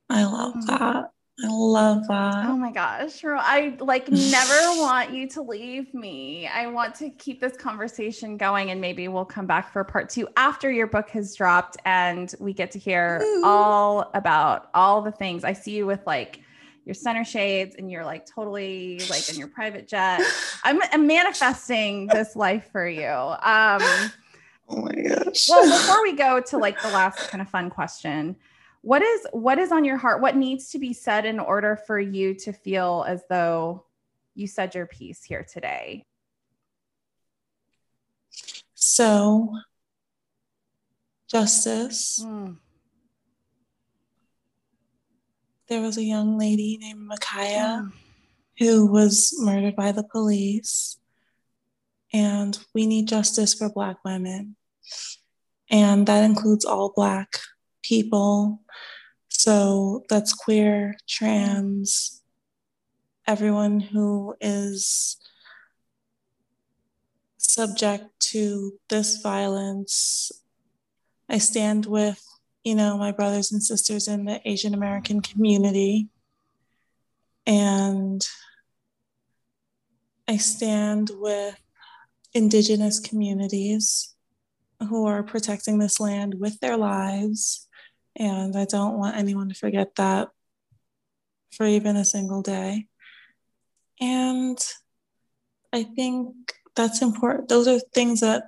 I 0.09 0.25
love 0.25 0.53
mm. 0.55 0.65
that. 0.67 1.11
I 1.41 1.47
love 1.47 2.07
that. 2.09 2.45
Oh 2.45 2.55
my 2.55 2.71
gosh. 2.71 3.23
I 3.25 3.75
like 3.79 4.09
never 4.09 4.53
want 4.79 5.11
you 5.11 5.27
to 5.29 5.41
leave 5.41 5.91
me. 5.93 6.47
I 6.47 6.67
want 6.67 6.93
to 6.95 7.09
keep 7.09 7.41
this 7.41 7.57
conversation 7.57 8.37
going 8.37 8.69
and 8.69 8.79
maybe 8.79 9.07
we'll 9.07 9.25
come 9.25 9.47
back 9.47 9.71
for 9.73 9.83
part 9.83 10.09
two 10.09 10.27
after 10.37 10.71
your 10.71 10.85
book 10.85 11.09
has 11.09 11.35
dropped 11.35 11.77
and 11.85 12.33
we 12.39 12.53
get 12.53 12.69
to 12.71 12.79
hear 12.79 13.19
Ooh. 13.23 13.41
all 13.43 14.11
about 14.13 14.69
all 14.75 15.01
the 15.01 15.11
things. 15.11 15.43
I 15.43 15.53
see 15.53 15.71
you 15.71 15.87
with 15.87 16.01
like 16.05 16.41
your 16.85 16.93
center 16.93 17.23
shades 17.23 17.75
and 17.77 17.89
you're 17.89 18.05
like 18.05 18.27
totally 18.27 18.99
like 19.09 19.27
in 19.29 19.35
your 19.35 19.47
private 19.47 19.87
jet. 19.87 20.21
I'm, 20.63 20.79
I'm 20.91 21.07
manifesting 21.07 22.07
this 22.07 22.35
life 22.35 22.69
for 22.71 22.87
you. 22.87 23.07
Um, 23.07 23.81
oh 24.69 24.81
my 24.81 24.93
gosh. 24.93 25.49
well, 25.49 25.63
before 25.63 26.01
we 26.03 26.13
go 26.13 26.41
to 26.41 26.57
like 26.59 26.79
the 26.81 26.89
last 26.89 27.29
kind 27.29 27.41
of 27.41 27.49
fun 27.49 27.71
question, 27.71 28.35
what 28.83 29.01
is 29.01 29.25
what 29.31 29.57
is 29.57 29.71
on 29.71 29.83
your 29.83 29.97
heart? 29.97 30.21
What 30.21 30.35
needs 30.35 30.69
to 30.69 30.79
be 30.79 30.93
said 30.93 31.25
in 31.25 31.39
order 31.39 31.75
for 31.75 31.99
you 31.99 32.35
to 32.35 32.53
feel 32.53 33.03
as 33.07 33.23
though 33.29 33.85
you 34.35 34.45
said 34.45 34.75
your 34.75 34.85
piece 34.85 35.23
here 35.23 35.43
today? 35.43 36.05
So, 38.75 39.55
justice. 41.27 42.23
Mm 42.23 42.57
there 45.73 45.81
was 45.81 45.97
a 45.97 46.03
young 46.03 46.37
lady 46.37 46.77
named 46.79 47.09
Ma'Khia 47.09 47.91
who 48.59 48.85
was 48.85 49.33
murdered 49.39 49.75
by 49.75 49.91
the 49.91 50.03
police. 50.03 50.99
And 52.13 52.57
we 52.75 52.85
need 52.85 53.07
justice 53.07 53.55
for 53.55 53.71
Black 53.71 53.97
women. 54.05 54.55
And 55.71 56.05
that 56.05 56.23
includes 56.23 56.63
all 56.63 56.93
Black 56.95 57.39
people. 57.83 58.61
So 59.29 60.03
that's 60.09 60.33
queer, 60.33 60.95
trans, 61.07 62.21
everyone 63.27 63.79
who 63.79 64.35
is 64.41 65.17
subject 67.37 68.05
to 68.31 68.73
this 68.89 69.21
violence. 69.21 70.31
I 71.29 71.37
stand 71.37 71.85
with 71.85 72.23
you 72.63 72.75
know, 72.75 72.97
my 72.97 73.11
brothers 73.11 73.51
and 73.51 73.61
sisters 73.61 74.07
in 74.07 74.25
the 74.25 74.41
Asian 74.47 74.73
American 74.73 75.21
community. 75.21 76.07
And 77.45 78.25
I 80.27 80.37
stand 80.37 81.11
with 81.13 81.59
Indigenous 82.33 82.99
communities 82.99 84.15
who 84.79 85.05
are 85.05 85.23
protecting 85.23 85.77
this 85.77 85.99
land 85.99 86.35
with 86.39 86.59
their 86.61 86.77
lives. 86.77 87.67
And 88.15 88.55
I 88.55 88.65
don't 88.65 88.97
want 88.97 89.17
anyone 89.17 89.49
to 89.49 89.55
forget 89.55 89.95
that 89.95 90.29
for 91.51 91.65
even 91.65 91.95
a 91.95 92.05
single 92.05 92.41
day. 92.41 92.87
And 93.99 94.57
I 95.71 95.83
think 95.83 96.35
that's 96.75 97.01
important. 97.01 97.49
Those 97.49 97.67
are 97.67 97.79
things 97.79 98.21
that 98.21 98.43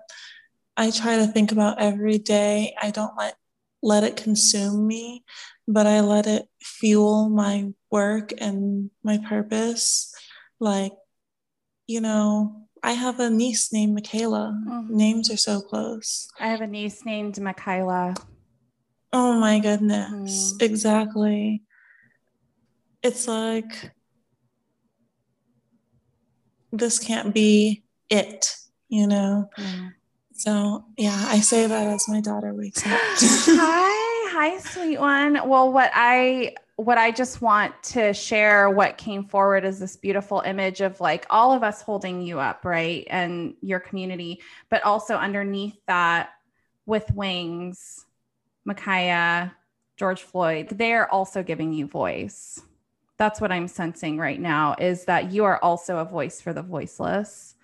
I 0.78 0.92
try 0.92 1.18
to 1.18 1.28
think 1.28 1.52
about 1.52 1.80
every 1.80 2.18
day. 2.18 2.76
I 2.82 2.92
don't 2.92 3.18
let 3.18 3.36
let 3.82 4.04
it 4.04 4.18
consume 4.18 4.88
me, 4.88 5.24
but 5.68 5.86
I 5.86 6.02
let 6.02 6.26
it 6.26 6.48
fuel 6.60 7.30
my 7.30 7.72
work 7.92 8.34
and 8.38 8.90
my 9.04 9.20
purpose. 9.20 10.12
Like, 10.60 10.94
you 11.86 12.02
know, 12.02 12.68
I 12.82 12.94
have 12.94 13.20
a 13.20 13.30
niece 13.30 13.72
named 13.72 13.94
Michaela. 13.94 14.60
Mm-hmm. 14.68 14.98
Names 14.98 15.32
are 15.32 15.38
so 15.38 15.62
close. 15.62 16.28
I 16.40 16.48
have 16.48 16.62
a 16.62 16.68
niece 16.68 17.06
named 17.06 17.40
Michaela. 17.40 18.16
Oh 19.18 19.40
my 19.40 19.60
goodness. 19.60 20.54
Mm. 20.54 20.62
Exactly. 20.62 21.62
It's 23.02 23.30
like, 23.30 23.92
this 26.74 27.00
can't 27.00 27.34
be 27.34 27.86
it, 28.10 28.58
you 28.90 29.08
know? 29.08 29.50
Mm. 29.58 29.94
So 30.34 30.84
yeah, 30.98 31.28
I 31.30 31.40
say 31.40 31.66
that 31.66 31.88
as 31.88 32.10
my 32.10 32.20
daughter 32.20 32.54
wakes 32.54 32.86
up. 32.86 32.92
hi, 32.92 34.32
hi, 34.34 34.58
sweet 34.58 35.00
one. 35.00 35.48
Well, 35.48 35.72
what 35.72 35.92
I 35.94 36.54
what 36.76 36.98
I 36.98 37.12
just 37.12 37.42
want 37.42 37.74
to 37.84 38.14
share 38.14 38.70
what 38.70 38.98
came 38.98 39.24
forward 39.24 39.64
is 39.64 39.80
this 39.80 39.96
beautiful 39.96 40.42
image 40.42 40.82
of 40.82 41.00
like 41.00 41.26
all 41.30 41.54
of 41.54 41.64
us 41.64 41.82
holding 41.82 42.22
you 42.22 42.42
up, 42.42 42.66
right? 42.66 43.08
And 43.10 43.54
your 43.62 43.80
community, 43.80 44.42
but 44.68 44.84
also 44.84 45.16
underneath 45.16 45.78
that 45.88 46.32
with 46.86 47.10
wings, 47.14 48.06
Ma'Khia, 48.68 49.52
George 49.98 50.24
Floyd, 50.24 50.70
they're 50.70 51.12
also 51.12 51.44
giving 51.44 51.74
you 51.74 51.88
voice. 51.88 52.62
That's 53.18 53.40
what 53.40 53.52
I'm 53.52 53.68
sensing 53.68 54.18
right 54.18 54.40
now 54.40 54.76
is 54.80 55.06
that 55.06 55.32
you 55.32 55.46
are 55.46 55.64
also 55.64 56.00
a 56.00 56.06
voice 56.06 56.42
for 56.42 56.52
the 56.52 56.62
voiceless. 56.62 57.56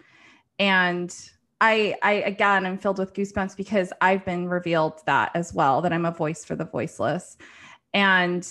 And 0.59 1.13
I, 1.59 1.95
I 2.01 2.13
again, 2.13 2.65
I'm 2.65 2.77
filled 2.77 2.99
with 2.99 3.13
goosebumps 3.13 3.57
because 3.57 3.91
I've 3.99 4.23
been 4.23 4.47
revealed 4.47 5.01
that 5.05 5.31
as 5.35 5.53
well, 5.53 5.81
that 5.81 5.91
I'm 5.91 6.05
a 6.05 6.11
voice 6.11 6.45
for 6.45 6.55
the 6.55 6.65
voiceless. 6.65 7.37
And 7.93 8.47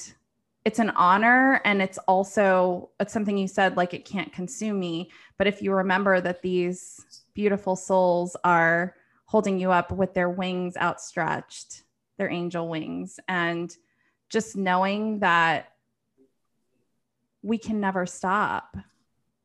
it's 0.64 0.78
an 0.78 0.90
honor. 0.90 1.62
And 1.64 1.80
it's 1.80 1.98
also, 2.07 2.90
it's 3.01 3.12
something 3.12 3.38
you 3.38 3.48
said, 3.48 3.76
like 3.76 3.94
it 3.94 4.05
can't 4.05 4.32
consume 4.32 4.78
me. 4.78 5.11
But 5.38 5.46
if 5.46 5.62
you 5.62 5.72
remember 5.72 6.20
that 6.20 6.42
these 6.42 7.24
beautiful 7.32 7.76
souls 7.76 8.36
are 8.44 8.94
holding 9.24 9.59
you 9.59 9.70
up 9.70 9.90
with 9.90 10.12
their 10.12 10.28
wings 10.28 10.76
outstretched, 10.76 11.84
their 12.21 12.31
angel 12.31 12.68
wings, 12.68 13.18
and 13.27 13.75
just 14.29 14.57
knowing 14.57 15.21
that 15.21 15.73
we 17.43 17.57
can 17.57 17.81
never 17.81 18.05
stop. 18.05 18.77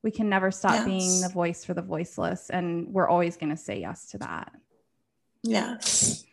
We 0.04 0.12
can 0.12 0.30
never 0.30 0.52
stop 0.52 0.74
yes. 0.74 0.86
being 0.86 1.22
the 1.22 1.30
voice 1.30 1.64
for 1.66 1.74
the 1.74 1.82
voiceless. 1.82 2.50
And 2.50 2.90
we're 2.90 3.08
always 3.08 3.38
going 3.38 3.50
to 3.50 3.58
say 3.58 3.80
yes 3.80 4.10
to 4.10 4.20
that. 4.20 4.52
Yes. 5.42 6.26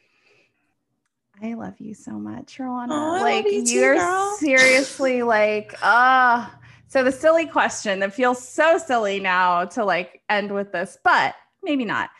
I 1.42 1.54
love 1.54 1.80
you 1.80 1.94
so 1.94 2.12
much 2.12 2.58
Rowana. 2.58 2.90
Oh, 2.90 3.22
like 3.22 3.46
you 3.46 3.62
you're 3.62 3.94
too, 3.96 4.36
seriously 4.38 5.22
like 5.22 5.74
ah. 5.82 6.52
Uh, 6.54 6.58
so 6.88 7.02
the 7.02 7.10
silly 7.10 7.46
question 7.46 8.00
that 8.00 8.12
feels 8.12 8.46
so 8.46 8.78
silly 8.78 9.18
now 9.18 9.64
to 9.64 9.84
like 9.84 10.20
end 10.28 10.52
with 10.52 10.72
this 10.72 10.98
but 11.02 11.34
maybe 11.62 11.84
not. 11.84 12.10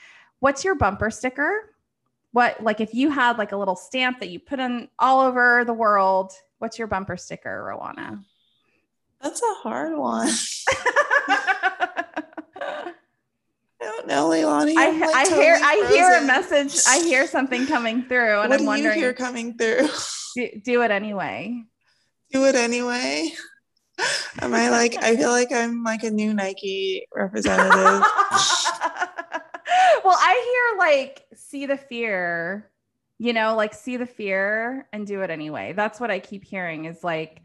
What's 0.41 0.65
your 0.65 0.75
bumper 0.75 1.11
sticker 1.11 1.72
what 2.33 2.63
like 2.63 2.81
if 2.81 2.95
you 2.95 3.11
had 3.11 3.39
like 3.39 3.53
a 3.53 3.57
little 3.57 3.77
stamp 3.77 4.21
that 4.21 4.29
you 4.31 4.41
put 4.41 4.61
on 4.61 4.89
all 4.99 5.21
over 5.21 5.65
the 5.65 5.73
world 5.73 6.33
what's 6.59 6.79
your 6.79 6.89
bumper 6.89 7.17
sticker 7.17 7.65
rowana 7.69 8.23
that's 9.21 9.41
a 9.43 9.55
hard 9.63 9.97
one 9.97 10.29
I 13.83 13.87
don't 13.87 14.07
know, 14.07 14.29
Leilani. 14.29 14.77
I, 14.77 14.91
like 14.91 15.15
I 15.15 15.25
totally 15.25 15.43
hear 15.43 15.59
frozen. 15.59 15.69
I 15.69 15.91
hear 15.91 16.13
a 16.13 16.23
message. 16.23 16.83
I 16.87 17.01
hear 17.01 17.27
something 17.27 17.67
coming 17.67 18.05
through, 18.05 18.43
and 18.43 18.51
what 18.51 18.61
I'm 18.61 18.65
wondering. 18.65 18.95
you 18.95 19.03
hear 19.03 19.13
coming 19.13 19.59
through? 19.59 19.89
Do, 20.37 20.49
do 20.65 20.83
it 20.83 20.91
anyway. 20.91 21.65
Do 22.31 22.47
it 22.47 22.55
anyway. 22.55 23.33
Am 24.41 24.55
I 24.55 24.71
like, 24.71 24.97
I 25.03 25.17
feel 25.17 25.29
like 25.29 25.53
I'm 25.53 25.85
like 25.85 26.05
a 26.05 26.11
new 26.11 26.33
Nike 26.33 27.07
representative. 27.15 28.03
well, 30.05 30.17
I 30.19 30.71
hear 30.71 30.79
like, 30.79 31.27
see 31.35 31.67
the 31.67 31.77
fear, 31.77 32.71
you 33.19 33.33
know, 33.33 33.55
like 33.57 33.75
see 33.75 33.97
the 33.97 34.07
fear 34.07 34.89
and 34.93 35.07
do 35.07 35.23
it 35.23 35.31
anyway. 35.31 35.73
That's 35.75 36.01
what 36.01 36.11
I 36.11 36.19
keep 36.19 36.45
hearing 36.45 36.87
is 36.87 37.03
like 37.05 37.43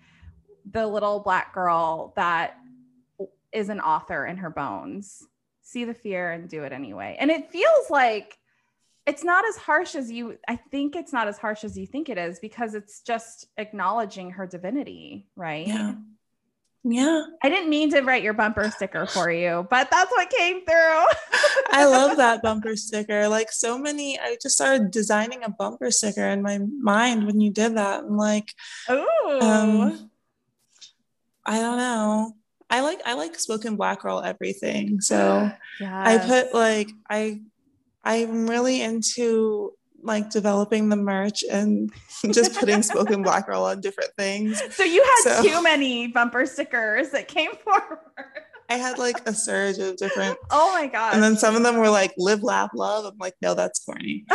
the 0.70 0.86
little 0.88 1.20
black 1.20 1.54
girl 1.54 2.14
that 2.16 2.58
is 3.52 3.70
an 3.70 3.80
author 3.80 4.26
in 4.26 4.38
her 4.38 4.50
bones. 4.50 5.24
See 5.62 5.84
the 5.84 5.94
fear 5.94 6.32
and 6.32 6.50
do 6.50 6.64
it 6.64 6.72
anyway. 6.72 7.18
And 7.20 7.30
it 7.32 7.52
feels 7.52 7.90
like, 7.90 8.38
it's 9.06 9.24
not 9.24 9.48
as 9.48 9.56
harsh 9.56 9.96
as 9.96 10.12
you 10.12 10.38
i 10.50 10.56
think 10.56 10.96
it's 10.96 11.14
not 11.14 11.30
as 11.30 11.38
harsh 11.38 11.64
as 11.64 11.78
you 11.78 11.88
think 11.88 12.10
it 12.10 12.18
is 12.18 12.40
because 12.40 12.76
it's 12.76 13.00
just 13.02 13.48
acknowledging 13.58 14.32
her 14.32 14.46
divinity 14.46 15.30
right 15.36 15.68
yeah 15.68 15.94
yeah. 16.92 17.24
I 17.44 17.50
didn't 17.50 17.70
mean 17.70 17.90
to 17.92 18.02
write 18.02 18.24
your 18.24 18.34
bumper 18.34 18.70
sticker 18.72 19.06
for 19.06 19.30
you, 19.30 19.68
but 19.70 19.90
that's 19.92 20.12
what 20.12 20.30
came 20.30 20.66
through. 20.66 21.06
I 21.72 21.86
love 21.86 22.18
that 22.18 22.42
bumper 22.42 22.76
sticker. 22.76 23.28
Like 23.28 23.52
so 23.52 23.78
many, 23.78 24.20
I 24.20 24.38
just 24.42 24.56
started 24.56 24.92
designing 24.92 25.44
a 25.44 25.50
bumper 25.50 25.92
sticker 25.92 26.26
in 26.26 26.42
my 26.42 26.60
mind 26.60 27.26
when 27.26 27.42
you 27.42 27.52
did 27.52 27.78
that. 27.78 28.04
I'm 28.04 28.18
like, 28.18 28.54
oh, 28.88 29.40
um, 29.42 30.10
I 31.46 31.60
don't 31.60 31.78
know. 31.78 32.34
I 32.70 32.82
like 32.82 33.00
I 33.06 33.14
like 33.14 33.40
spoken 33.40 33.76
black 33.76 34.02
girl 34.02 34.22
everything. 34.22 35.00
So 35.00 35.50
yes. 35.80 35.92
I 35.92 36.18
put 36.18 36.54
like 36.54 36.90
I 37.10 37.42
I'm 38.04 38.50
really 38.50 38.82
into 38.82 39.74
like 40.02 40.30
developing 40.30 40.90
the 40.90 40.96
merch 40.96 41.44
and 41.50 41.92
just 42.32 42.56
putting 42.56 42.82
spoken 42.84 43.24
black 43.24 43.48
girl 43.48 43.64
on 43.64 43.82
different 43.82 44.12
things. 44.18 44.62
So 44.74 44.84
you 44.84 45.04
had 45.04 45.36
so, 45.36 45.44
too 45.44 45.62
many 45.62 46.08
bumper 46.08 46.46
stickers 46.46 47.10
that 47.12 47.28
came 47.28 47.52
forward. 47.64 48.00
I 48.70 48.76
had 48.76 48.98
like 48.98 49.28
a 49.28 49.34
surge 49.34 49.78
of 49.80 49.98
different. 49.98 50.38
Oh 50.52 50.74
my 50.74 50.88
god! 50.88 51.14
And 51.14 51.24
then 51.24 51.38
some 51.38 51.56
of 51.56 51.64
them 51.64 51.78
were 51.78 51.90
like 51.90 52.14
"live, 52.18 52.44
laugh, 52.44 52.72
love." 52.74 53.06
I'm 53.06 53.18
like, 53.18 53.36
no, 53.42 53.54
that's 53.54 53.80
corny. 53.80 54.26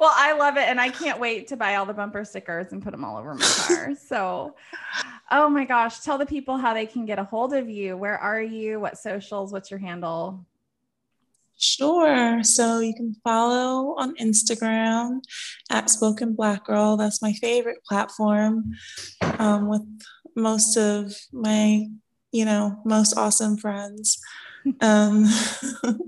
well, 0.00 0.12
I 0.14 0.34
love 0.38 0.56
it, 0.56 0.68
and 0.68 0.80
I 0.80 0.90
can't 0.90 1.18
wait 1.18 1.48
to 1.48 1.56
buy 1.56 1.76
all 1.76 1.86
the 1.86 1.94
bumper 1.94 2.24
stickers 2.24 2.72
and 2.72 2.82
put 2.82 2.90
them 2.90 3.04
all 3.04 3.16
over 3.16 3.34
my 3.34 3.46
car. 3.66 3.94
So, 3.94 4.56
oh 5.30 5.48
my 5.48 5.64
gosh, 5.64 6.00
tell 6.00 6.18
the 6.18 6.26
people 6.26 6.58
how 6.58 6.74
they 6.74 6.86
can 6.86 7.06
get 7.06 7.18
a 7.18 7.24
hold 7.24 7.54
of 7.54 7.68
you. 7.68 7.96
Where 7.96 8.18
are 8.18 8.42
you? 8.42 8.78
What 8.80 8.98
socials? 8.98 9.52
What's 9.52 9.70
your 9.70 9.80
handle? 9.80 10.44
Sure. 11.60 12.42
So 12.42 12.80
you 12.80 12.94
can 12.94 13.14
follow 13.22 13.94
on 13.98 14.16
Instagram 14.16 15.20
at 15.70 15.90
Spoken 15.90 16.34
Black 16.34 16.64
Girl. 16.64 16.96
That's 16.96 17.20
my 17.20 17.34
favorite 17.34 17.84
platform 17.84 18.72
um, 19.38 19.68
with 19.68 19.82
most 20.34 20.78
of 20.78 21.14
my, 21.32 21.86
you 22.32 22.44
know, 22.46 22.80
most 22.84 23.16
awesome 23.16 23.56
friends. 23.56 24.18
Um, 24.82 25.24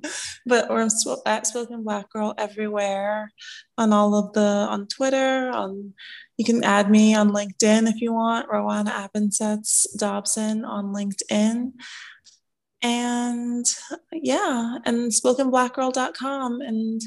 but 0.46 0.68
we're 0.68 0.86
at 1.24 1.46
Spoken 1.46 1.84
Black 1.84 2.10
Girl 2.10 2.34
everywhere 2.36 3.32
on 3.78 3.94
all 3.94 4.14
of 4.14 4.34
the, 4.34 4.42
on 4.42 4.88
Twitter, 4.88 5.48
on, 5.48 5.94
you 6.36 6.44
can 6.44 6.62
add 6.62 6.90
me 6.90 7.14
on 7.14 7.30
LinkedIn 7.30 7.88
if 7.88 8.02
you 8.02 8.12
want, 8.12 8.50
Rowana 8.50 9.08
Abensetz 9.08 9.86
Dobson 9.96 10.66
on 10.66 10.92
LinkedIn 10.92 11.72
and 12.82 13.64
yeah, 14.12 14.78
and 14.84 15.10
spokenblackgirl.com. 15.10 16.60
And 16.60 17.00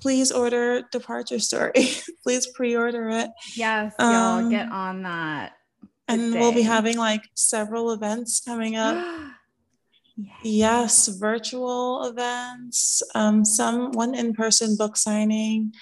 please 0.00 0.30
order 0.30 0.82
Departure 0.90 1.38
Story. 1.38 1.72
please 2.22 2.46
pre 2.54 2.76
order 2.76 3.08
it. 3.10 3.30
Yes, 3.54 3.94
y'all 3.98 4.38
um, 4.38 4.50
get 4.50 4.70
on 4.70 5.02
that. 5.02 5.52
And 6.06 6.32
we'll 6.32 6.54
be 6.54 6.62
having 6.62 6.96
like 6.96 7.22
several 7.34 7.92
events 7.92 8.40
coming 8.40 8.76
up. 8.76 9.04
Yes, 10.42 11.06
virtual 11.06 12.02
events, 12.02 13.04
um, 13.14 13.44
some 13.44 13.92
one 13.92 14.16
in 14.16 14.34
person 14.34 14.76
book 14.76 14.96
signing, 14.96 15.72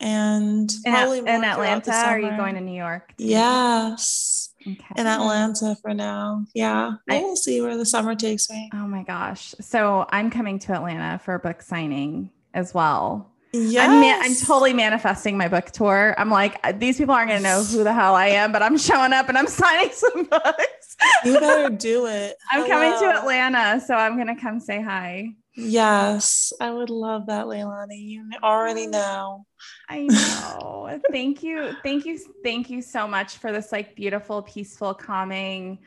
and 0.00 0.68
in, 0.84 0.92
probably 0.92 1.18
in 1.20 1.28
Atlanta. 1.28 1.92
Are 1.92 2.18
you 2.18 2.36
going 2.36 2.56
to 2.56 2.60
New 2.60 2.76
York? 2.76 3.12
Yes. 3.18 4.43
Okay. 4.66 4.94
In 4.96 5.06
Atlanta 5.06 5.76
for 5.82 5.92
now. 5.92 6.44
Yeah. 6.54 6.92
I 7.08 7.18
will 7.20 7.36
see 7.36 7.60
where 7.60 7.76
the 7.76 7.84
summer 7.86 8.14
takes 8.14 8.48
me. 8.48 8.70
Oh 8.72 8.86
my 8.86 9.02
gosh. 9.02 9.54
So 9.60 10.06
I'm 10.10 10.30
coming 10.30 10.58
to 10.60 10.72
Atlanta 10.72 11.18
for 11.18 11.34
a 11.34 11.38
book 11.38 11.60
signing 11.62 12.30
as 12.54 12.72
well. 12.72 13.30
Yes. 13.52 13.88
I'm, 13.88 14.00
ma- 14.00 14.18
I'm 14.24 14.34
totally 14.34 14.72
manifesting 14.72 15.36
my 15.36 15.46
book 15.48 15.66
tour. 15.66 16.14
I'm 16.18 16.28
like, 16.30 16.58
uh, 16.64 16.72
these 16.72 16.98
people 16.98 17.14
aren't 17.14 17.28
going 17.28 17.40
to 17.40 17.48
know 17.48 17.62
who 17.62 17.84
the 17.84 17.92
hell 17.92 18.14
I 18.16 18.26
am, 18.28 18.50
but 18.50 18.62
I'm 18.62 18.76
showing 18.76 19.12
up 19.12 19.28
and 19.28 19.38
I'm 19.38 19.46
signing 19.48 19.90
some 19.92 20.24
books. 20.24 20.96
you 21.24 21.38
better 21.38 21.70
do 21.74 22.06
it. 22.06 22.36
I'm 22.50 22.62
Hello. 22.64 22.68
coming 22.68 22.98
to 23.00 23.18
Atlanta, 23.20 23.80
so 23.80 23.94
I'm 23.94 24.16
going 24.16 24.34
to 24.34 24.40
come 24.40 24.58
say 24.58 24.82
hi. 24.82 25.34
Yes, 25.56 26.52
I 26.60 26.70
would 26.70 26.90
love 26.90 27.26
that, 27.26 27.46
Leilani. 27.46 28.00
You 28.00 28.28
already 28.42 28.86
know. 28.86 29.46
I 29.88 30.02
know. 30.02 31.00
thank 31.12 31.42
you. 31.42 31.76
Thank 31.82 32.06
you. 32.06 32.18
Thank 32.42 32.70
you 32.70 32.82
so 32.82 33.06
much 33.06 33.38
for 33.38 33.52
this 33.52 33.70
like 33.70 33.94
beautiful, 33.94 34.42
peaceful, 34.42 34.94
calming 34.94 35.78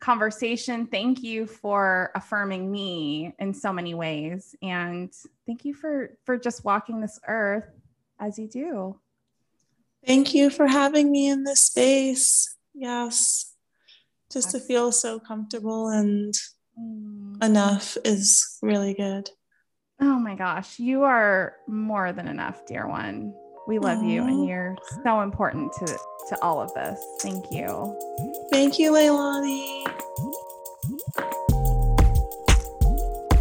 conversation. 0.00 0.86
Thank 0.86 1.22
you 1.22 1.46
for 1.46 2.10
affirming 2.14 2.70
me 2.70 3.34
in 3.38 3.52
so 3.52 3.72
many 3.72 3.94
ways. 3.94 4.54
And 4.62 5.12
thank 5.46 5.64
you 5.64 5.74
for 5.74 6.16
for 6.24 6.38
just 6.38 6.64
walking 6.64 7.00
this 7.00 7.20
earth 7.28 7.68
as 8.18 8.38
you 8.38 8.48
do. 8.48 8.98
Thank 10.06 10.34
you 10.34 10.48
for 10.48 10.66
having 10.66 11.12
me 11.12 11.28
in 11.28 11.44
this 11.44 11.60
space. 11.60 12.56
Yes. 12.74 13.54
Just 14.32 14.52
to 14.52 14.60
feel 14.60 14.90
so 14.90 15.20
comfortable 15.20 15.88
and. 15.88 16.34
Enough 17.42 17.96
is 18.04 18.58
really 18.62 18.94
good. 18.94 19.30
Oh 20.00 20.18
my 20.18 20.34
gosh, 20.34 20.78
you 20.78 21.02
are 21.02 21.54
more 21.68 22.12
than 22.12 22.28
enough, 22.28 22.66
dear 22.66 22.88
one. 22.88 23.34
We 23.68 23.78
love 23.78 23.98
Aww. 23.98 24.10
you 24.10 24.22
and 24.22 24.46
you're 24.46 24.76
so 25.04 25.20
important 25.20 25.72
to 25.74 25.86
to 26.28 26.42
all 26.42 26.60
of 26.60 26.72
this. 26.74 27.00
Thank 27.20 27.50
you. 27.52 27.96
Thank 28.50 28.78
you, 28.78 28.92
Leilani. 28.92 29.84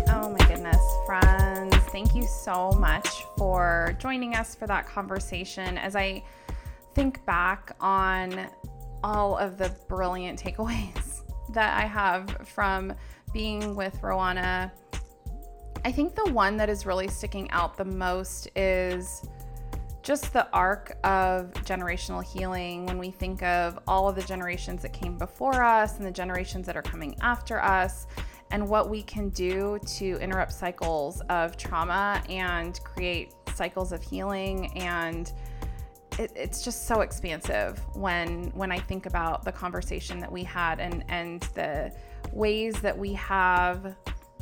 Oh 0.09 0.29
my 0.29 0.47
goodness, 0.47 0.81
friends. 1.05 1.75
Thank 1.91 2.13
you 2.13 2.27
so 2.27 2.71
much 2.73 3.07
for 3.37 3.95
joining 3.99 4.35
us 4.35 4.55
for 4.55 4.67
that 4.67 4.87
conversation 4.87 5.77
as 5.77 5.95
I 5.95 6.23
think 6.93 7.25
back 7.25 7.75
on 7.79 8.47
all 9.03 9.37
of 9.37 9.57
the 9.57 9.75
brilliant 9.87 10.41
takeaways 10.41 11.21
that 11.53 11.77
I 11.77 11.85
have 11.85 12.29
from 12.47 12.93
being 13.33 13.75
with 13.75 14.01
Rowana 14.01 14.71
I 15.83 15.91
think 15.91 16.13
the 16.15 16.31
one 16.31 16.57
that 16.57 16.69
is 16.69 16.85
really 16.85 17.07
sticking 17.07 17.49
out 17.51 17.75
the 17.75 17.85
most 17.85 18.47
is 18.55 19.23
just 20.03 20.31
the 20.31 20.47
arc 20.51 20.95
of 21.03 21.51
generational 21.65 22.23
healing. 22.23 22.85
When 22.85 22.99
we 22.99 23.09
think 23.09 23.41
of 23.41 23.79
all 23.87 24.07
of 24.07 24.15
the 24.15 24.21
generations 24.21 24.83
that 24.83 24.93
came 24.93 25.17
before 25.17 25.63
us 25.63 25.97
and 25.97 26.05
the 26.05 26.11
generations 26.11 26.67
that 26.67 26.77
are 26.77 26.83
coming 26.83 27.15
after 27.21 27.59
us 27.59 28.05
and 28.51 28.67
what 28.67 28.89
we 28.89 29.01
can 29.01 29.29
do 29.29 29.79
to 29.87 30.17
interrupt 30.19 30.53
cycles 30.53 31.21
of 31.29 31.57
trauma 31.57 32.21
and 32.29 32.79
create 32.83 33.33
cycles 33.55 33.91
of 33.91 34.03
healing 34.03 34.77
and 34.77 35.33
it, 36.19 36.31
it's 36.35 36.63
just 36.63 36.87
so 36.87 37.01
expansive 37.01 37.79
when 37.95 38.45
when 38.53 38.71
I 38.71 38.79
think 38.79 39.05
about 39.05 39.43
the 39.43 39.51
conversation 39.51 40.19
that 40.19 40.31
we 40.31 40.43
had 40.43 40.79
and 40.79 41.03
and 41.09 41.41
the 41.55 41.91
ways 42.31 42.81
that 42.81 42.97
we 42.97 43.13
have 43.13 43.95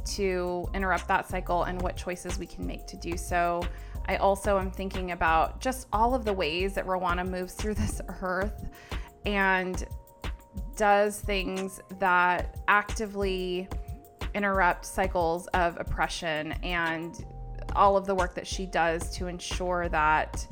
to 0.05 0.67
interrupt 0.73 1.07
that 1.07 1.27
cycle 1.27 1.63
and 1.63 1.81
what 1.81 1.95
choices 1.95 2.39
we 2.39 2.45
can 2.45 2.65
make 2.65 2.87
to 2.87 2.97
do 2.97 3.17
so. 3.17 3.61
I 4.07 4.15
also 4.17 4.57
am 4.57 4.71
thinking 4.71 5.11
about 5.11 5.61
just 5.61 5.87
all 5.93 6.15
of 6.15 6.25
the 6.25 6.33
ways 6.33 6.73
that 6.73 6.85
Rowana 6.87 7.27
moves 7.27 7.53
through 7.53 7.73
this 7.75 8.01
earth 8.21 8.69
and 9.25 9.85
does 10.75 11.19
things 11.19 11.81
that 11.99 12.57
actively 12.67 13.67
interrupt 14.33 14.85
cycles 14.85 15.47
of 15.47 15.77
oppression 15.79 16.53
and 16.63 17.25
all 17.75 17.97
of 17.97 18.05
the 18.05 18.15
work 18.15 18.33
that 18.33 18.47
she 18.47 18.65
does 18.65 19.11
to 19.15 19.27
ensure 19.27 19.89
that 19.89 20.47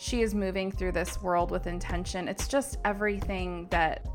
she 0.00 0.22
is 0.22 0.34
moving 0.34 0.72
through 0.72 0.92
this 0.92 1.20
world 1.20 1.50
with 1.50 1.66
intention. 1.66 2.26
It's 2.26 2.48
just 2.48 2.78
everything 2.86 3.66
that 3.68 4.06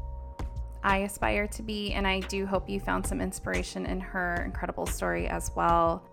I 0.83 0.97
aspire 0.99 1.47
to 1.49 1.61
be, 1.61 1.93
and 1.93 2.07
I 2.07 2.21
do 2.21 2.47
hope 2.47 2.67
you 2.67 2.79
found 2.79 3.05
some 3.05 3.21
inspiration 3.21 3.85
in 3.85 3.99
her 3.99 4.41
incredible 4.43 4.87
story 4.87 5.27
as 5.27 5.51
well. 5.55 6.03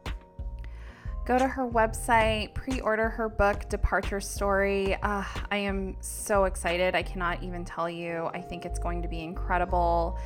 Go 1.24 1.38
to 1.38 1.48
her 1.48 1.66
website, 1.66 2.52
pre 2.52 2.80
order 2.80 3.08
her 3.08 3.30
book, 3.30 3.66
Departure 3.70 4.20
Story. 4.20 4.94
Uh, 4.96 5.24
I 5.50 5.56
am 5.56 5.96
so 6.00 6.44
excited. 6.44 6.94
I 6.94 7.02
cannot 7.02 7.42
even 7.42 7.64
tell 7.64 7.88
you. 7.88 8.28
I 8.34 8.42
think 8.42 8.66
it's 8.66 8.78
going 8.78 9.00
to 9.00 9.08
be 9.08 9.20
incredible. 9.20 10.18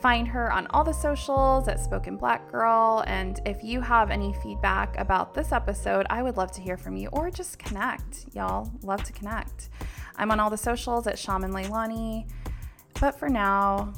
Find 0.00 0.28
her 0.28 0.52
on 0.52 0.68
all 0.68 0.84
the 0.84 0.92
socials 0.92 1.66
at 1.66 1.80
Spoken 1.80 2.16
Black 2.16 2.50
Girl. 2.52 3.02
And 3.08 3.40
if 3.44 3.64
you 3.64 3.80
have 3.80 4.10
any 4.10 4.32
feedback 4.42 4.96
about 4.96 5.34
this 5.34 5.50
episode, 5.50 6.06
I 6.08 6.22
would 6.22 6.36
love 6.36 6.52
to 6.52 6.60
hear 6.60 6.76
from 6.76 6.96
you 6.96 7.08
or 7.08 7.30
just 7.30 7.58
connect. 7.58 8.26
Y'all 8.32 8.70
love 8.82 9.02
to 9.04 9.12
connect. 9.12 9.70
I'm 10.16 10.30
on 10.30 10.38
all 10.38 10.50
the 10.50 10.56
socials 10.56 11.06
at 11.08 11.18
Shaman 11.18 11.52
Leilani 11.52 12.28
But 13.00 13.18
for 13.18 13.28
now, 13.28 13.92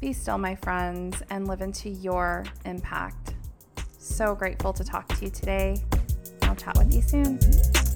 be 0.00 0.12
still, 0.12 0.38
my 0.38 0.54
friends, 0.54 1.22
and 1.30 1.46
live 1.46 1.62
into 1.62 1.88
your 1.88 2.44
impact. 2.64 3.34
So 3.98 4.34
grateful 4.34 4.72
to 4.72 4.84
talk 4.84 5.08
to 5.08 5.24
you 5.24 5.30
today. 5.30 5.82
I'll 6.42 6.56
chat 6.56 6.76
with 6.78 6.94
you 6.94 7.02
soon. 7.02 7.89